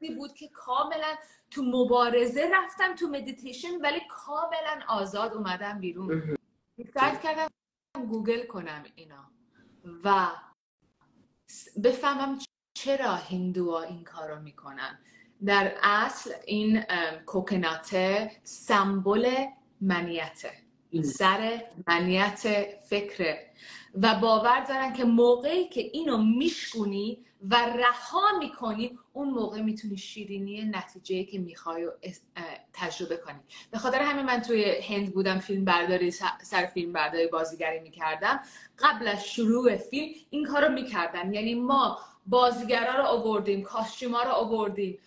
این 0.00 0.16
بود 0.16 0.32
که 0.34 0.48
کاملا 0.48 1.16
تو 1.50 1.62
مبارزه 1.62 2.50
رفتم 2.52 2.94
تو 2.94 3.08
مدیتیشن 3.08 3.80
ولی 3.80 4.00
کاملا 4.10 4.84
آزاد 4.88 5.34
اومدم 5.34 5.80
بیرون. 5.80 6.36
سعی 6.94 7.16
کردم 7.22 7.48
گوگل 8.08 8.46
کنم 8.46 8.84
اینا. 8.94 9.31
و 10.04 10.26
بفهمم 11.84 12.38
چرا 12.74 13.14
هندوها 13.14 13.82
این 13.82 14.04
کارو 14.04 14.40
می‌کنن. 14.40 14.98
در 15.44 15.74
اصل 15.82 16.30
این 16.46 16.82
کوکناته 17.26 18.32
سمبل 18.42 19.34
منیته. 19.80 20.52
سر 21.04 21.64
منیت 21.86 22.66
فکره. 22.88 23.50
و 23.94 24.14
باور 24.14 24.64
دارن 24.64 24.92
که 24.92 25.04
موقعی 25.04 25.68
که 25.68 25.80
اینو 25.80 26.16
میشکونی 26.16 27.24
و 27.50 27.54
رها 27.54 28.38
می‌کنی 28.38 28.98
اون 29.12 29.30
موقع 29.30 29.60
می‌تونی 29.60 29.96
شیرینی 29.96 30.64
نتیجه 30.64 31.24
که 31.24 31.38
می‌خوای 31.38 31.88
تجربه 32.72 33.16
کنی. 33.16 33.40
به 33.70 33.78
خاطر 33.78 33.98
همین 33.98 34.26
من 34.26 34.42
توی 34.42 34.80
هند 34.80 35.14
بودم 35.14 35.38
فیلم 35.38 35.64
برداری 35.64 36.10
سر 36.42 36.66
فیلم 36.74 36.92
برداری 36.92 37.26
بازیگری 37.26 37.80
می‌کردم. 37.80 38.40
قبل 38.78 39.08
از 39.08 39.26
شروع 39.26 39.76
فیلم 39.76 40.14
این 40.30 40.46
کارو 40.46 40.72
می‌کردم. 40.72 41.32
یعنی 41.32 41.54
ما 41.54 41.98
بازیگرا 42.26 42.94
رو 42.96 43.04
آوردیم 43.04 43.62
کاستیوما 43.62 44.22
رو 44.22 44.30
آوردیم. 44.30 44.98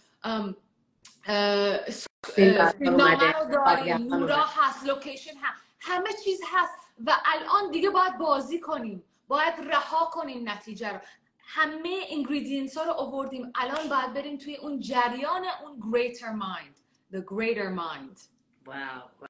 فیلمنامه 2.23 3.31
رو 3.31 3.51
داریم. 3.51 3.97
نورا 3.97 4.43
هست 4.43 4.85
لوکیشن 4.85 5.37
هست. 5.41 5.61
همه 5.79 6.09
چیز 6.23 6.41
هست. 6.53 6.73
و 7.05 7.15
الان 7.25 7.71
دیگه 7.71 7.89
باید 7.89 8.17
بازی 8.17 8.59
کنیم. 8.59 9.03
باید 9.27 9.53
رها 9.59 10.05
کنیم 10.05 10.49
نتیجه 10.49 10.93
رو. 10.93 10.99
همه 11.45 11.99
انگریدینس 12.09 12.77
ها 12.77 12.83
رو 12.83 12.91
آوردیم. 12.91 13.51
الان 13.55 13.89
باید 13.89 14.13
بریم 14.13 14.37
توی 14.37 14.55
اون 14.55 14.79
جریان 14.79 15.43
اون 15.63 15.91
greater 15.91 16.31
mind. 16.43 16.75
The 17.15 17.19
greater 17.19 17.69
mind. 17.79 18.19
wow 18.65 19.27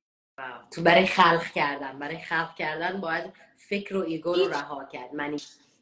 تو 0.72 0.82
برای 0.82 1.06
خلق 1.06 1.44
کردن. 1.44 2.00
برای 2.00 2.20
خلق 2.20 2.56
کردن 2.56 3.02
باید 3.02 3.34
فکر 3.56 3.98
و 3.98 4.02
ego 4.02 4.34
رو 4.34 4.48
رها 4.48 4.86
کرد. 4.86 5.14
منی 5.14 5.38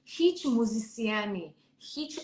هیچ 0.05 0.45
musician 0.45 1.43
ی 1.43 1.55
هیچ 1.79 2.19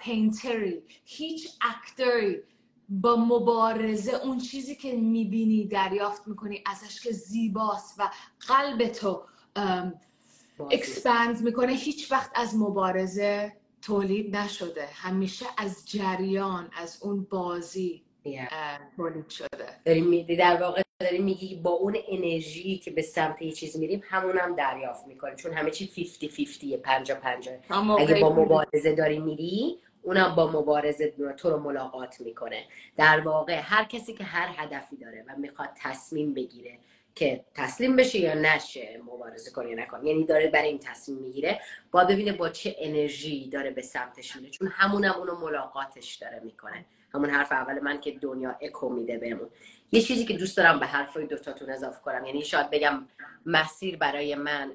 painter 0.00 0.72
ی 0.72 0.82
هیچ 1.04 1.48
actor 1.60 2.28
ی 2.28 2.42
با 2.88 3.16
مبارزه 3.16 4.12
اون 4.12 4.38
چیزی 4.38 4.76
که 4.76 4.96
می‌بینی 4.96 5.66
دریافت 5.66 6.28
می‌کنی 6.28 6.64
ازش 6.66 7.00
که 7.00 7.12
زیباست 7.12 7.94
و 7.98 8.10
قلبتو 8.48 9.24
expand 10.70 11.42
می‌کنه 11.42 11.72
هیچ 11.72 12.12
وقت 12.12 12.30
از 12.34 12.56
مبارزه 12.56 13.52
تولید 13.82 14.36
نشده. 14.36 14.86
همیشه 14.92 15.46
از 15.58 15.88
جریان 15.88 16.70
از 16.76 16.98
اون 17.02 17.26
بازی 17.30 18.02
تولید 18.96 19.28
شده. 19.28 19.46
داریم 19.84 20.06
میدی 20.06 20.36
در 20.36 20.62
واقع 20.62 20.82
داریم 21.00 21.24
میگی 21.24 21.54
با 21.54 21.70
اون 21.70 21.96
انرژی 22.08 22.78
که 22.78 22.90
به 22.90 23.02
سمت 23.02 23.42
یه 23.42 23.52
چیز 23.52 23.76
میریم 23.76 24.02
همون 24.04 24.38
هم 24.38 24.56
دریافت 24.56 25.06
می‌کنیم. 25.06 25.36
چون 25.36 25.52
همه 25.52 25.70
چی 25.70 25.86
50 25.86 26.76
50 26.78 27.18
50 27.20 27.56
50 27.56 28.00
اگه 28.00 28.20
با 28.20 28.32
مبارزه 28.32 28.94
داری 28.94 29.18
میری 29.18 29.78
اونم 30.02 30.34
با 30.34 30.50
مبارزه 30.50 31.14
تو 31.36 31.50
رو 31.50 31.60
ملاقات 31.60 32.20
می‌کنه. 32.20 32.64
در 32.96 33.20
واقع 33.20 33.60
هر 33.62 33.84
کسی 33.84 34.14
که 34.14 34.24
هر 34.24 34.54
هدفی 34.56 34.96
داره 34.96 35.24
و 35.28 35.36
می‌خواد 35.38 35.68
تصمیم 35.76 36.34
بگیره 36.34 36.78
که 37.14 37.44
تسلیم 37.54 37.96
بشه 37.96 38.18
یا 38.18 38.34
نشه 38.34 39.00
مبارزه 39.06 39.50
کنه 39.50 39.70
یا 39.70 39.76
نکنه. 39.76 40.06
یعنی 40.06 40.24
داره 40.24 40.50
برای 40.50 40.68
این 40.68 40.78
تصمیم 40.78 41.18
می‌گیره. 41.18 41.60
با 41.90 42.04
ببینه 42.04 42.32
با 42.32 42.48
چه 42.48 42.76
انرژی 42.78 43.48
داره 43.48 43.70
به 43.70 43.82
سمتش 43.82 44.36
میره. 44.36 44.50
چون 44.50 44.68
همونم 44.68 45.14
اونو 45.18 45.38
ملاقاتش 45.40 46.14
داره 46.14 46.40
می‌کنه. 46.44 46.84
همون 47.14 47.30
حرف 47.30 47.52
اول 47.52 47.80
من 47.80 48.00
که 48.00 48.10
دنیا 48.10 48.56
اکو 48.60 48.88
میده 48.88 49.18
بهمون. 49.18 49.48
یه 49.92 50.00
چیزی 50.00 50.24
که 50.24 50.34
دوست 50.34 50.56
دارم 50.56 50.80
به 50.80 50.86
حرفای 50.86 51.26
دوتاتون 51.26 51.70
اضافه 51.70 52.00
کنم. 52.00 52.24
یعنی 52.24 52.44
شاید 52.44 52.70
بگم 52.70 53.08
مسیر 53.46 53.96
برای 53.96 54.34
من 54.34 54.72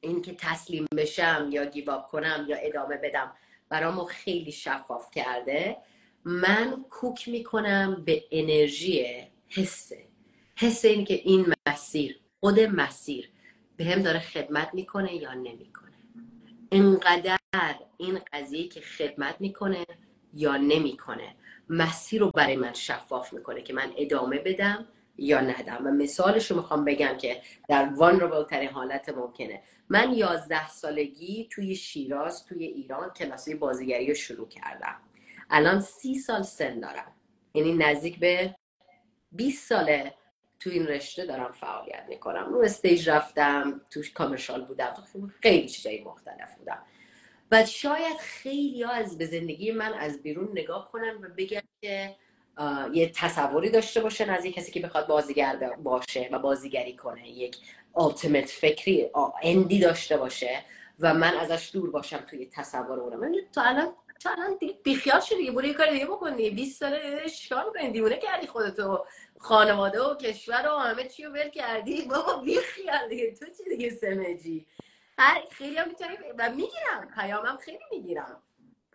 این 0.00 0.22
که 0.22 0.34
تسلیم 0.38 0.86
بشم 0.96 1.48
یا 1.50 1.64
گیواب 1.64 2.06
کنم 2.06 2.46
یا 2.48 2.56
ادامه 2.56 2.96
بدم 2.96 3.32
برامو 3.68 4.04
خیلی 4.04 4.52
شفاف 4.52 5.10
کرده. 5.10 5.76
من 6.24 6.84
کوک 6.90 7.28
می‌کنم 7.28 8.02
به 8.04 8.24
انرژی 8.30 9.06
حسه 9.48 10.07
حس 10.60 10.84
این 10.84 11.04
که 11.04 11.14
این 11.14 11.54
مسیر 11.66 12.20
خود 12.40 12.60
مسیر 12.60 13.30
به 13.76 13.84
هم 13.84 14.02
داره 14.02 14.18
خدمت 14.18 14.70
می‌کنه 14.74 15.14
یا 15.14 15.34
نمی‌کنه. 15.34 15.92
انقدر 16.72 17.38
این 17.96 18.20
قضیه 18.32 18.68
که 18.68 18.80
خدمت 18.80 19.40
می‌کنه 19.40 19.86
یا 20.34 20.56
نمی‌کنه 20.56 21.34
مسیر 21.68 22.20
رو 22.20 22.30
برای 22.30 22.56
من 22.56 22.72
شفاف 22.72 23.32
می‌کنه 23.32 23.62
که 23.62 23.72
من 23.72 23.92
ادامه 23.96 24.38
بدم 24.38 24.86
یا 25.16 25.40
ندم. 25.40 25.86
و 25.86 25.90
مثالش 25.90 26.50
رو 26.50 26.56
می‌خوام 26.56 26.84
بگم 26.84 27.16
که 27.18 27.42
در 27.68 27.84
وانربل 27.84 28.44
ترین 28.44 28.68
حالت 28.68 29.08
ممکنه. 29.08 29.62
من 29.88 30.14
یازده 30.14 30.68
سالگی 30.68 31.48
توی 31.50 31.74
شیراز 31.74 32.46
توی 32.46 32.64
ایران 32.64 33.10
کلاسی 33.10 33.54
بازیگری 33.54 34.06
رو 34.08 34.14
شروع 34.14 34.48
کردم. 34.48 34.96
الان 35.50 35.80
سی 35.80 36.14
سال 36.14 36.42
سن 36.42 36.80
دارم. 36.80 37.12
یعنی 37.54 37.74
نزدیک 37.74 38.18
به 38.18 38.54
20 39.32 39.68
ساله 39.68 40.14
تو 40.60 40.70
این 40.70 40.86
رشته 40.86 41.26
دارم 41.26 41.52
فعالیت 41.52 42.04
می‌کنم. 42.08 42.46
رو 42.52 42.60
استیج 42.60 43.10
رفتم 43.10 43.80
تو 43.90 44.02
کامرشال 44.14 44.64
بودم. 44.64 44.94
تو 45.12 45.28
خیلی 45.42 45.68
چیزای 45.68 46.04
مختلف 46.04 46.54
بودم. 46.58 46.82
و 47.52 47.66
شاید 47.66 48.16
خیلی 48.16 48.82
ها 48.82 48.92
از 48.92 49.18
به 49.18 49.26
زندگی 49.26 49.72
من 49.72 49.94
از 49.94 50.22
بیرون 50.22 50.48
نگاه 50.52 50.90
کنن 50.92 51.14
و 51.14 51.28
بگن 51.36 51.60
که 51.80 52.16
یه 52.92 53.12
تصوری 53.14 53.70
داشته 53.70 54.00
باشن 54.00 54.30
از 54.30 54.44
یک 54.44 54.54
کسی 54.54 54.72
که 54.72 54.80
بخواد 54.80 55.06
بازیگر 55.06 55.76
باشه 55.82 56.28
و 56.32 56.38
بازیگری 56.38 56.96
کنه. 56.96 57.28
یک 57.28 57.56
ultimate 57.94 58.46
فکری 58.46 59.10
اندی 59.42 59.78
داشته 59.80 60.16
باشه 60.16 60.64
و 61.00 61.14
من 61.14 61.34
ازش 61.34 61.70
دور 61.72 61.90
باشم 61.90 62.18
توی 62.18 62.46
تصور 62.46 63.00
اونم. 63.00 63.20
من 63.20 63.34
تا 63.52 63.62
الان 63.62 63.94
تا 64.20 64.30
الان 64.30 64.58
بیخیال 64.82 65.20
شدی 65.20 65.36
دیگه 65.36 65.52
برو 65.52 65.64
یه 65.64 65.74
کار 65.74 65.90
دیگه 65.90 66.06
بکن 66.06 66.36
دیگه 66.36 66.50
20 66.50 66.80
ساله 66.80 67.30
چیکار 67.30 67.64
می‌کنی؟ 67.64 67.90
دیوونه 67.90 68.16
کردی 68.18 68.46
خودتو. 68.46 69.06
خانواده 69.38 70.02
و 70.02 70.16
کشور 70.16 70.68
و 70.68 70.78
همه 70.78 71.04
چی 71.04 71.24
رو 71.24 71.32
ول 71.32 71.48
کردی. 71.48 72.02
بابا 72.02 72.36
بیخیال 72.36 73.08
دیگه 73.08 73.34
تو 73.34 73.46
چی 73.46 73.76
دیگه 73.76 73.90
سمجی؟ 73.90 74.66
هر 75.18 75.42
خیلی 75.50 75.76
هم 75.76 75.88
می‌تونی 75.88 76.16
و 76.38 76.50
می‌گیرم. 76.50 77.10
پیامم 77.14 77.56
خیلی 77.56 77.78
می‌گیرم. 77.90 78.42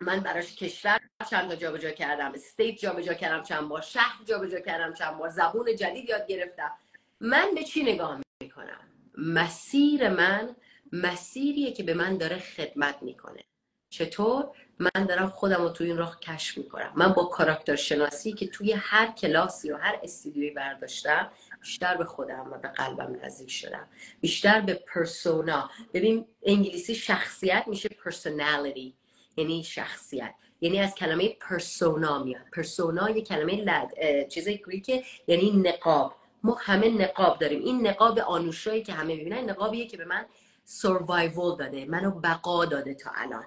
من 0.00 0.20
براش 0.20 0.56
کشور 0.56 1.00
چند 1.30 1.48
تا 1.48 1.56
جابجا 1.56 1.90
کردم. 1.90 2.32
استیت 2.34 2.78
جابجا 2.78 3.14
کردم 3.14 3.42
چند 3.42 3.68
بار. 3.68 3.80
شهر 3.80 4.24
جابجا 4.24 4.60
کردم 4.60 4.94
چند 4.94 5.18
بار. 5.18 5.28
زبون 5.28 5.76
جدید 5.76 6.08
یاد 6.08 6.26
گرفتم. 6.26 6.72
من 7.20 7.54
به 7.54 7.64
چی 7.64 7.82
نگاه 7.82 8.20
می‌کنم؟ 8.40 8.80
مسیر 9.18 10.08
من 10.08 10.56
مسیریه 10.92 11.72
که 11.72 11.82
به 11.82 11.94
من 11.94 12.18
داره 12.18 12.38
خدمت 12.38 13.02
می‌کنه. 13.02 13.44
چطور؟ 13.90 14.50
من 14.78 15.04
دارم 15.04 15.28
خودم 15.28 15.62
رو 15.62 15.68
توی 15.68 15.86
این 15.86 15.96
راه 15.96 16.20
کشف 16.20 16.58
می‌کنم. 16.58 16.92
من 16.94 17.12
با 17.12 17.24
کاراکتر 17.24 17.76
شناسی 17.76 18.32
که 18.32 18.46
توی 18.46 18.72
هر 18.72 19.06
کلاسی 19.06 19.70
و 19.72 19.76
هر 19.76 19.98
استودیوی 20.02 20.50
برداشتم 20.50 21.30
بیشتر 21.60 21.96
به 21.96 22.04
خودم 22.04 22.52
و 22.52 22.58
به 22.58 22.68
قلبم 22.68 23.16
نزدیک 23.22 23.50
شدم. 23.50 23.88
بیشتر 24.20 24.60
به 24.60 24.74
persona. 24.74 25.70
ببین 25.94 26.26
انگلیسی 26.42 26.94
شخصیت 26.94 27.64
میشه 27.66 27.88
personality 27.88 28.94
یعنی 29.36 29.64
شخصیت. 29.64 30.34
یعنی 30.60 30.80
از 30.80 30.94
کلمه 30.94 31.28
persona 31.28 32.22
میاد. 32.22 32.42
persona 32.56 33.10
یه 33.10 33.22
کلمه 33.22 33.56
لد 33.56 33.92
چیز 34.28 34.48
Greek 34.48 34.95
ه 34.95 35.04
یعنی 35.26 35.50
نقاب. 35.50 36.14
ما 36.42 36.56
همه 36.60 36.88
نقاب 36.88 37.38
داریم. 37.38 37.64
این 37.64 37.86
نقاب 37.86 38.18
آنوشایی 38.18 38.82
که 38.82 38.92
همه 38.92 39.14
می‌بینن 39.16 39.50
نقابیه 39.50 39.86
که 39.86 39.96
به 39.96 40.04
من 40.04 40.26
survival 40.64 41.56
داده 41.56 41.84
منو 41.84 42.10
بقا 42.10 42.64
داده 42.64 42.94
تا 42.94 43.10
الان. 43.14 43.44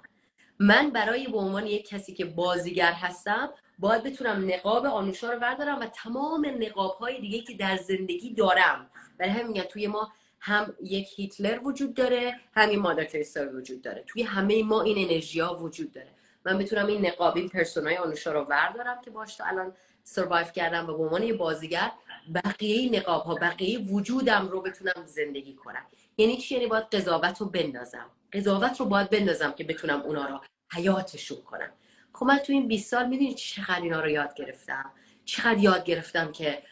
من 0.60 0.90
برای 0.90 1.28
به 1.28 1.38
عنوان 1.38 1.68
یک 1.68 1.88
کسی 1.88 2.14
که 2.14 2.26
بازیگر 2.26 2.92
هستم 2.92 3.50
باید 3.80 4.04
بتونم 4.04 4.52
نقاب 4.54 4.86
آنوشا 4.86 5.32
رو 5.32 5.40
بردارم 5.40 5.80
و 5.80 5.86
تمام 5.86 6.46
نقاب 6.60 6.98
های 6.98 7.22
دیگه 7.22 7.42
که 7.42 7.54
در 7.54 7.78
زندگی 7.78 8.34
دارم. 8.34 8.90
برای 9.18 9.32
همین 9.32 9.48
میگن 9.48 9.64
توی 9.64 9.88
ما 9.88 10.12
هم 10.40 10.74
یک 10.84 11.08
هیتلر 11.16 11.60
وجود 11.64 11.94
داره 11.94 12.36
همین 12.54 12.80
مادر 12.80 13.04
تریسا 13.04 13.50
وجود 13.54 13.82
داره. 13.82 14.04
توی 14.08 14.24
همه 14.24 14.64
ما 14.64 14.82
این 14.82 15.10
انرژی 15.10 15.40
ها 15.40 15.56
وجود 15.56 15.94
داره. 15.94 16.08
من 16.46 16.58
بتونم 16.58 16.86
این 16.86 17.06
نقاب 17.06 17.38
این 17.38 17.50
پرسونای 17.50 17.98
آنوشا 17.98 18.32
رو 18.32 18.46
بردارم 18.46 19.02
که 19.02 19.12
باش 19.12 19.42
الان 19.42 19.74
سروایو 20.04 20.48
کردم 20.48 20.90
و 20.90 20.98
به 20.98 21.04
عنوان 21.04 21.24
یه 21.24 21.34
بازیگر 21.34 21.92
بقیه 22.36 23.00
نقاب 23.00 23.24
ها 23.24 23.36
بقیه 23.36 23.80
وجودم 23.80 24.48
رو 24.48 24.62
بتونم 24.62 25.06
زندگی 25.06 25.54
کنم. 25.54 25.86
یعنی 26.18 26.38
چی؟ 26.38 26.56
یعنی 26.56 26.68
باید 26.68 26.84
قضاوت 26.84 27.42
رو 27.42 27.46
بندازم. 27.46 28.06
قضاوت 28.34 28.80
رو 28.80 28.86
باید 28.86 29.10
بندازم 29.10 29.52
که 29.52 29.64
بتونم 29.64 30.02
اونا 30.02 30.26
رو 30.26 30.42
حیاتشون 30.74 31.42
کنم. 31.42 31.70
خب 32.14 32.26
من 32.26 32.38
تو 32.38 32.54
این 32.54 32.68
20 32.68 32.92
سال 32.92 33.08
می‌دونی 33.08 33.34
چقدر 33.34 33.82
اینا 33.82 34.02
رو 34.02 34.10
یاد 34.10 34.34
گرفتم؟ 34.34 34.92
چقدر 35.26 35.58
یاد 35.58 35.84
گرفتم 35.86 36.32
که 36.32 36.64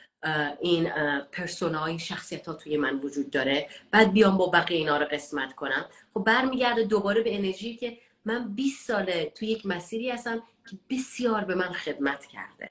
این 0.62 0.89
پرسونا 1.32 1.86
این 1.86 1.98
شخصیت 1.98 2.48
ها 2.48 2.54
توی 2.54 2.78
من 2.78 3.00
وجود 3.00 3.30
داره. 3.30 3.70
بعد 3.91 4.12
بیام 4.12 4.38
با 4.38 4.48
بقیه 4.48 4.78
اینا 4.78 4.98
رو 4.98 5.06
قسمت 5.06 5.56
کنم. 5.56 5.86
خب 6.14 6.24
برمیگرده 6.24 6.84
دوباره 6.84 7.22
به 7.22 7.36
انرژی 7.36 7.76
که 7.76 7.98
من 8.26 8.56
20 8.56 8.88
ساله 8.88 9.32
توی 9.36 9.48
یک 9.48 9.66
مسیری 9.66 10.10
هستم 10.10 10.43
که 10.70 10.78
بسیار 10.89 11.43
به 11.43 11.56
من 11.56 11.72
خدمت 11.72 12.26
کرده. 12.26 12.70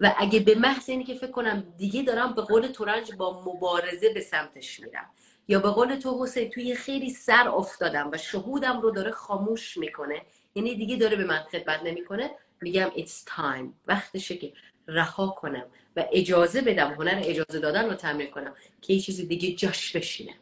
و 0.00 0.14
اگه 0.18 0.40
به 0.40 0.54
محض 0.54 0.88
اینی 0.90 1.04
که 1.04 1.14
فکر 1.14 1.30
کنم 1.30 1.74
دیگه 1.78 2.02
دارم 2.02 2.34
به 2.34 2.42
قول 2.42 2.66
تورنج 2.66 3.14
با 3.14 3.42
مبارزه 3.46 4.08
به 4.14 4.20
سمتش 4.20 4.80
میرم. 4.80 5.10
یا 5.48 5.58
به 5.58 5.70
قول 5.70 5.96
تو 5.96 6.22
حسین 6.22 6.50
توی 6.50 6.74
خیلی 6.74 7.10
سر 7.10 7.48
افتادم 7.48 8.10
و 8.12 8.18
شهودم 8.18 8.80
رو 8.80 8.90
داره 8.90 9.10
خاموش 9.10 9.76
می‌کنه. 9.76 10.22
یعنی 10.54 10.74
دیگه 10.74 10.96
داره 10.96 11.16
به 11.16 11.24
من 11.24 11.38
خدمت 11.52 11.80
نمی‌کنه. 11.82 12.30
میگم 12.60 12.90
it's 12.96 13.28
time. 13.28 13.66
وقتشه 13.86 14.36
که 14.36 14.52
رها 14.88 15.26
کنم 15.26 15.66
و 15.96 16.04
اجازه 16.12 16.60
بدم 16.60 16.94
هنر 16.94 17.20
اجازه 17.24 17.58
دادن 17.60 17.84
رو 17.88 17.94
تمرین 17.94 18.30
کنم 18.30 18.54
که 18.82 18.92
یه 18.92 19.00
چیز 19.00 19.28
دیگه 19.28 19.52
جاش 19.52 19.96
بشینه. 19.96 20.34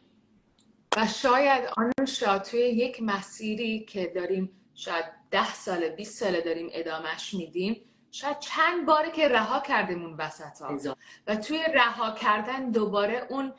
و 0.97 1.07
شاید 1.07 1.69
آنوشا 1.77 2.39
توی 2.39 2.59
یک 2.59 3.01
مسیری 3.01 3.79
که 3.79 4.11
داریم 4.15 4.49
شاید 4.75 5.05
ده 5.31 5.53
ساله 5.53 5.89
20 5.89 6.19
ساله 6.19 6.41
داریم 6.41 6.69
ادامش 6.73 7.33
میدیم 7.33 7.81
شاید 8.11 8.39
چند 8.39 8.85
باره 8.85 9.11
که 9.11 9.27
رها 9.27 9.59
کردیم 9.59 10.05
اون 10.05 10.13
وسط 10.13 10.61
ها. 10.61 10.97
و 11.27 11.35
توی 11.35 11.65
رها 11.73 12.11
کردن 12.11 12.71
دوباره 12.71 13.27
اون 13.29 13.53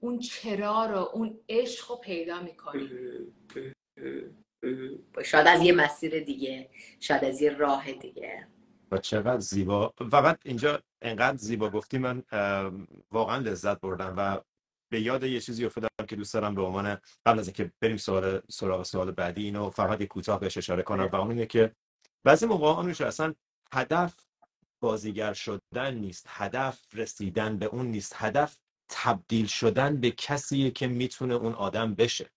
اون 0.00 0.18
چرا 0.18 0.86
رو 0.86 0.98
اون 0.98 1.40
عشق 1.48 1.90
رو 1.90 1.96
پیدا 1.96 2.42
می‌کنیم 2.42 2.90
شاید 5.24 5.46
از 5.46 5.62
یه 5.62 5.72
مسیر 5.72 6.20
دیگه 6.20 6.70
شاید 7.00 7.24
از 7.24 7.42
یه 7.42 7.50
راه 7.50 7.92
دیگه. 7.92 8.46
و 8.90 8.98
چقدر 8.98 9.38
زیبا. 9.38 9.94
فقط 10.10 10.38
اینجا 10.44 10.82
انقدر 11.02 11.36
زیبا 11.36 11.70
گفتی 11.70 11.98
من 11.98 12.22
واقعا 13.10 13.36
لذت 13.38 13.80
بردم 13.80 14.14
و 14.16 14.40
به 14.92 15.00
یاد 15.00 15.24
یه 15.24 15.40
چیزی 15.40 15.64
افتادم 15.64 16.06
که 16.08 16.16
دوست 16.16 16.34
دارم 16.34 16.54
به 16.54 16.62
عنوان 16.62 16.98
قبل 17.26 17.38
از 17.38 17.46
اینکه 17.46 17.72
بریم 17.80 17.96
سوال 17.96 18.40
سراغ 18.50 18.82
سوال 18.82 19.10
بعدی 19.10 19.44
اینو 19.44 19.70
فقط 19.70 20.00
یه 20.00 20.06
کوتاه 20.06 20.40
بهش 20.40 20.56
اشاره 20.56 20.82
کنم. 20.82 21.08
و 21.12 21.16
اون 21.16 21.30
اینه 21.30 21.46
که 21.46 21.72
بعضی 22.24 22.46
موقع 22.46 22.66
آنوش 22.66 23.00
اصلا 23.00 23.34
هدف 23.72 24.26
بازیگر 24.82 25.32
شدن 25.32 25.94
نیست 25.94 26.26
هدف 26.28 26.94
رسیدن 26.94 27.58
به 27.58 27.66
اون 27.66 27.86
نیست 27.86 28.12
هدف 28.16 28.58
تبدیل 28.92 29.46
شدن 29.46 30.00
به 30.00 30.10
کسیه 30.10 30.70
که 30.70 30.86
می‌تونه 30.86 31.34
اون 31.34 31.52
آدم 31.52 31.94
بشه. 31.94 32.30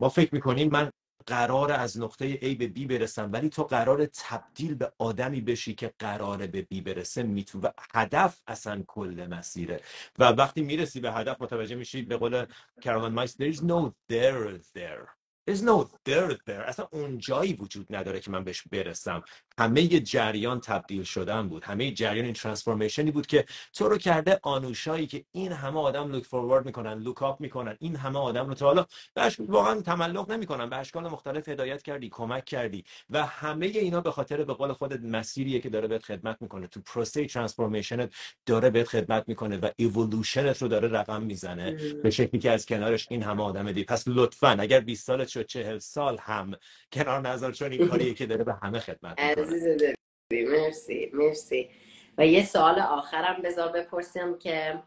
ما 0.00 0.08
فکر 0.08 0.34
می‌کنیم 0.34 0.70
من 0.70 0.90
قرار 1.26 1.72
از 1.72 2.00
نقطه 2.00 2.36
A 2.36 2.56
به 2.56 2.72
B 2.76 2.86
برسم 2.86 3.30
ولی 3.32 3.48
تو 3.48 3.64
قرار 3.64 4.06
تبدیل 4.06 4.74
به 4.74 4.92
آدمی 4.98 5.40
بشی 5.40 5.74
که 5.74 5.94
قراره 5.98 6.46
به 6.46 6.66
B 6.74 6.82
برسه 6.82 7.22
می‌تونه 7.22 7.68
و 7.68 7.70
هدف 7.94 8.42
اصلا 8.46 8.84
کل 8.86 9.26
مسیره. 9.30 9.80
و 10.18 10.24
وقتی 10.24 10.62
می‌رسی 10.62 11.00
به 11.00 11.12
هدف 11.12 11.42
متوجه 11.42 11.76
میشی 11.76 12.02
به 12.02 12.16
قول 12.16 12.46
کرولن 12.82 13.14
مایس 13.14 13.36
there 13.36 13.54
is 13.56 13.60
no 13.60 13.92
there 14.12 14.58
there. 14.76 15.23
There's 15.50 15.62
no 15.62 15.84
there 16.08 16.36
there. 16.46 16.64
اصلا 16.66 16.88
اون 16.92 17.18
جایی 17.18 17.52
وجود 17.52 17.86
نداره 17.90 18.20
که 18.20 18.30
من 18.30 18.44
بهش 18.44 18.62
برسم. 18.72 19.22
همه 19.58 19.92
یه 19.92 20.00
جریان 20.00 20.60
تبدیل 20.60 21.02
شدن 21.02 21.48
بود. 21.48 21.64
همه 21.64 21.84
یه 21.84 21.92
جریان 21.92 22.24
این 22.24 22.34
ترانسفورمیشنی 22.34 23.10
بود 23.10 23.26
که 23.26 23.44
تو 23.72 23.88
رو 23.88 23.98
کرده 23.98 24.40
آنوشایی 24.42 25.06
که 25.06 25.24
این 25.32 25.52
همه 25.52 25.80
آدم 25.80 26.12
لوک 26.12 26.24
فوروارد 26.24 26.66
می‌کنن 26.66 26.98
لوک 26.98 27.22
آپ 27.22 27.40
می‌کنن. 27.40 27.76
این 27.80 27.96
همه 27.96 28.18
آدم 28.18 28.48
رو 28.48 28.54
تا 28.54 28.66
حالا 28.66 28.86
بهش 29.14 29.36
واقعا 29.40 29.80
تملق 29.80 30.30
نمی‌کنن. 30.30 30.70
به 30.70 30.76
اشکال 30.76 31.08
مختلف 31.08 31.48
هدایت 31.48 31.82
کردی 31.82 32.08
کمک 32.08 32.44
کردی 32.44 32.84
و 33.10 33.26
همه 33.26 33.66
اینا 33.66 34.00
به 34.00 34.10
خاطر 34.10 34.44
به 34.44 34.54
قول 34.54 34.72
خودت 34.72 35.00
مسیریه 35.00 35.60
که 35.60 35.70
داره 35.70 35.88
بهت 35.88 36.02
خدمت 36.02 36.36
می‌کنه. 36.40 36.66
تو 36.66 36.80
پروسه 36.80 37.26
transformation 37.26 38.08
ت 38.08 38.14
داره 38.46 38.70
بهت 38.70 38.88
خدمت 38.88 39.24
می‌کنه 39.28 39.56
و 39.56 39.70
ایولوشنت 39.76 40.62
رو 40.62 40.68
داره 40.68 40.88
رقم 40.88 41.22
می‌زنه. 41.22 41.70
به 42.02 42.10
شکلی 42.10 42.40
که 42.40 42.50
از 42.50 42.66
کنارش 42.66 43.06
این 43.10 43.22
همه 43.22 43.42
آدم 43.42 43.72
دی 43.72 43.84
پس 43.84 44.04
لطفا 44.06 44.56
اگر 44.60 44.80
20 44.80 45.06
سالت 45.06 45.33
شد 45.34 45.46
40 45.46 45.78
سال 45.78 46.18
هم 46.20 46.50
کنار 46.92 47.20
نذار 47.20 47.52
چون 47.52 47.72
این 47.72 47.88
کاریه 47.88 48.14
که 48.18 48.26
داره 48.26 48.44
به 48.44 48.54
همه 48.62 48.78
خدمت 48.78 49.20
می‌کنه. 49.20 49.44
عزیز 49.44 49.64
دلی 49.64 50.44
مرسی 50.44 51.10
مرسی. 51.14 51.70
و 52.18 52.26
یه 52.26 52.44
سوال 52.44 52.78
آخرم 52.80 53.42
بذار 53.42 53.72
بپرسیم 53.72 54.38
که 54.38 54.82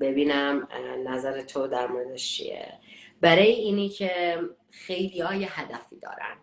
ببینم 0.00 0.68
نظر 1.06 1.40
تو 1.42 1.66
در 1.66 1.86
موردش 1.86 2.36
چیه. 2.36 2.72
برای 3.20 3.50
اینی 3.52 3.88
که 3.88 4.40
خیلی 4.70 5.20
های 5.20 5.46
هدفی 5.50 5.96
دارن. 5.96 6.36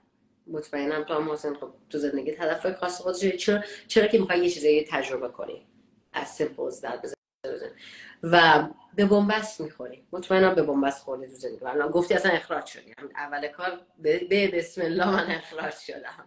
مطمئنم 0.47 1.03
تو 1.03 1.13
هم 1.13 1.31
حسین 1.31 1.53
خب 1.53 1.73
تو 1.89 1.97
زندگیت 1.97 2.41
هدف 2.41 2.75
خاص 2.79 3.01
خودش 3.01 3.25
چرا 3.25 3.59
چرا 3.87 4.07
که 4.07 4.19
می‌خوای 4.19 4.39
یه 4.39 4.49
چیزایی 4.49 4.83
تجربه 4.89 5.27
کنی؟ 5.27 5.67
از 6.13 6.41
بزن- 6.41 6.99
بزن. 7.03 7.13
و 8.23 8.67
به 8.95 9.05
بنبست 9.05 9.61
می‌خوری 9.61 10.03
مطمئنم 10.11 10.55
به 10.55 10.63
بنبست 10.63 11.03
خوردی 11.03 11.27
تو 11.27 11.35
زندگی. 11.35 11.65
الان 11.65 11.91
گفتی 11.91 12.13
اصلا 12.13 12.31
اخراج 12.31 12.65
شدی. 12.65 12.93
اول 13.15 13.47
کار 13.47 13.81
به 13.99 14.51
بسم 14.53 14.81
الله 14.81 15.09
من 15.09 15.31
اخراج 15.31 15.73
شدم. 15.73 16.25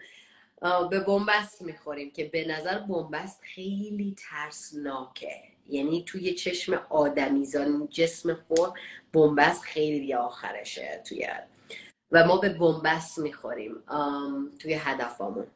به 0.90 1.00
بنبست 1.00 1.62
می‌خوریم 1.62 2.10
که 2.10 2.24
به 2.24 2.48
نظر 2.48 2.78
بنبست 2.78 3.40
خیلی 3.42 4.16
ترسناکه. 4.18 5.42
یعنی 5.68 6.04
توی 6.06 6.34
چشم 6.34 6.74
آدمیزان 6.90 7.88
جسم 7.90 8.34
خور 8.34 8.78
بنبست 9.12 9.62
خیلی 9.62 10.14
آخرشه 10.14 11.02
توی. 11.08 11.28
و 12.12 12.26
ما 12.26 12.36
به 12.36 12.48
بنبست 12.48 13.18
می‌خوریم 13.18 13.74
توی 14.58 14.74
هدفامون. 14.74 15.46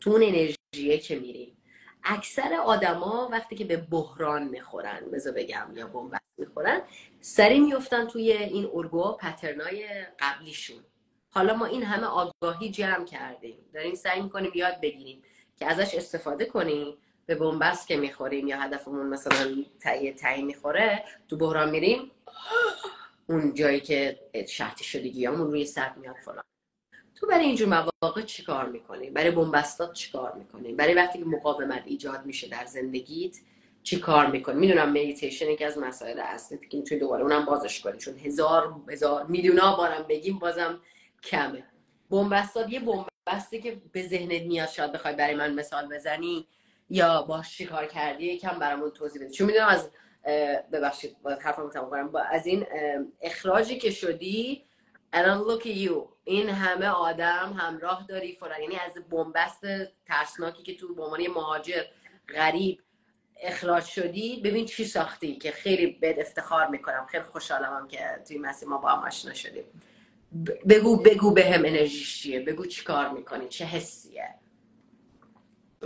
تو 0.00 0.10
اون 0.10 0.22
انرژیه 0.22 0.98
که 0.98 1.18
میریم. 1.18 1.56
اکثر 2.04 2.54
آدما 2.54 3.28
وقتی 3.32 3.56
که 3.56 3.64
به 3.64 3.76
بحران 3.76 4.48
می‌خورن 4.48 5.00
بذار 5.12 5.32
بگم 5.32 5.66
یا 5.74 5.86
بنبست 5.86 6.22
می‌خورن 6.38 6.82
سری 7.20 7.60
میفتن 7.60 8.06
توی 8.06 8.32
این 8.32 8.70
ارگوها 8.74 9.12
پترنای 9.12 9.88
قبلیشون. 10.20 10.84
حالا 11.30 11.54
ما 11.54 11.66
این 11.66 11.82
همه 11.82 12.06
آگاهی 12.06 12.70
جمع 12.70 13.04
کردیم. 13.04 13.58
داریم 13.74 13.94
سعی 13.94 14.20
می‌کنیم 14.22 14.52
یاد 14.54 14.80
بگیریم 14.80 15.22
که 15.56 15.66
ازش 15.66 15.94
استفاده 15.94 16.44
کنیم 16.44 16.96
به 17.26 17.34
بنبست 17.34 17.88
که 17.88 17.96
می‌خوریم 17.96 18.48
یا 18.48 18.60
هدفمون 18.60 19.06
مثلا 19.06 19.64
تهیه 19.80 20.12
تهیه 20.12 20.44
می‌خوره 20.44 21.04
تو 21.28 21.36
بحران 21.36 21.70
میریم 21.70 22.10
اون 23.28 23.54
جایی 23.54 23.80
که 23.80 24.20
شرطی 24.48 24.84
شدگی 24.84 25.26
همون 25.26 25.46
روی 25.46 25.64
سر 25.64 25.92
میاد 25.94 26.16
فلان. 26.24 26.44
تو 27.22 27.28
برای 27.28 27.44
اینجور 27.44 27.68
مواقع 28.02 28.22
چیکار 28.22 28.68
می‌کنی؟ 28.68 29.10
برای 29.10 29.30
بنبستات 29.30 29.92
چیکار 29.92 30.34
می‌کنی؟ 30.34 30.72
برای 30.72 30.94
وقتی 30.94 31.18
که 31.18 31.24
مقاومت 31.24 31.82
ایجاد 31.86 32.26
میشه 32.26 32.48
در 32.48 32.64
زندگیت 32.66 33.36
چی 33.82 33.98
کار 34.00 34.26
می‌کنی؟ 34.26 34.58
می‌دونم 34.60 34.88
مدیتیشن 34.90 35.50
یکی 35.50 35.64
از 35.64 35.78
مسائل 35.78 36.20
اصلی 36.20 36.58
که 36.70 36.76
می‌تونی 36.76 37.00
دوباره 37.00 37.22
اونم 37.22 37.44
بازش 37.44 37.80
کنی 37.80 37.98
چون 37.98 38.18
هزار 38.18 38.74
هزار 38.88 39.26
میلیونا 39.26 39.76
بارم 39.76 40.02
بگیم 40.08 40.38
بازم 40.38 40.80
کمه. 41.22 41.64
بنبستات 42.10 42.72
یه 42.72 42.80
بنبستی 42.80 43.62
که 43.62 43.82
به 43.92 44.02
ذهنت 44.02 44.42
میاد 44.42 44.68
شاید 44.68 44.92
بخوای 44.92 45.14
برای 45.14 45.34
من 45.34 45.54
مثال 45.54 45.88
بزنی 45.94 46.46
یا 46.90 47.22
باش 47.22 47.56
چی 47.56 47.64
کار 47.64 47.86
کردی 47.86 48.24
یکم 48.26 48.58
برامون 48.58 48.90
توضیح 48.90 49.22
بده 49.22 49.30
چون 49.30 49.46
می‌دونم 49.46 49.68
از 49.68 49.90
ببخشید 50.72 51.16
باید 51.22 51.38
حرفمو 51.38 51.68
تمام 51.70 51.90
کنم. 51.90 52.08
با- 52.08 52.20
از 52.20 52.46
این 52.46 52.66
اخراجی 53.20 53.78
که 53.78 53.90
شدی 53.90 54.64
الان 55.12 55.44
look 55.44 55.62
at 55.62 55.66
you. 55.88 56.11
این 56.24 56.48
همه 56.48 56.86
آدم 56.86 57.52
همراه 57.58 58.06
داری 58.08 58.36
فلان. 58.36 58.60
یعنی 58.60 58.76
از 58.76 58.98
بنبست 59.10 59.60
ترسناکی 60.06 60.62
که 60.62 60.76
تو 60.76 60.94
به 60.94 61.02
عنوان 61.02 61.26
مهاجر 61.26 61.82
غریب 62.34 62.82
اخراج 63.42 63.84
شدی 63.84 64.40
ببین 64.40 64.66
چی 64.66 64.84
ساختی 64.84 65.36
که 65.36 65.50
خیلی 65.50 65.86
بهت 65.86 66.18
افتخار 66.18 66.66
می‌کنم. 66.68 67.06
خیلی 67.06 67.24
خوشحالم 67.24 67.88
که 67.88 68.22
توی 68.28 68.38
مسیر 68.38 68.68
ما 68.68 68.78
با 68.78 68.88
هم 68.88 69.04
آشنا 69.04 69.34
شدیم. 69.34 69.64
بگو 70.68 70.96
بگو 70.96 71.30
به 71.30 71.50
هم 71.50 71.64
انرژیش 71.64 72.22
چیه؟ 72.22 72.40
بگو 72.40 72.66
چی 72.66 72.84
کار 72.84 73.08
می‌کنی؟ 73.08 73.48
چه 73.48 73.64
حسیه؟ 73.64 74.34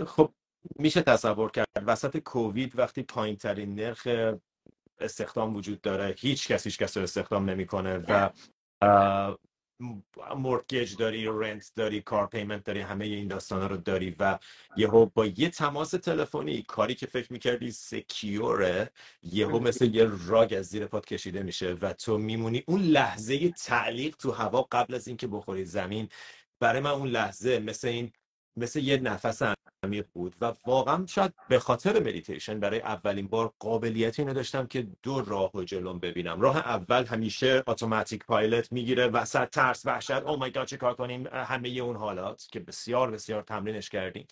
خب 0.07 0.31
میشه 0.75 1.01
تصور 1.01 1.51
کرد 1.51 1.67
وسط 1.75 2.17
کووید 2.17 2.79
وقتی 2.79 3.03
پایین 3.03 3.35
ترین 3.35 3.75
نرخ 3.75 4.07
استخدام 4.99 5.55
وجود 5.55 5.81
داره 5.81 6.15
هیچ 6.17 6.47
کس 6.47 6.63
هیچ 6.63 6.77
کس 6.77 6.97
رو 6.97 7.03
استخدام 7.03 7.49
نمی‌کنه 7.49 7.97
و 7.97 8.29
مورگیج 10.35 10.95
داری 10.95 11.25
رنت 11.25 11.71
داری 11.75 12.01
کار 12.01 12.27
پیمنت 12.27 12.63
داری 12.63 12.79
همه 12.79 13.05
این 13.05 13.27
داستانا 13.27 13.67
رو 13.67 13.77
داری 13.77 14.15
و 14.19 14.39
یهو 14.77 15.05
با 15.05 15.25
یه 15.25 15.49
تماس 15.49 15.91
تلفنی 15.91 16.61
کاری 16.61 16.95
که 16.95 17.05
فکر 17.05 17.33
می‌کردی 17.33 17.71
سکیوره 17.71 18.91
یهو 19.23 19.59
مثل 19.59 19.95
یه 19.95 20.09
راگ 20.27 20.53
از 20.53 20.65
زیر 20.65 20.85
پات 20.85 21.05
کشیده 21.05 21.43
میشه 21.43 21.73
و 21.81 21.93
تو 21.93 22.17
میمونی 22.17 22.63
اون 22.67 22.81
لحظه 22.81 23.49
تعلیق 23.49 24.15
تو 24.15 24.31
هوا 24.31 24.67
قبل 24.71 24.95
از 24.95 25.07
اینکه 25.07 25.27
بخوری 25.27 25.65
زمین. 25.65 26.09
برای 26.59 26.81
من 26.81 26.91
اون 26.91 27.07
لحظه 27.07 27.59
مثل 27.59 27.87
این 27.87 28.11
مثل 28.57 28.79
یه 28.79 28.97
نفس 28.97 29.41
عمیق 29.83 30.05
بود 30.13 30.35
و 30.41 30.53
واقعا 30.65 31.05
شاید 31.05 31.33
به 31.49 31.59
خاطر 31.59 31.99
مدیتیشن 31.99 32.59
برای 32.59 32.81
اولین 32.81 33.27
بار 33.27 33.53
قابلیت 33.59 34.19
اینو 34.19 34.33
داشتم 34.33 34.67
که 34.67 34.87
دو 35.03 35.21
راهو 35.21 35.63
جلوم 35.63 35.99
ببینم. 35.99 36.41
راه 36.41 36.57
اول 36.57 37.05
همیشه 37.05 37.63
automatic 37.67 38.25
pilot 38.25 38.71
می‌گیره 38.71 39.07
وسط 39.07 39.49
ترس 39.49 39.85
وحشت. 39.85 40.11
oh 40.11 40.37
my 40.37 40.51
God 40.51 40.67
چه 40.67 40.77
کار 40.77 40.93
کنیم؟ 40.93 41.27
همه 41.27 41.69
اون 41.69 41.95
حالات 41.95 42.47
که 42.51 42.59
بسیار 42.59 43.11
بسیار 43.11 43.41
تمرینش 43.41 43.89
کردیم. 43.89 44.27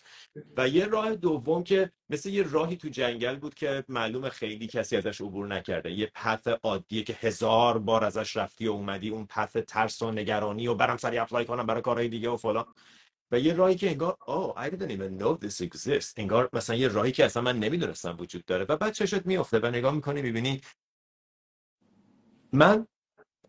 و 0.56 0.68
یه 0.68 0.84
راه 0.84 1.14
دوم 1.14 1.64
که 1.64 1.90
مثل 2.10 2.28
یه 2.28 2.42
راهی 2.42 2.76
تو 2.76 2.88
جنگل 2.88 3.36
بود 3.36 3.54
که 3.54 3.84
معلوم 3.88 4.28
خیلی 4.28 4.66
کسی 4.66 4.96
ازش 4.96 5.20
عبور 5.20 5.46
نکرده. 5.46 5.92
یه 5.92 6.10
path 6.14 6.48
عادیه 6.48 7.02
که 7.02 7.16
هزار 7.20 7.78
بار 7.78 8.04
ازش 8.04 8.36
رفتی 8.36 8.68
و 8.68 8.72
اومدی 8.72 9.08
اون 9.08 9.26
path 9.26 9.56
ترس 9.56 10.02
و 10.02 10.10
نگرانی 10.10 10.68
و 10.68 10.74
برم 10.74 10.96
سری 10.96 11.18
apply 11.18 11.44
کنم 11.44 11.66
برای 11.66 11.82
کارهای 11.82 12.08
دیگه 12.08 12.28
و 12.28 12.36
فلان. 12.36 12.64
و 13.30 13.38
یه 13.38 13.52
راهی 13.54 13.74
که 13.74 13.90
انگار 13.90 14.16
oh 14.20 14.58
I 14.58 14.70
didn't 14.70 14.90
even 14.90 15.22
know 15.22 15.46
this 15.46 15.66
exists. 15.66 16.12
انگار 16.16 16.50
مثلا 16.52 16.76
یه 16.76 16.88
راهی 16.88 17.12
که 17.12 17.24
اصلا 17.24 17.42
من 17.42 17.58
نمی‌دونستم 17.58 18.16
وجود 18.18 18.44
داره. 18.44 18.64
و 18.68 18.76
بعد 18.76 18.92
چشت 18.92 19.26
میفته 19.26 19.58
و 19.58 19.66
نگاه 19.66 19.94
می‌کنی 19.94 20.22
می‌بینی 20.22 20.60
من 22.52 22.86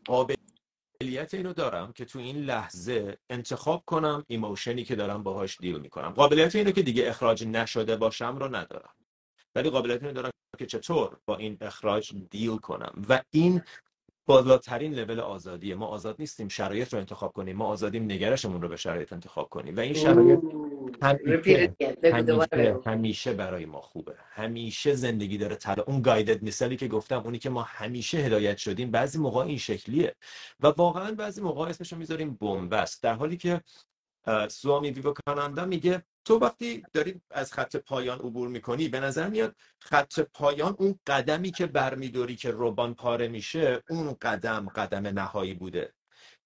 قابلیت 0.05 1.33
اینو 1.33 1.53
دارم 1.53 1.93
که 1.93 2.05
تو 2.05 2.19
این 2.19 2.37
لحظه 2.37 3.17
انتخاب 3.29 3.83
کنم 3.85 4.25
ایموشنی 4.27 4.83
که 4.83 4.95
دارم 4.95 5.23
باهاش 5.23 5.57
دیل 5.57 5.79
می‌کنم. 5.79 6.09
قابلیت 6.09 6.55
اینو 6.55 6.71
که 6.71 6.81
دیگه 6.81 7.09
اخراج 7.09 7.43
نشده 7.47 7.95
باشم 7.95 8.37
رو 8.37 8.55
ندارم. 8.55 8.93
ولی 9.55 9.69
قابلیت 9.69 10.03
اینو 10.03 10.13
دارم 10.13 10.31
که 10.57 10.65
چطور 10.65 11.17
با 11.25 11.37
این 11.37 11.57
اخراج 11.61 12.15
دیل 12.29 12.57
کنم. 12.57 13.05
و 13.09 13.23
این 13.31 13.61
بالاترین 14.27 14.93
لول 14.93 15.19
آزادیه. 15.19 15.75
ما 15.75 15.85
آزاد 15.85 16.15
نیستیم 16.19 16.47
شرایط 16.47 16.93
رو 16.93 16.99
انتخاب 16.99 17.33
کنیم 17.33 17.57
ما 17.57 17.65
آزادیم 17.65 18.03
نگرشمون 18.03 18.61
رو 18.61 18.69
به 18.69 18.75
شرایط 18.75 19.13
انتخاب 19.13 19.49
کنیم. 19.49 19.77
و 19.77 19.79
این 19.79 19.93
شرایط 19.93 20.39
همیشه, 21.01 21.75
همیشه, 22.03 22.79
همیشه 22.85 23.33
برای 23.33 23.65
ما 23.65 23.81
خوبه. 23.81 24.15
همیشه 24.29 24.93
زندگی 24.93 25.37
داره 25.37 25.55
طلا 25.55 25.83
اون 25.83 26.01
گایدد 26.01 26.43
مثالی 26.43 26.75
که 26.75 26.87
گفتم 26.87 27.21
اونی 27.25 27.39
که 27.39 27.49
ما 27.49 27.61
همیشه 27.61 28.17
هدایت 28.17 28.57
شدیم 28.57 28.91
بعضی 28.91 29.19
موقع 29.19 29.45
این 29.45 29.57
شکلیه. 29.57 30.15
و 30.59 30.67
واقعا 30.67 31.11
بعضی 31.11 31.41
موقع 31.41 31.69
اسمشو 31.69 31.95
می‌ذاریم 31.95 32.37
بنبست. 32.41 33.03
در 33.03 33.13
حالی 33.13 33.37
که 33.37 33.61
سوامی 34.49 34.91
ویوکاناندا 34.91 35.65
میگه 35.65 36.03
تو 36.25 36.39
وقتی 36.39 36.83
داری 36.93 37.21
از 37.31 37.53
خط 37.53 37.75
پایان 37.75 38.19
عبور 38.19 38.47
می‌کنی 38.47 38.87
به 38.87 38.99
نظر 38.99 39.29
میاد 39.29 39.55
خط 39.79 40.19
پایان 40.19 40.75
اون 40.79 40.99
قدمی 41.07 41.51
که 41.51 41.65
برمیداری 41.65 42.35
که 42.35 42.51
روبان 42.51 42.93
پاره 42.93 43.27
میشه 43.27 43.83
اون 43.89 44.17
قدم 44.21 44.69
قدم 44.69 45.07
نهایی 45.07 45.53
بوده. 45.53 45.93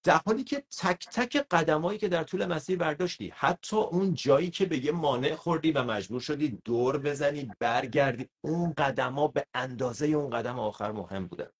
در 0.04 0.20
حالی 0.26 0.44
که 0.44 0.64
تک 0.78 1.08
تک 1.12 1.36
قدمایی 1.50 1.98
که 1.98 2.08
در 2.08 2.24
طول 2.24 2.46
مسیر 2.46 2.78
برداشتی 2.78 3.32
حتی 3.36 3.76
اون 3.76 4.14
جایی 4.14 4.50
که 4.50 4.66
به 4.66 4.84
یه 4.84 4.92
مانع 4.92 5.34
خوردی 5.34 5.72
و 5.72 5.82
مجبور 5.82 6.20
شدی 6.20 6.58
دور 6.64 6.98
بزنی 6.98 7.50
برگردی 7.58 8.28
اون 8.40 8.72
قدما 8.72 9.28
به 9.28 9.46
اندازه 9.54 10.06
اون 10.06 10.30
قدم 10.30 10.58
آخر 10.58 10.92
مهم 10.92 11.26
بوده. 11.26 11.52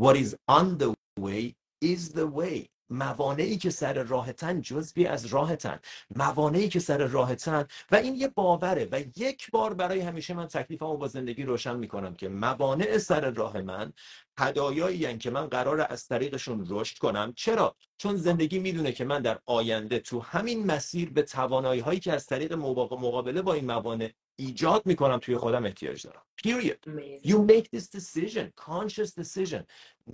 What 0.00 0.16
is 0.16 0.34
on 0.50 0.78
the 0.78 0.94
way 1.20 1.54
is 1.84 2.12
the 2.12 2.26
way. 2.38 2.79
موانعی 2.90 3.58
که 3.58 3.70
سر 3.70 4.02
راهتن 4.02 4.60
جزوی 4.60 5.06
از 5.06 5.26
راهتن 5.26 5.78
موانعی 6.16 6.68
که 6.68 6.78
سر 6.78 7.06
راهتن 7.06 7.66
و 7.90 7.96
این 7.96 8.14
یه 8.14 8.28
باوره. 8.28 8.88
و 8.92 9.00
یک 9.16 9.50
بار 9.50 9.74
برای 9.74 10.00
همیشه 10.00 10.34
من 10.34 10.46
تکلیفمو 10.46 10.96
با 10.96 11.08
زندگی 11.08 11.42
روشن 11.42 11.76
می‌کنم 11.76 12.14
که 12.14 12.28
موانع 12.28 12.98
سر 12.98 13.30
راه 13.30 13.60
من 13.60 13.92
هدایایی 14.38 15.18
که 15.18 15.30
من 15.30 15.46
قرار 15.46 15.86
از 15.90 16.08
طریقشون 16.08 16.66
رشد 16.68 16.98
کنم. 16.98 17.32
چرا؟ 17.36 17.76
چون 17.98 18.16
زندگی 18.16 18.58
می‌دونه 18.58 18.92
که 18.92 19.04
من 19.04 19.22
در 19.22 19.38
آینده 19.46 19.98
تو 19.98 20.20
همین 20.20 20.66
مسیر 20.66 21.10
به 21.10 21.22
توانایی 21.22 21.80
هایی 21.80 22.00
که 22.00 22.12
از 22.12 22.26
طریق 22.26 22.52
مقابله 22.52 23.42
با 23.42 23.54
این 23.54 23.64
موانع 23.66 24.12
ایجاد 24.40 24.86
می‌کنم 24.86 25.18
توی 25.18 25.36
خودم 25.36 25.64
احتیاج 25.64 26.06
دارم 26.06 26.22
period 26.46 26.78
you 27.22 27.36
make 27.36 27.66
this 27.76 27.86
decision 27.98 28.46
conscious 28.56 29.10
decision 29.22 29.62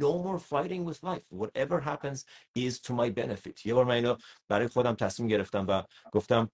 no 0.04 0.12
more 0.24 0.38
fighting 0.38 0.84
with 0.88 0.98
life 1.02 1.24
whatever 1.30 1.80
happens 1.80 2.24
is 2.58 2.80
to 2.80 2.92
my 2.92 3.10
benefit 3.10 3.66
یه 3.66 3.74
بار 3.74 3.84
من 3.84 3.94
اینو 3.94 4.16
برای 4.48 4.68
خودم 4.68 4.94
تصمیم 4.94 5.28
گرفتم 5.28 5.66
و 5.68 5.82
گفتم 6.12 6.50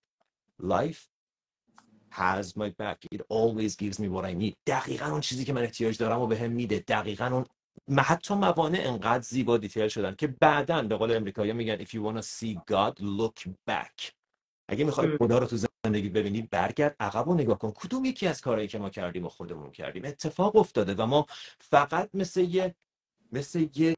life 0.63 1.09
has 2.13 2.47
my 2.57 2.71
back 2.83 2.99
it 3.15 3.23
always 3.29 3.77
gives 3.77 3.99
me 3.99 4.09
what 4.09 4.25
I 4.25 4.35
need 4.43 4.55
دقیقا 4.67 5.07
اون 5.07 5.21
چیزی 5.21 5.45
که 5.45 5.53
من 5.53 5.63
احتیاج 5.63 5.99
دارم 5.99 6.21
و 6.21 6.27
به 6.27 6.39
هم 6.39 6.51
میده 6.51 6.79
دقیقا 6.79 7.27
اون 7.27 7.45
حتی 7.99 8.35
موانع 8.35 8.81
انقدر 8.83 9.23
زیبا 9.23 9.59
دیتیل 9.59 9.89
شدن 9.89 10.15
که 10.15 10.27
بعدا 10.27 10.83
به 10.83 10.97
قول 10.97 11.17
امریکایی 11.17 11.53
میگن 11.53 11.77
if 11.77 11.89
you 11.89 12.01
want 12.03 12.17
to 12.17 12.23
see 12.23 12.55
God 12.71 13.01
look 13.01 13.53
back 13.71 14.22
اگه 14.69 14.85
می‌خوای 14.85 15.17
خدا 15.17 15.39
رو 15.39 15.47
تو 15.47 15.57
زندگی 15.87 16.09
ببینی 16.09 16.43
برگرد 16.43 16.97
عقب 17.01 17.29
و 17.29 17.35
نگاه 17.35 17.59
کن. 17.59 17.71
کدوم 17.71 18.05
یکی 18.05 18.27
از 18.27 18.41
کارهایی 18.41 18.69
که 18.69 18.79
ما 18.79 18.91
کردیم 18.91 19.25
و 19.25 19.29
خودمون 19.29 19.71
کردیم؟ 19.71 20.05
اتفاق 20.05 20.57
افتاده 20.57 20.95
و 20.95 21.07
ما 21.07 21.27
فقط 21.59 22.11
مثل 22.15 22.41
یه 22.41 22.75
مثل 23.33 23.69
یه 23.77 23.95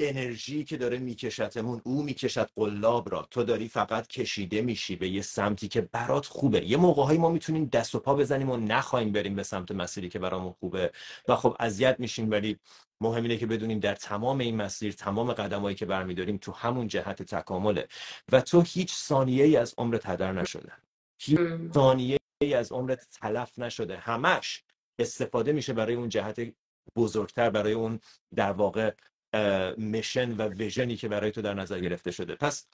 انرژی 0.00 0.64
که 0.64 0.76
داره 0.76 0.98
میکشتمون 0.98 1.80
او 1.84 2.02
می‌کشد 2.02 2.50
قلاب 2.56 3.10
را. 3.10 3.28
تو 3.30 3.44
داری 3.44 3.68
فقط 3.68 4.06
کشیده 4.06 4.62
میشی 4.62 4.96
به 4.96 5.08
یه 5.08 5.22
سمتی 5.22 5.68
که 5.68 5.80
برات 5.80 6.26
خوبه. 6.26 6.64
یه 6.64 6.76
موقعهایی 6.76 7.18
ما 7.18 7.28
می‌تونیم 7.30 7.64
دست 7.64 7.94
و 7.94 7.98
پا 7.98 8.14
بزنیم 8.14 8.50
و 8.50 8.56
نخواهیم 8.56 9.12
بریم 9.12 9.34
به 9.36 9.42
سمت 9.42 9.72
مسیری 9.72 10.08
که 10.08 10.18
برامون 10.18 10.52
خوبه 10.60 10.92
و 11.28 11.36
خب 11.36 11.56
اذیت 11.60 12.00
میشیم 12.00 12.30
ولی 12.30 12.58
مهم 13.00 13.22
اینه 13.22 13.36
که 13.36 13.46
بدونیم 13.46 13.78
در 13.80 13.94
تمام 13.94 14.38
این 14.38 14.56
مسیر 14.56 14.92
تمام 14.92 15.32
قدمایی 15.32 15.76
که 15.76 15.86
برمیداریم 15.86 16.36
تو 16.36 16.52
همون 16.52 16.88
جهت 16.88 17.22
تکامله 17.22 17.88
و 18.32 18.40
تو 18.40 18.60
هیچ 18.60 18.94
ثانیه 18.94 19.44
ای 19.44 19.56
از 19.56 19.74
عمرت 19.78 20.06
هدر 20.06 20.32
نشده. 20.32 20.72
هیچ 21.20 21.38
ثانیه 21.74 22.18
ای 22.42 22.54
از 22.54 22.72
عمرت 22.72 23.08
تلف 23.10 23.58
نشده. 23.58 23.96
همش 23.96 24.64
استفاده 24.98 25.52
میشه 25.52 25.72
برای 25.72 25.94
اون 25.94 26.08
جهت 26.08 26.40
بزرگتر 26.96 27.50
برای 27.50 27.72
اون 27.72 28.00
در 28.34 28.52
واقع 28.52 28.94
میشن 29.76 30.36
و 30.36 30.48
ویژنی 30.48 30.96
که 30.96 31.08
برای 31.08 31.30
تو 31.30 31.42
در 31.42 31.54
نظر 31.54 31.80
گرفته 31.80 32.10
شده. 32.10 32.34
پس 32.34 32.66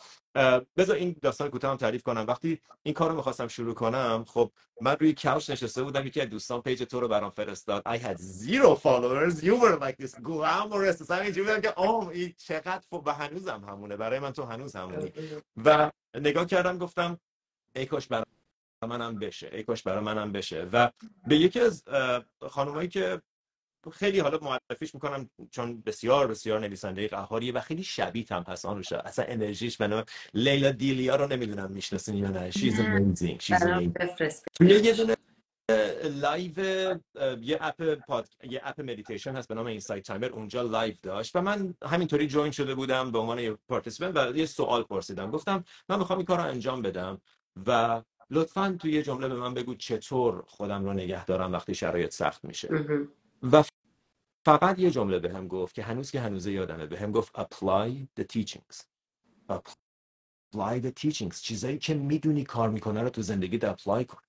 بذار 0.76 0.96
این 0.96 1.16
داستان 1.22 1.48
کوتاه 1.50 1.70
هم 1.70 1.76
تعریف 1.76 2.02
کنم. 2.02 2.24
وقتی 2.28 2.60
این 2.82 2.94
کار 2.94 3.10
رو 3.10 3.16
می‌خواستم 3.16 3.48
شروع 3.48 3.74
کنم 3.74 4.24
خب 4.28 4.52
من 4.80 4.96
روی 5.00 5.14
کوچ 5.18 5.50
نشسته 5.50 5.82
بودم 5.82 6.06
یکی 6.06 6.20
از 6.20 6.28
دوستان 6.28 6.62
پیج 6.62 6.82
تو 6.82 7.00
رو 7.00 7.08
برام 7.08 7.30
فرستاد. 7.30 7.82
I 7.88 7.98
had 7.98 8.16
zero 8.16 8.74
followers. 8.74 9.42
You 9.42 9.56
were 9.62 9.78
like 9.80 10.04
this 10.04 10.14
glamorous. 10.14 11.00
اصلا 11.00 11.16
اینجوری 11.16 11.46
بودم 11.46 11.60
که 11.60 11.80
اوه 11.80 12.08
این 12.08 12.34
چقدر 12.38 12.84
و 13.06 13.12
هنوزم 13.12 13.64
همونه. 13.68 13.96
برای 13.96 14.18
من 14.18 14.32
تو 14.32 14.42
هنوز 14.42 14.76
همونی. 14.76 15.12
و 15.64 15.90
نگاه 16.14 16.46
کردم 16.46 16.78
گفتم 16.78 17.20
ای 17.76 17.86
کاش 17.86 18.06
برای 18.06 18.24
منم 18.82 19.18
بشه. 19.18 19.50
ای 19.52 19.62
کاش 19.62 19.82
برای 19.82 20.04
منم 20.04 20.32
بشه. 20.32 20.68
و 20.72 20.90
به 21.26 21.36
یکی 21.36 21.60
از 21.60 21.84
خانمایی 22.50 22.88
که 22.88 23.22
خیلی 23.90 24.18
حالا 24.18 24.38
معرفیش 24.42 24.94
می‌کنم 24.94 25.30
چون 25.50 25.82
بسیار 25.86 26.26
بسیار 26.26 26.60
نویسنده 26.60 27.08
قهاریه 27.08 27.52
و 27.52 27.60
خیلی 27.60 27.82
شبیه 27.82 28.26
هم 28.30 28.44
هست 28.48 28.64
آن 28.64 28.76
روشه. 28.76 28.98
اصلا 29.04 29.24
انرژیش 29.28 29.80
منو 29.80 30.02
Lalah 30.34 30.70
Delia 30.70 31.16
رو 31.16 31.26
نمی‌دونم 31.26 31.70
می‌شناسین 31.70 32.14
یا 32.14 32.30
نه. 32.30 32.50
she's 32.50 32.80
amazing 32.80 33.40
یه 34.60 34.92
دونه 34.92 35.16
live 36.04 36.58
یه 37.40 37.58
app 37.60 37.94
پاد 37.94 38.28
یه 38.50 38.60
app 38.64 38.80
meditation 38.80 39.36
هست 39.36 39.48
به 39.48 39.54
نام 39.54 39.66
Insight 39.66 40.06
Timer 40.06 40.28
اونجا 40.28 40.62
live 40.62 40.94
داشت 41.02 41.36
و 41.36 41.40
من 41.40 41.74
همینطوری 41.82 42.26
join 42.26 42.52
شده 42.52 42.74
بودم 42.74 43.12
به 43.12 43.18
عنوان 43.18 43.38
یه 43.38 43.58
participant 43.68 44.16
و 44.16 44.36
یه 44.36 44.46
سوال 44.46 44.82
پرسیدم. 44.82 45.30
گفتم 45.30 45.64
من 45.88 45.98
می‌خوام 45.98 46.18
این 46.18 46.26
کار 46.26 46.38
رو 46.38 46.44
انجام 46.44 46.82
بدم 46.82 47.20
و 47.66 48.02
لطفا 48.30 48.76
توی 48.80 48.92
یه 48.92 49.02
جمله 49.02 49.28
به 49.28 49.34
من 49.34 49.54
بگو 49.54 49.74
چطور 49.74 50.44
خودم 50.46 50.84
رو 50.84 50.92
نگه 50.92 51.24
دارم 51.24 51.52
وقتی 51.52 51.74
شرایط 51.74 52.12
سخت 52.12 52.44
میشه. 52.44 52.68
و 53.52 53.64
فقط 54.46 54.78
یه 54.78 54.90
جمله 54.90 55.18
بهم 55.18 55.48
گفت 55.48 55.74
که 55.74 55.82
هنوز 55.82 56.10
که 56.10 56.20
هنوزه 56.20 56.52
یادمه 56.52 56.86
بهم 56.86 57.12
گفت 57.12 57.32
apply 57.40 58.06
the 58.20 58.24
teachings. 58.24 58.82
apply 59.50 60.80
the 60.82 60.92
teachings 61.02 61.40
چیزایی 61.40 61.78
که 61.78 61.94
می‌دونی 61.94 62.44
کار 62.44 62.70
می‌کنه 62.70 63.02
رو 63.02 63.10
تو 63.10 63.22
زندگی 63.22 63.66
apply 63.66 64.04
کن. 64.04 64.22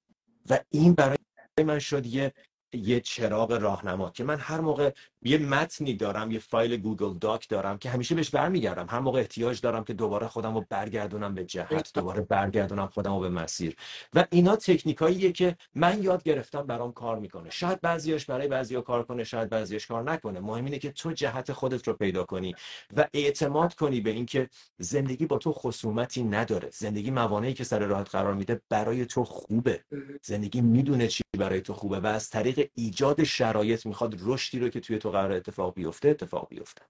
و 0.49 0.59
این 0.69 0.93
برای 0.93 1.17
من 1.65 1.79
شد 1.79 2.05
یه 2.05 2.33
یه 2.75 2.99
چراغ 2.99 3.51
راهنما 3.51 4.09
که 4.09 4.23
من 4.23 4.39
هر 4.39 4.61
موقع 4.61 4.91
یه 5.21 5.37
متنی 5.37 5.93
دارم 5.93 6.31
یه 6.31 6.39
فایل 6.39 6.77
Google 6.77 7.17
Doc 7.17 7.49
دارم 7.49 7.77
که 7.77 7.89
همیشه 7.89 8.15
بهش 8.15 8.29
برمیگردم. 8.29 8.85
هر 8.89 8.99
موقع 8.99 9.19
احتیاج 9.19 9.61
دارم 9.61 9.83
که 9.83 9.93
دوباره 9.93 10.27
خودم 10.27 10.53
رو 10.55 10.65
برگردونم 10.69 11.35
به 11.35 11.45
جهت 11.45 11.93
دوباره 11.93 12.21
برگردونم 12.21 12.87
خودم 12.87 13.13
رو 13.13 13.19
به 13.19 13.29
مسیر. 13.29 13.75
و 14.13 14.25
اینا 14.31 14.55
تکنیکاییه 14.55 15.31
که 15.31 15.57
من 15.75 16.03
یاد 16.03 16.23
گرفتم 16.23 16.61
برام 16.61 16.91
کار 16.91 17.19
می‌کنه. 17.19 17.49
شاید 17.49 17.81
بعضیاش 17.81 18.25
برای 18.25 18.47
بعضیا 18.47 18.81
کار 18.81 19.03
کنه 19.03 19.23
شاید 19.23 19.49
بعضیاش 19.49 19.87
کار 19.87 20.03
نکنه. 20.03 20.39
مهم 20.39 20.65
اینه 20.65 20.79
که 20.79 20.91
تو 20.91 21.11
جهت 21.11 21.53
خودت 21.53 21.87
رو 21.87 21.93
پیدا 21.93 22.23
کنی 22.23 22.55
و 22.97 23.07
اعتماد 23.13 23.73
کنی 23.73 24.01
به 24.01 24.09
اینکه 24.09 24.49
زندگی 24.77 25.25
با 25.25 25.37
تو 25.37 25.53
خصومتی 25.53 26.23
نداره. 26.23 26.69
زندگی 26.73 27.11
موانعی 27.11 27.53
که 27.53 27.63
سر 27.63 27.79
راحت 27.79 28.09
قرار 28.09 28.33
میده 28.33 28.61
برای 28.69 29.05
تو 29.05 29.23
خوبه. 29.23 29.83
زندگی 30.23 30.61
می‌دونه 30.61 31.07
چی 31.07 31.23
برای 31.37 31.61
تو 31.61 31.73
خوبه 31.73 31.99
و 31.99 32.05
از 32.05 32.29
طریق 32.29 32.64
ایجاد 32.73 33.23
شرایط 33.23 33.85
می‌خواد 33.85 34.15
رشدی 34.21 34.59
رو 34.59 34.69
که 34.69 34.79
توی 34.79 34.99
تو 34.99 35.11
قرار 35.11 35.31
اتفاق 35.31 35.73
بیفته 35.73 36.09
اتفاق 36.09 36.49
بیفته. 36.49 36.81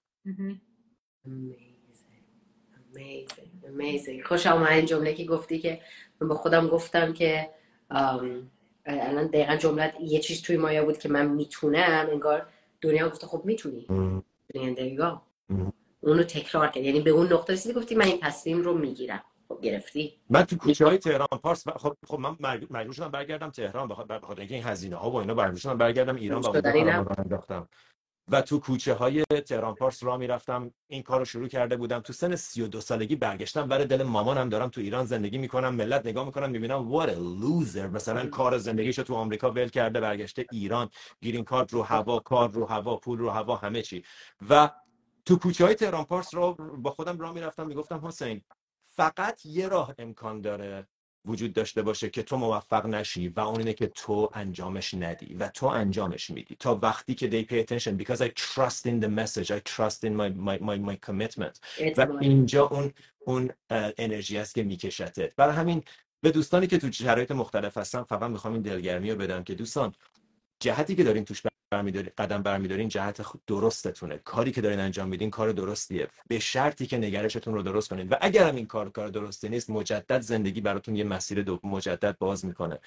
خوش 4.24 4.46
آمد 4.46 4.72
این 4.72 4.86
جمله 4.86 5.14
که 5.14 5.24
گفتی 5.24 5.58
که 5.58 5.80
من 6.20 6.28
با 6.28 6.34
خودم 6.34 6.68
گفتم 6.68 7.12
که 7.12 7.50
الان 8.86 9.26
دقیقا 9.26 9.56
جملت 9.56 9.96
یه 10.00 10.20
چیز 10.20 10.42
توی 10.42 10.56
مایا 10.56 10.84
بود 10.84 10.98
که 10.98 11.08
من 11.08 11.28
می‌تونم 11.28 12.08
انگار 12.10 12.46
دنیا 12.80 13.08
گفته 13.08 13.26
خب 13.26 13.42
می‌تونی. 13.44 13.86
اونو 16.00 16.22
تکرار 16.22 16.68
کرد. 16.68 16.84
یعنی 16.84 17.00
به 17.00 17.10
اون 17.10 17.32
نقطه 17.32 17.52
رسیدی 17.52 17.74
گفتی 17.74 17.94
من 17.94 18.06
این 18.06 18.20
تصمیم 18.20 18.62
رو 18.62 18.78
می‌گیرم. 18.78 19.24
خب 19.56 19.62
گرفتی؟ 19.62 20.20
من 20.30 20.42
تو 20.42 20.56
کوچه 20.56 20.86
های 20.86 20.98
تهران 20.98 21.38
پارس 21.42 21.68
خب 21.68 21.96
خب 22.06 22.18
من 22.18 22.36
مجبور 22.70 22.92
شدم 22.92 23.08
برگردم 23.08 23.50
تهران 23.50 23.88
بخاطر 23.88 24.40
اینکه 24.40 24.54
این 24.54 24.64
هزینه 24.64 24.96
ها 24.96 25.10
و 25.10 25.16
اینا 25.16 25.34
مجبور 25.34 25.58
شدم 25.58 25.78
برگردم 25.78 26.16
ایران 26.16 26.42
و 26.42 27.04
انداختم. 27.18 27.68
و 28.30 28.42
تو 28.42 28.58
کوچه 28.58 28.94
های 28.94 29.24
تهران 29.24 29.74
پارس 29.74 30.04
را 30.04 30.16
می‌رفتم 30.16 30.70
این 30.88 31.02
کار 31.02 31.18
رو 31.18 31.24
شروع 31.24 31.48
کرده 31.48 31.76
بودم. 31.76 32.00
تو 32.00 32.12
سن 32.12 32.36
32 32.36 32.80
سالگی 32.80 33.16
برگشتم 33.16 33.68
برای 33.68 33.84
دل 33.84 34.02
مامانم 34.02 34.48
دارم 34.48 34.68
تو 34.68 34.80
ایران 34.80 35.04
زندگی 35.04 35.38
می‌کنم 35.38 35.74
ملت 35.74 36.06
نگاه 36.06 36.26
می‌کنم 36.26 36.50
می‌بینم 36.50 36.92
what 36.92 37.08
a 37.08 37.14
loser. 37.14 37.94
مثلا 37.94 38.26
کار 38.26 38.58
زندگیشو 38.58 39.02
تو 39.02 39.14
آمریکا 39.14 39.50
ول 39.50 39.68
کرده 39.68 40.00
برگشته 40.00 40.46
ایران 40.52 40.88
گیرین 41.20 41.44
کارت 41.44 41.72
رو 41.72 41.82
هوا 41.82 42.18
کار 42.18 42.50
رو 42.50 42.66
هوا 42.66 42.96
پول 42.96 43.18
رو 43.18 43.30
هوا 43.30 43.56
همه 43.56 43.82
چی. 43.82 44.04
و 44.50 44.70
تو 45.24 45.38
کوچه 45.38 45.64
های 45.64 45.74
تهران 45.74 46.04
پارس 46.04 46.34
رو 46.34 46.54
با 46.54 46.90
خودم 46.90 47.18
راه 47.18 47.32
می‌رفتم 47.32 47.66
می‌گفتم 47.66 48.06
حسین 48.06 48.42
فقط 48.96 49.46
یه 49.46 49.68
راه 49.68 49.94
امکان 49.98 50.40
داره 50.40 50.86
وجود 51.26 51.52
داشته 51.52 51.82
باشه 51.82 52.10
که 52.10 52.22
تو 52.22 52.36
موفق 52.36 52.86
نشی 52.86 53.28
و 53.28 53.40
اون 53.40 53.58
اینه 53.58 53.72
که 53.72 53.86
تو 53.86 54.30
انجامش 54.34 54.94
ندی 54.94 55.34
و 55.34 55.48
تو 55.48 55.66
انجامش 55.66 56.30
میدی. 56.30 56.56
تا 56.58 56.78
وقتی 56.82 57.14
که 57.14 57.30
they 57.30 57.52
pay 57.52 57.66
attention 57.66 58.04
because 58.04 58.20
I 58.20 58.28
trust 58.28 58.86
in 58.86 59.00
the 59.04 59.08
message 59.08 59.50
I 59.50 59.60
trust 59.74 60.04
in 60.04 60.12
my, 60.16 60.28
my, 60.28 60.58
my, 60.58 60.78
my 60.90 60.96
commitment. 61.10 61.60
و 61.96 62.18
اینجا 62.20 62.66
اون 62.66 62.92
اون 63.26 63.50
انرژی 63.70 64.38
است 64.38 64.54
که 64.54 64.62
میکشتت 64.62 65.36
برای 65.36 65.54
همین 65.54 65.82
به 66.20 66.30
دوستانی 66.30 66.66
که 66.66 66.78
تو 66.78 66.92
شرایط 66.92 67.30
مختلف 67.30 67.76
هستن 67.76 68.02
فقط 68.02 68.30
می‌خوام 68.30 68.54
این 68.54 68.62
دلگرمی 68.62 69.10
رو 69.10 69.16
بدم 69.16 69.44
که 69.44 69.54
دوستان 69.54 69.94
جهتی 70.60 70.96
که 70.96 71.04
دارین 71.04 71.24
توش 71.24 71.42
برمیداری 71.76 72.10
قدم 72.18 72.42
برمیدارین 72.42 72.88
جهت 72.88 73.22
درستتونه. 73.46 74.18
کاری 74.18 74.52
که 74.52 74.60
دارین 74.60 74.80
انجام 74.80 75.08
میدین 75.08 75.30
کار 75.30 75.52
درستیه. 75.52 76.08
به 76.28 76.38
شرطی 76.38 76.86
که 76.86 76.98
نگرشتون 76.98 77.54
رو 77.54 77.62
درست 77.62 77.90
کنین. 77.90 78.08
و 78.08 78.14
اگر 78.20 78.48
هم 78.48 78.56
این 78.56 78.66
کار 78.66 78.90
کار 78.90 79.08
درستی 79.08 79.48
نیست 79.48 79.70
مجدد 79.70 80.20
زندگی 80.20 80.60
براتون 80.60 80.96
یه 80.96 81.04
مسیر 81.04 81.42
دو 81.42 81.60
مجدد 81.64 82.18
باز 82.18 82.44
می‌کنه. 82.44 82.78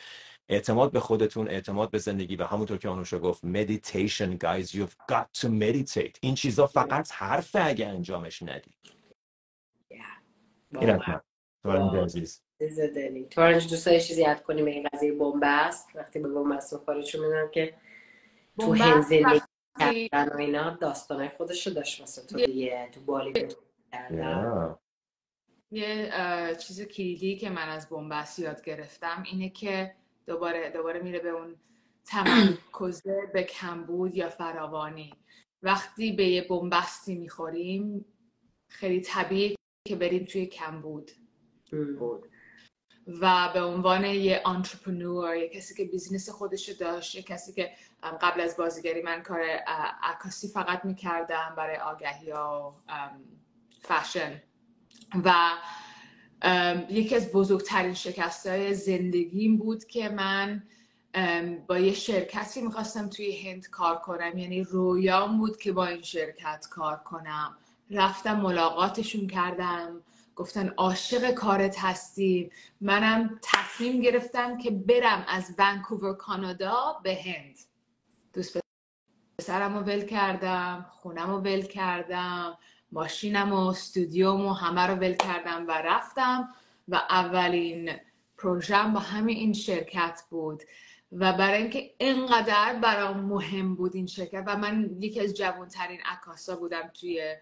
اعتماد 0.49 0.91
به 0.91 0.99
خودتون 0.99 1.47
اعتماد 1.47 1.91
به 1.91 1.97
زندگی 1.97 2.35
و 2.35 2.43
همونطور 2.43 2.77
که 2.77 2.89
آنوشا 2.89 3.19
گفت 3.19 3.41
meditation 3.45 4.37
guys 4.43 4.67
you've 4.67 4.95
got 5.11 5.41
to 5.41 5.47
meditate. 5.47 6.17
این 6.21 6.35
چیزا 6.35 6.67
فقط 6.67 7.11
حرفه 7.11 7.59
اگه 7.65 7.87
انجامش 7.87 8.41
ندی. 8.41 8.71
این 10.71 10.89
حتما. 10.89 11.21
تارنج 11.63 11.93
واو. 11.93 12.03
عزیز 12.03 12.41
تورنج 13.29 13.69
دوست 13.69 13.85
داری 13.85 14.01
چیزی 14.01 14.25
اد 14.25 14.43
کنیم 14.43 14.65
این 14.65 14.89
قضیه 14.93 15.13
بنبست 15.13 15.87
وقتی 15.95 16.19
به 16.19 16.29
بنبست 16.29 16.73
می‌خوره 16.73 17.03
چون 17.03 17.21
می‌دونم 17.21 17.49
که 17.51 17.73
تو 18.59 18.73
هند 18.73 19.03
زندگی 19.03 19.41
کردن 19.79 20.29
و 20.29 20.37
اینا 20.37 20.69
داستانه 20.69 21.29
خودش 21.37 21.67
رو 21.67 21.73
داشت 21.73 21.99
واسه 21.99 22.21
تو 22.21 22.45
دیگه 22.45 22.89
تو 22.93 23.01
بالی 23.01 23.31
بود 23.31 23.53
کردن 23.91 24.75
Yeah. 24.75 24.89
یه 25.71 26.55
چیز 26.59 26.81
کلیدی 26.81 27.37
که 27.37 27.49
من 27.49 27.69
از 27.69 27.89
بنبست 27.89 28.39
یاد 28.39 28.63
گرفتم 28.63 29.23
اینه 29.25 29.49
که 29.49 29.95
دوباره 30.27 30.69
دوباره 30.69 30.99
میره 30.99 31.19
به 31.19 31.29
اون 31.29 31.55
تمرکز 32.05 33.01
به 33.33 33.43
کمبود 33.43 34.15
یا 34.15 34.29
فراوانی 34.29 35.13
وقتی 35.63 36.11
به 36.11 36.25
یه 36.25 36.47
بنبستی 36.47 37.15
می‌خوریم 37.15 38.05
خیلی 38.69 39.01
طبیعی 39.01 39.55
که 39.87 39.95
بریم 39.95 40.25
توی 40.25 40.45
کمبود. 40.45 41.11
بود 41.71 42.29
و 43.21 43.51
به 43.53 43.61
عنوان 43.61 44.05
یه 44.05 44.41
entrepreneur 44.45 45.35
یه 45.35 45.49
کسی 45.49 45.75
که 45.75 45.91
business 45.91 46.29
خودش 46.29 46.69
داشت 46.69 47.15
یه 47.15 47.21
کسی 47.21 47.53
که 47.53 47.71
قبل 48.03 48.41
از 48.41 48.57
بازیگری 48.57 49.01
من 49.01 49.23
کار 49.23 49.41
عکاسی 50.03 50.47
فقط 50.47 50.85
می‌کردم 50.85 51.53
برای 51.57 51.77
آگهی 51.77 52.31
و 52.31 52.71
فشن. 53.81 54.41
و 55.25 55.33
یکی 56.89 57.15
از 57.15 57.31
بزرگترین 57.31 57.93
شکست 57.93 58.47
های 58.47 58.73
زندگیم 58.73 59.57
بود 59.57 59.85
که 59.85 60.09
من 60.09 60.63
با 61.67 61.79
یه 61.79 61.93
شرکتی 61.93 62.61
می‌خواستم 62.61 63.09
توی 63.09 63.49
هند 63.49 63.69
کار 63.69 63.95
کنم. 63.95 64.37
یعنی 64.37 64.63
رویام 64.63 65.37
بود 65.37 65.57
که 65.57 65.71
با 65.71 65.85
این 65.85 66.01
شرکت 66.01 66.67
کار 66.71 66.97
کنم. 66.97 67.57
رفتم 67.91 68.39
ملاقاتشون 68.39 69.27
کردم. 69.27 70.01
گفتن 70.35 70.69
عاشق 70.69 71.31
کارت 71.31 71.79
هستیم. 71.79 72.51
منم 72.81 73.39
تصمیم 73.41 74.01
گرفتم 74.01 74.57
که 74.57 74.71
برم 74.71 75.25
از 75.27 75.55
ونکوور 75.57 76.13
کانادا 76.13 76.99
به 77.03 77.15
هند. 77.15 77.55
دوست 78.39 78.59
پسرم 79.39 79.77
رو 79.77 79.83
ول 79.83 80.05
کردم 80.05 80.85
خونم 80.89 81.31
رو 81.31 81.37
ول 81.37 81.61
کردم 81.61 82.57
ماشینم 82.91 83.53
و 83.53 83.55
استودیوم 83.55 84.45
و 84.45 84.53
همه 84.53 84.81
رو 84.81 84.95
ول 84.95 85.13
کردم 85.13 85.67
و 85.67 85.71
رفتم 85.71 86.49
و 86.87 86.95
اولین 86.95 87.91
پروژم 88.37 88.93
با 88.93 88.99
همین 88.99 89.37
این 89.37 89.53
شرکت 89.53 90.21
بود 90.29 90.63
و 91.11 91.33
برای 91.33 91.61
اینکه 91.61 91.93
اینقدر 91.97 92.79
برام 92.79 93.19
مهم 93.19 93.75
بود 93.75 93.95
این 93.95 94.07
شرکت 94.07 94.43
و 94.47 94.57
من 94.57 94.89
یکی 94.99 95.21
از 95.21 95.33
جوانترین 95.33 95.99
عکاسا 96.05 96.55
بودم 96.55 96.91
توی 96.93 97.35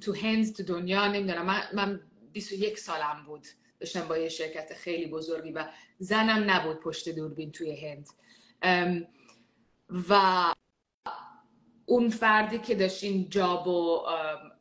تو 0.00 0.14
هند 0.14 0.52
تو 0.52 0.62
دنیا 0.62 1.08
نمی‌دونم 1.08 1.46
من, 1.46 1.62
من 1.74 2.00
21 2.32 2.78
سالم 2.78 3.24
بود 3.26 3.46
داشتم 3.80 4.08
با 4.08 4.18
یه 4.18 4.28
شرکت 4.28 4.74
خیلی 4.74 5.06
بزرگی 5.06 5.52
و 5.52 5.64
زنم 5.98 6.50
نبود 6.50 6.80
پشت 6.80 7.08
دوربین 7.08 7.52
توی 7.52 7.86
هند. 7.86 8.08
و 10.08 10.44
اون 11.86 12.08
فردی 12.08 12.58
که 12.58 12.74
داشت 12.74 13.04
این 13.04 13.28
جاب 13.28 13.66
و 13.68 14.02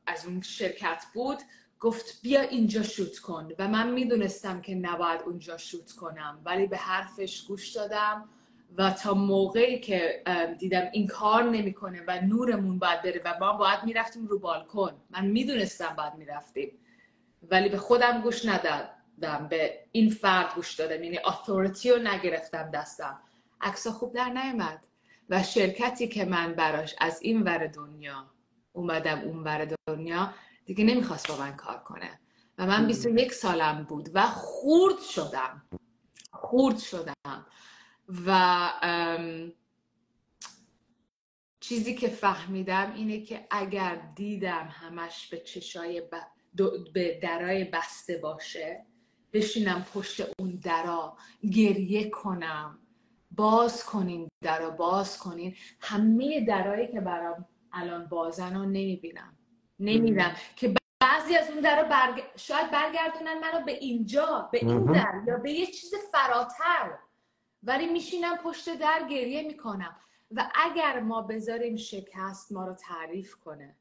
از 0.06 0.26
اون 0.26 0.42
شرکت 0.42 1.06
بود 1.14 1.38
گفت 1.80 2.22
بیا 2.22 2.42
اینجا 2.42 2.84
شوت 2.84 3.20
کن 3.20 3.52
و 3.60 3.68
من 3.68 3.92
می‌دونستم 3.92 4.62
که 4.62 4.76
نباید 4.76 5.22
اونجا 5.22 5.58
شوت 5.58 5.92
کنم 5.92 6.42
ولی 6.46 6.68
به 6.68 6.78
حرفش 6.78 7.42
گوش 7.42 7.70
دادم 7.72 8.30
و 8.78 8.92
تا 8.92 9.14
موقعی 9.14 9.80
که 9.80 10.24
دیدم 10.60 10.90
این 10.94 11.08
کار 11.08 11.44
نمی‌کنه 11.44 12.04
و 12.08 12.22
نورمون 12.22 12.80
باید 12.80 13.02
بره 13.02 13.22
و 13.26 13.34
ما 13.40 13.54
باید 13.54 13.84
می‌رفتیم 13.84 14.28
رو 14.28 14.40
بالکن. 14.40 14.94
من 15.10 15.26
می‌دونستم 15.26 15.96
باید 15.98 16.14
می‌رفتیم 16.16 16.72
ولی 17.52 17.70
به 17.70 17.78
خودم 17.78 18.22
گوش 18.22 18.46
ندادم 18.46 19.48
به 19.50 19.80
این 19.92 20.10
فرد 20.10 20.56
گوش 20.56 20.74
دادم 20.76 21.04
یعنی 21.04 21.20
اتوریتی 21.26 21.92
رو 21.92 21.98
نگرفتم 21.98 22.72
دستم. 22.72 23.20
عکس 23.62 23.88
خوب 23.88 24.14
در 24.14 24.30
نیومد 24.30 24.84
و 25.30 25.44
شرکتی 25.44 26.08
که 26.08 26.26
من 26.26 26.54
براش 26.54 26.96
از 27.00 27.22
این 27.22 27.44
ور 27.44 27.68
دنیا 27.68 28.32
اومدم 28.74 29.20
اون 29.20 29.44
ور 29.44 29.76
دنیا 29.88 30.34
دیگه 30.66 30.84
نمی‌خواست 30.84 31.28
با 31.28 31.38
من 31.38 31.56
کار 31.56 31.78
کنه. 31.78 32.20
و 32.58 32.66
من 32.66 32.88
21 32.88 33.34
سالم 33.34 33.84
بود 33.84 34.10
و 34.14 34.28
خورد 34.28 35.00
شدم. 35.00 35.62
خورد 36.32 36.78
شدم. 36.78 37.46
و 38.26 38.70
چیزی 41.60 41.96
که 41.96 42.08
فهمیدم 42.08 42.94
اینه 42.96 43.22
که 43.22 43.48
اگر 43.52 43.96
دیدم 44.16 44.68
همش 44.72 45.28
به 45.28 45.38
چشای 45.38 46.02
ب... 46.02 46.16
به 46.94 47.20
درای 47.24 47.64
بسته 47.64 48.18
باشه 48.18 48.86
بشینم 49.34 49.86
پشت 49.94 50.22
اون 50.40 50.60
درا 50.64 51.18
گریه 51.52 52.10
کنم. 52.10 52.80
باز 53.38 53.86
کنین 53.86 54.28
درا 54.44 54.70
باز 54.70 55.20
کنین. 55.20 55.56
همه 55.82 56.46
درایی 56.46 56.88
که 56.88 57.02
برام 57.02 57.46
الان 57.74 58.06
بازن 58.06 58.56
رو 58.56 58.66
نمی‌بینم. 58.66 59.38
نمیدم 59.80 60.36
که 60.56 60.74
بعضی 61.02 61.36
از 61.36 61.50
اون 61.50 61.60
درا 61.60 61.84
برگ... 61.84 62.24
شاید 62.36 62.72
برگردونن 62.72 63.40
منو 63.40 63.66
به 63.66 63.72
اینجا 63.72 64.50
به 64.52 64.58
این. 64.58 64.86
در 64.86 65.22
یا 65.28 65.38
به 65.38 65.52
یه 65.52 65.66
چیز 65.66 65.94
فراتر. 66.12 66.98
ولی 67.64 67.88
میشینم 67.88 68.38
پشت 68.38 68.76
در 68.80 69.08
گریه 69.10 69.44
می‌کنم. 69.44 69.96
و 70.32 70.52
اگر 70.56 71.00
ما 71.00 71.22
بذاریم 71.22 71.76
شکست 71.76 72.52
ما 72.52 72.68
رو 72.68 72.74
تعریف 72.74 73.36
کنه. 73.36 73.76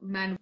من 0.00 0.38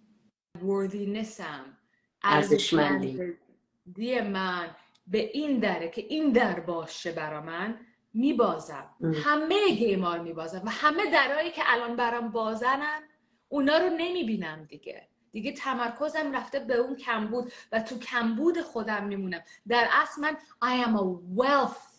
وردینسم 0.63 1.77
ارزشمندی. 2.23 3.21
ارزشمندی 3.21 4.21
من 4.21 4.75
به 5.07 5.17
این 5.17 5.59
دره 5.59 5.89
که 5.89 6.01
این 6.01 6.31
در 6.31 6.59
باشه 6.59 7.11
برا 7.11 7.41
من 7.41 7.79
میبازم. 8.15 8.89
همه 9.23 9.69
گیمار 9.69 10.19
میبازم 10.19 10.61
و 10.65 10.69
همه 10.69 11.11
درایی 11.11 11.51
که 11.51 11.61
الان 11.65 11.95
برام 11.95 12.31
بازنن 12.31 13.01
اونا 13.49 13.77
رو 13.77 13.89
نمی‌بینم 13.89 14.63
دیگه. 14.63 15.07
دیگه 15.31 15.51
تمرکزم 15.51 16.35
رفته 16.35 16.59
به 16.59 16.75
اون 16.75 16.95
کمبود 16.95 17.51
و 17.71 17.79
تو 17.79 17.99
کمبود 17.99 18.61
خودم 18.61 19.03
میمونم. 19.03 19.41
در 19.67 19.87
اصل 19.91 20.21
من 20.21 20.37
I 20.63 20.87
am 20.87 20.95
a 20.95 21.05
wealth. 21.39 21.95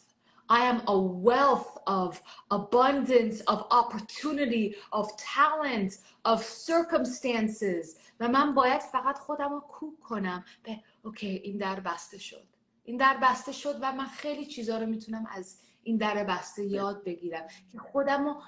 I 0.48 0.60
am 0.72 0.80
a 0.86 0.98
wealth 1.28 1.70
of 1.86 2.12
abundance, 2.58 3.36
of 3.52 3.60
opportunity, 3.80 4.66
of 4.92 5.06
talent, 5.16 5.92
of 6.24 6.40
circumstances. 6.42 7.98
و 8.20 8.28
من 8.28 8.54
باید 8.54 8.80
فقط 8.80 9.18
خودم 9.18 9.50
رو 9.50 9.60
کوک 9.60 10.00
کنم 10.00 10.44
به 10.62 10.80
okay 11.02 11.26
این 11.26 11.58
در 11.58 11.80
بسته 11.80 12.18
شد. 12.18 12.46
این 12.84 12.96
در 12.96 13.18
بسته 13.22 13.52
شد 13.52 13.78
و 13.80 13.92
من 13.92 14.06
خیلی 14.06 14.46
چیزا 14.46 14.78
رو 14.78 14.86
می‌تونم 14.86 15.26
از 15.30 15.58
این 15.86 15.96
در 15.96 16.24
بسته 16.24 16.64
یاد 16.64 17.04
بگیرم 17.04 17.46
که 17.72 17.78
خودم 17.78 18.24
رو 18.24 18.42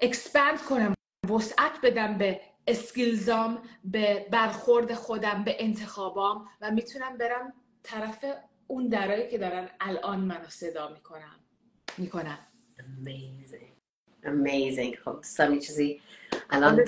expand 0.00 0.62
کنم 0.62 0.94
وسعت 1.30 1.72
بدم 1.82 2.18
به 2.18 2.40
skills 2.66 3.48
ام 3.48 3.62
به 3.84 4.26
برخورد 4.30 4.94
خودم 4.94 5.44
به 5.44 5.56
انتخابام 5.58 6.48
و 6.60 6.70
می‌تونم 6.70 7.16
برم 7.18 7.52
طرف 7.82 8.24
اون 8.66 8.88
درایی 8.88 9.28
که 9.28 9.38
دارن 9.38 9.68
الان 9.80 10.20
منو 10.20 10.48
صدا 10.48 10.88
می‌کنم 10.88 11.40
می‌کنم 11.98 12.38
amazing. 12.78 13.70
Amazing. 14.24 14.96
خب 15.04 15.24
یه 15.52 15.60
چیزی 15.60 16.00
الان 16.50 16.80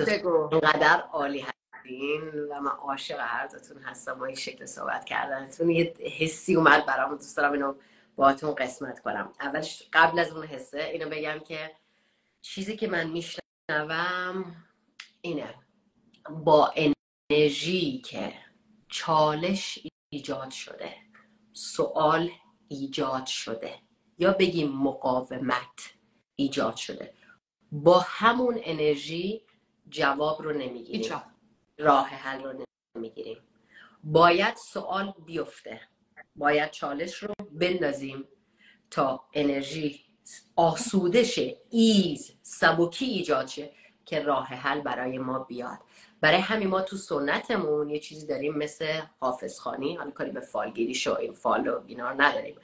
اینقدر 0.53 1.01
عالی 1.13 1.41
هستین 1.41 2.41
و 2.51 2.61
من 2.61 2.71
عاشق 2.71 3.19
هر 3.21 3.47
دوتون 3.47 3.83
هستم 3.83 4.21
و 4.21 4.23
این 4.23 4.37
شکل 4.37 4.67
صحبت 4.67 5.05
کردنتون. 5.05 5.71
یه 5.71 5.95
حسی 6.19 6.55
اومد 6.55 6.87
برام 6.87 7.11
دوست 7.11 7.37
دارم 7.37 7.53
اینو 7.53 7.75
باهاتون 8.17 8.55
قسمت 8.55 9.01
کنم. 9.01 9.33
اولش 9.41 9.83
قبل 9.93 10.19
از 10.19 10.31
اون 10.31 10.47
حسه 10.47 10.83
اینو 10.83 11.09
بگم 11.09 11.39
که 11.39 11.77
چیزی 12.43 12.77
که 12.77 12.87
من 12.89 13.11
میشنوم 13.11 14.57
اینه. 15.21 15.55
با 16.31 16.75
انرژی 17.31 17.99
که 17.99 18.33
چالش 18.89 19.79
ایجاد 20.09 20.51
شده 20.51 20.95
سوال 21.53 22.31
ایجاد 22.69 23.27
شده 23.27 23.75
یا 24.19 24.33
بگیم 24.33 24.73
مقاومت 24.73 25.95
ایجاد 26.37 26.77
شده 26.77 27.15
با 27.73 27.99
همون 27.99 28.61
انرژی 28.63 29.43
جواب 29.89 30.43
رو 30.43 30.53
نمی‌گیریم. 30.53 31.23
راه 31.79 32.09
حل 32.09 32.43
رو 32.43 32.65
نمی‌گیریم. 32.97 33.39
باید 34.05 34.57
سوال 34.57 35.15
بیفته. 35.27 35.81
باید 36.37 36.71
چالش 36.71 37.15
رو 37.15 37.35
بندازیم 37.53 38.25
تا 38.91 39.25
انرژی 39.33 40.01
آسوده 40.57 41.25
شه 41.25 41.57
ایز 41.71 42.33
سبکی 42.43 43.05
ایجاد 43.05 43.47
شه 43.47 43.71
که 44.05 44.21
راه 44.21 44.47
حل 44.47 44.81
برای 44.81 45.19
ما 45.19 45.39
بیاد. 45.39 45.79
برای 46.21 46.41
همین 46.41 46.69
ما 46.69 46.83
تو 46.83 46.97
سنتمون 46.97 47.91
یه 47.91 47.99
چیزی 47.99 48.27
داریم 48.27 48.55
مثل 48.59 49.01
حافظ 49.21 49.59
خانی. 49.59 49.97
حالا 49.97 50.11
کاری 50.11 50.31
به 50.31 50.41
فالگیری 50.41 50.95
شو 50.95 51.15
این 51.15 51.33
فال 51.33 51.69
و 51.69 51.81
اینا 51.87 52.13
نداریم. 52.13 52.55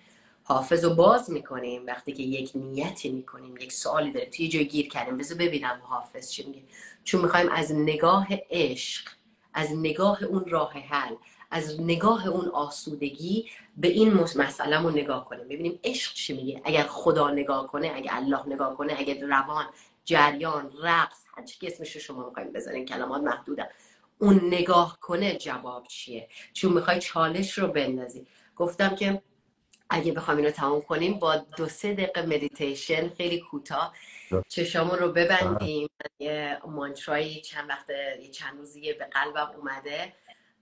حافظ 0.44 0.84
رو 0.84 0.94
باز 0.94 1.30
می‌کنیم. 1.30 1.86
وقتی 1.86 2.12
که 2.12 2.22
یک 2.22 2.50
نیتی 2.54 3.10
می‌کنیم 3.10 3.56
یک 3.56 3.72
سوالی 3.72 4.12
داریم 4.12 4.30
توی 4.30 4.48
جای 4.48 4.68
گیر 4.68 4.88
کردیم. 4.88 5.18
بذار 5.18 5.38
ببینم 5.38 5.80
حافظ 5.82 6.30
چی 6.30 6.46
میگه. 6.46 6.62
چون 7.04 7.20
می‌خوایم 7.20 7.48
از 7.48 7.72
نگاه 7.72 8.26
عشق 8.50 9.08
از 9.54 9.72
نگاه 9.72 10.24
اون 10.24 10.44
راه 10.48 10.72
حل 10.72 11.14
از 11.52 11.80
نگاه 11.80 12.28
اون 12.28 12.48
آسودگی 12.48 13.50
به 13.76 13.88
این 13.88 14.12
مسئله 14.14 14.82
رو 14.82 14.90
نگاه 14.90 15.24
کنیم. 15.24 15.44
ببینیم 15.44 15.80
عشق 15.84 16.14
چی 16.14 16.36
میگه. 16.36 16.60
اگر 16.64 16.82
خدا 16.82 17.30
نگاه 17.30 17.66
کنه 17.66 17.92
اگر 17.94 18.10
الله 18.14 18.46
نگاه 18.46 18.76
کنه 18.76 18.94
اگر 18.98 19.26
روان 19.26 19.66
جریان 20.04 20.72
رقص 20.82 21.24
هر 21.36 21.44
چی 21.44 21.66
اسمش 21.66 21.96
شما 21.96 22.26
می‌خوایم 22.28 22.52
بزنین 22.52 22.86
کلمات 22.86 23.22
محدودن 23.22 23.66
اون 24.18 24.40
نگاه 24.44 24.98
کنه 25.00 25.36
جواب 25.36 25.86
چیه؟ 25.86 26.28
چون 26.52 26.72
می‌خوای 26.72 27.00
چالش 27.00 27.58
رو 27.58 27.68
بندازی. 27.68 28.26
گفتم 28.56 28.96
که 28.96 29.22
اگه 29.90 30.12
بخوام 30.12 30.36
اینو 30.36 30.50
تموم 30.50 30.82
کنیم 30.82 31.18
با 31.18 31.36
دو 31.36 31.68
سه 31.68 31.94
دقیقه 31.94 32.22
مدیتیشن 32.22 33.08
خیلی 33.08 33.40
کوتاه 33.40 33.94
چشامون 34.48 34.98
رو 34.98 35.12
ببندیم. 35.12 35.88
یه 36.18 36.58
مانترایی 36.66 37.40
چند 37.40 37.68
وقت 37.68 37.86
چند 38.32 38.58
روزیه 38.58 38.94
به 38.94 39.04
قلبم 39.04 39.50
اومده. 39.56 40.12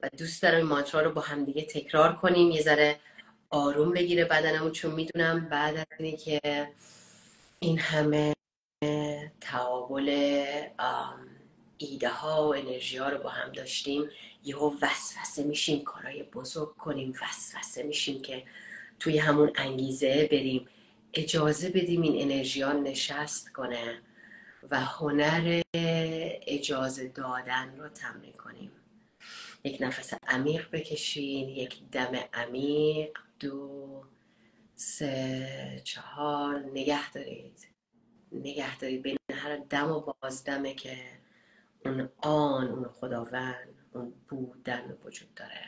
و 0.03 0.09
دوست 0.18 0.42
دارم 0.42 0.57
این 0.57 0.66
مانترا 0.66 1.01
رو 1.01 1.11
با 1.12 1.20
همدیگه 1.20 1.62
تکرار 1.62 2.12
کنیم. 2.16 2.51
یه 2.51 2.62
ذره 2.62 3.01
آروم 3.51 3.92
بگیره 3.92 4.24
بدنمون 4.24 4.72
چون 4.72 4.90
می‌دونم 4.90 5.48
بعد 5.48 5.76
از 5.76 5.86
اینه 5.98 6.16
که 6.16 6.40
این 7.59 7.78
همه 7.78 8.34
تعابل 9.40 10.09
ایده 11.78 12.09
ها 12.09 12.48
و 12.48 12.55
انرژی 12.55 12.96
ها 12.96 13.09
رو 13.09 13.18
با 13.18 13.28
هم 13.30 13.53
داشتیم 13.53 14.11
یهو 14.44 14.74
وسوسه 14.82 15.44
میشیم 15.44 15.84
کارهای 15.84 16.22
بزرگ 16.22 16.76
کنیم 16.76 17.14
وسوسه 17.22 17.82
میشیم 17.82 18.22
که 18.22 18.42
توی 19.01 19.18
همون 19.18 19.53
انگیزه 19.55 20.28
بریم. 20.30 20.68
اجازه 21.14 21.68
بدیم 21.68 22.03
این 22.03 22.22
انرژی 22.22 22.62
ها 22.62 22.72
نشست 22.72 23.53
کنه 23.53 23.98
و 24.70 24.80
هنر 24.80 25.62
اجازه 26.46 27.09
دادن 27.09 27.74
رو 27.78 27.88
تمرین 27.88 28.32
کنیم. 28.32 28.70
یک 29.64 29.78
نفس 29.80 30.14
عمیق 30.26 30.70
بکشین 30.70 31.48
یک 31.48 31.90
دم 31.90 32.12
عمیق. 32.32 33.18
دو 33.40 34.04
سه 34.74 35.80
چهار. 35.84 36.58
نگه 36.58 37.11
دارید. 37.11 37.68
نگه 38.32 38.78
دارید. 38.78 39.02
بین 39.02 39.16
هر 39.32 39.56
دم 39.56 39.90
و 39.90 40.00
بازدمه 40.00 40.74
که 40.74 40.96
اون 41.84 42.08
آن 42.18 42.68
اون 42.68 42.88
خداوند 42.88 43.74
اون 43.92 44.14
بودن 44.28 44.98
وجود 45.04 45.34
داره. 45.34 45.66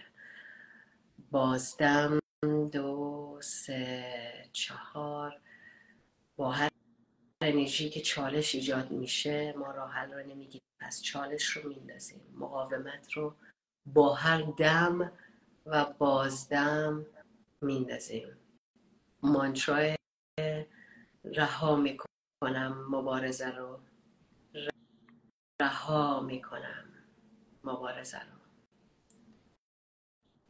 بازدم 1.31 2.19
دو 2.73 3.39
سه 3.43 4.49
چهار. 4.53 5.41
با 6.37 6.51
هر 6.51 6.69
انرژی 7.43 7.91
که 7.91 8.01
چالش 8.01 8.55
ایجاد 8.55 8.91
میشه 8.91 9.53
ما 9.53 9.71
راه 9.71 9.93
حل 9.93 10.13
رو 10.13 10.21
نمی‌گیریم. 10.21 10.63
پس 10.81 11.03
چالش 11.03 11.45
رو 11.45 11.69
میندازیم. 11.69 12.21
مقاومت 12.35 13.13
رو 13.13 13.35
با 13.87 14.15
هر 14.15 14.43
دم 14.43 15.13
و 15.67 15.85
بازدم 15.85 17.07
میندازیم. 17.61 18.29
مانترای 19.23 19.97
رها 21.25 21.77
می‌کنم 21.77 22.87
مبارزه 22.91 23.51
رو. 23.51 23.81
رها 25.63 26.21
می‌کنم 26.21 26.85
مبارزه 27.65 28.19
رو. 28.19 28.39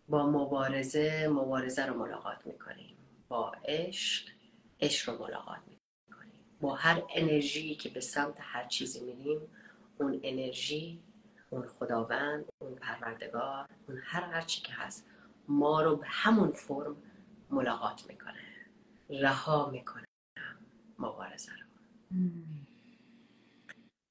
با 0.09 0.31
مبارزه 0.31 1.29
مبارزه 1.29 1.87
رو 1.87 1.99
ملاقات 1.99 2.47
می‌کنیم. 2.47 2.97
با 3.29 3.53
عشق 3.65 4.29
عشق 4.81 5.11
رو 5.11 5.19
ملاقات 5.27 5.61
می‌کنیم. 5.67 6.45
با 6.61 6.75
هر 6.75 7.03
انرژی 7.11 7.75
که 7.75 7.89
به 7.89 8.01
سمت 8.01 8.37
هر 8.41 8.67
چیزی 8.67 9.01
میریم 9.01 9.41
اون 9.99 10.21
انرژی 10.23 11.03
اون 11.53 11.67
خداوند 11.67 12.45
اون 12.59 12.75
پروردگار 12.75 13.69
اون 13.89 13.99
هر 14.03 14.23
هر 14.23 14.41
چی 14.41 14.63
که 14.63 14.73
هست 14.73 15.07
ما 15.49 15.83
رو 15.83 15.97
به 15.97 16.07
همون 16.09 16.53
فرم 16.53 16.97
ملاقات 17.51 18.07
می‌کنه. 18.09 18.43
رها 19.11 19.71
می‌کنه. 19.71 20.05
مبارزه 20.99 21.53
رو. 21.53 21.67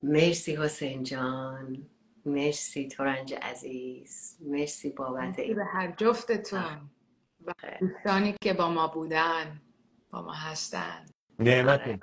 مرسی 0.03 0.55
حسین 0.55 1.03
جان. 1.03 1.87
مرسی 2.25 2.87
تورنج 2.87 3.33
عزیز. 3.33 4.37
مرسی 4.41 4.89
بابت 4.89 5.35
به 5.35 5.65
هر 5.65 5.91
جفتتون. 5.91 6.89
و 7.45 7.53
دوستانی 7.79 8.35
که 8.41 8.53
با 8.53 8.69
ما 8.69 8.87
بودن 8.87 9.61
با 10.09 10.21
ما 10.21 10.33
هستن. 10.33 11.05
نعمتون 11.39 11.99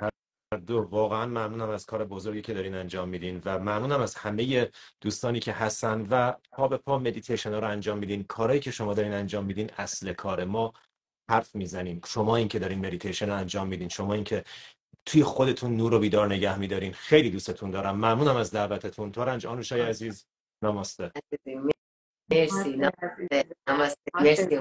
دو 0.56 0.88
واقعا 0.90 1.26
ممنونم 1.26 1.70
از 1.70 1.86
کار 1.86 2.04
بزرگی 2.04 2.42
که 2.42 2.54
دارین 2.54 2.74
انجام 2.74 3.08
میدین 3.08 3.42
و 3.44 3.58
ممنونم 3.58 4.00
از 4.00 4.14
همه 4.14 4.70
دوستانی 5.00 5.40
که 5.40 5.52
هستن 5.52 6.06
و 6.10 6.32
پا 6.52 6.68
به 6.68 6.76
پا 6.76 6.98
مدیتیشن 6.98 7.52
ها 7.52 7.58
رو 7.58 7.68
انجام 7.68 7.98
میدین. 7.98 8.24
کارهایی 8.24 8.60
که 8.60 8.70
شما 8.70 8.94
دارین 8.94 9.12
انجام 9.12 9.44
میدین 9.44 9.70
اصل 9.78 10.12
کار 10.12 10.44
ما. 10.44 10.72
حرف 11.30 11.54
می‌زنیم. 11.54 12.00
شما 12.06 12.36
این 12.36 12.48
که 12.48 12.58
دارین 12.58 12.86
مدیتیشن 12.86 13.26
رو 13.26 13.36
انجام 13.36 13.68
میدین. 13.68 13.88
شما 13.88 14.14
این 14.14 14.24
که 14.24 14.44
توی 15.06 15.24
خودتون 15.24 15.76
نور 15.76 15.94
و 15.94 15.98
بیدار 15.98 16.26
نگه 16.26 16.58
میدارین. 16.58 16.92
خیلی 16.92 17.30
دوستتون 17.30 17.70
دارم. 17.70 17.96
ممنونم 17.96 18.36
از 18.36 18.50
دعوتتون. 18.50 19.12
ترنج 19.12 19.46
آنوشای 19.46 19.80
عزیز. 19.80 20.26
نماسته. 20.62 21.12
مرسی. 22.30 22.80
نماسته 23.68 24.00
مرسی. 24.14 24.56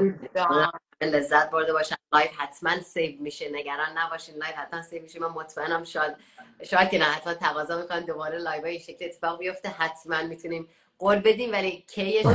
لذت 1.01 1.49
برده 1.49 1.74
باشم 1.74 1.95
لایف 2.13 2.32
حتما 2.38 2.82
سیو 2.82 3.22
میشه. 3.22 3.49
نگران 3.51 3.97
نباشین. 3.97 4.36
لایف 4.36 4.55
حتما 4.55 4.82
سیو 4.82 5.01
میشه. 5.01 5.20
من 5.20 5.28
مطمئنم 5.28 5.84
شاید 5.84 6.15
شاید 6.63 6.89
که 6.89 6.97
نه 6.97 7.05
حتما 7.05 7.34
تقاضا 7.34 7.82
می‌کنن. 7.82 8.05
دوباره 8.05 8.38
لایو 8.38 8.65
این 8.65 8.80
شکل 8.80 9.05
اتفاق 9.05 9.39
بیفته. 9.39 9.70
حتما 9.70 10.24
می‌تونیم 10.24 10.70
قول 10.99 11.20
بدیم 11.20 11.51
ولی 11.51 11.86
کیش 11.88 12.26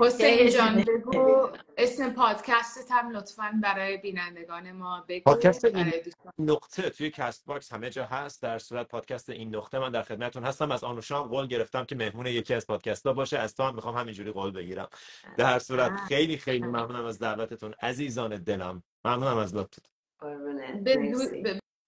حسین 0.00 0.50
جان 0.50 0.84
بگو. 0.84 1.48
اسم 1.76 2.12
پادکست 2.12 2.90
هم 2.90 3.10
لطفا 3.10 3.60
برای 3.62 3.96
بینندگان 3.96 4.72
ما 4.72 5.04
بگو. 5.08 5.22
پادکست 5.24 5.64
این 5.64 5.92
نقطه 6.38 6.90
توی 6.90 7.10
کست 7.10 7.46
باکس 7.46 7.72
همه 7.72 7.90
جا 7.90 8.04
هست. 8.04 8.42
در 8.42 8.58
صورت 8.58 8.88
پادکست 8.88 9.30
این 9.30 9.56
نقطه 9.56 9.78
من 9.78 9.90
در 9.90 10.02
خدمتتون 10.02 10.44
هستم. 10.44 10.70
از 10.70 10.84
آنوشام 10.84 11.28
قول 11.28 11.46
گرفتم 11.46 11.84
که 11.84 11.96
مهمون 11.96 12.26
یکی 12.26 12.54
از 12.54 12.66
پادکست 12.66 13.06
ها 13.06 13.12
باشه. 13.12 13.38
از 13.38 13.54
تو 13.54 13.62
هم 13.62 13.74
می‌خوام 13.74 13.96
همینجوری 13.96 14.32
قول 14.32 14.50
بگیرم. 14.50 14.88
در 15.36 15.58
صورت 15.58 16.00
خیلی 16.08 16.36
خیلی 16.36 16.66
ممنونم 16.66 17.04
از 17.04 17.18
دعوتتون. 17.18 17.74
عزیزان 17.82 18.36
دلم 18.36 18.82
ممنونم 19.04 19.36
از 19.36 19.54
لطفتون 19.54 19.90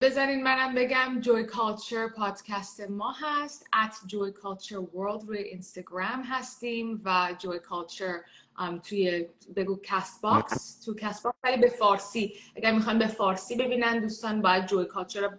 بذارین 0.02 0.42
منم 0.42 0.74
بگم 0.74 1.20
Joy 1.20 1.44
Culture 1.44 2.08
پادکست 2.08 2.90
ما 2.90 3.14
هست 3.20 3.66
at 3.74 4.06
Joy 4.06 4.32
Culture 4.32 4.78
World 4.78 5.24
روی 5.24 5.38
اینستاگرام 5.38 6.22
هستیم 6.22 7.02
و 7.04 7.34
Joy 7.38 7.58
Culture 7.58 8.20
توی 8.82 9.26
بگو 9.56 9.80
Castbox 9.82 10.84
تو 10.84 10.94
Castbox 10.94 11.36
ولی 11.44 11.56
به 11.56 11.68
فارسی. 11.68 12.34
اگر 12.56 12.72
می‌خوان 12.72 12.98
به 12.98 13.06
فارسی 13.06 13.56
ببینن 13.56 14.00
دوستان 14.00 14.42
باید 14.42 14.66
Joy 14.66 14.84
Culture 14.84 15.30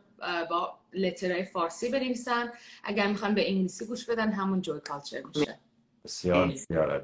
با 0.49 0.79
letter 0.93 1.32
های 1.32 1.45
فارسی 1.45 1.89
بنویسن. 1.91 2.51
اگر 2.83 3.07
می‌خوان 3.07 3.35
به 3.35 3.49
انگلیسی 3.49 3.85
گوش 3.85 4.09
بدن 4.09 4.31
همون 4.31 4.61
Joy 4.61 4.79
Culture 4.79 5.21
میشه. 5.21 5.59
بسیار 6.05 6.47
بسیار 6.47 7.01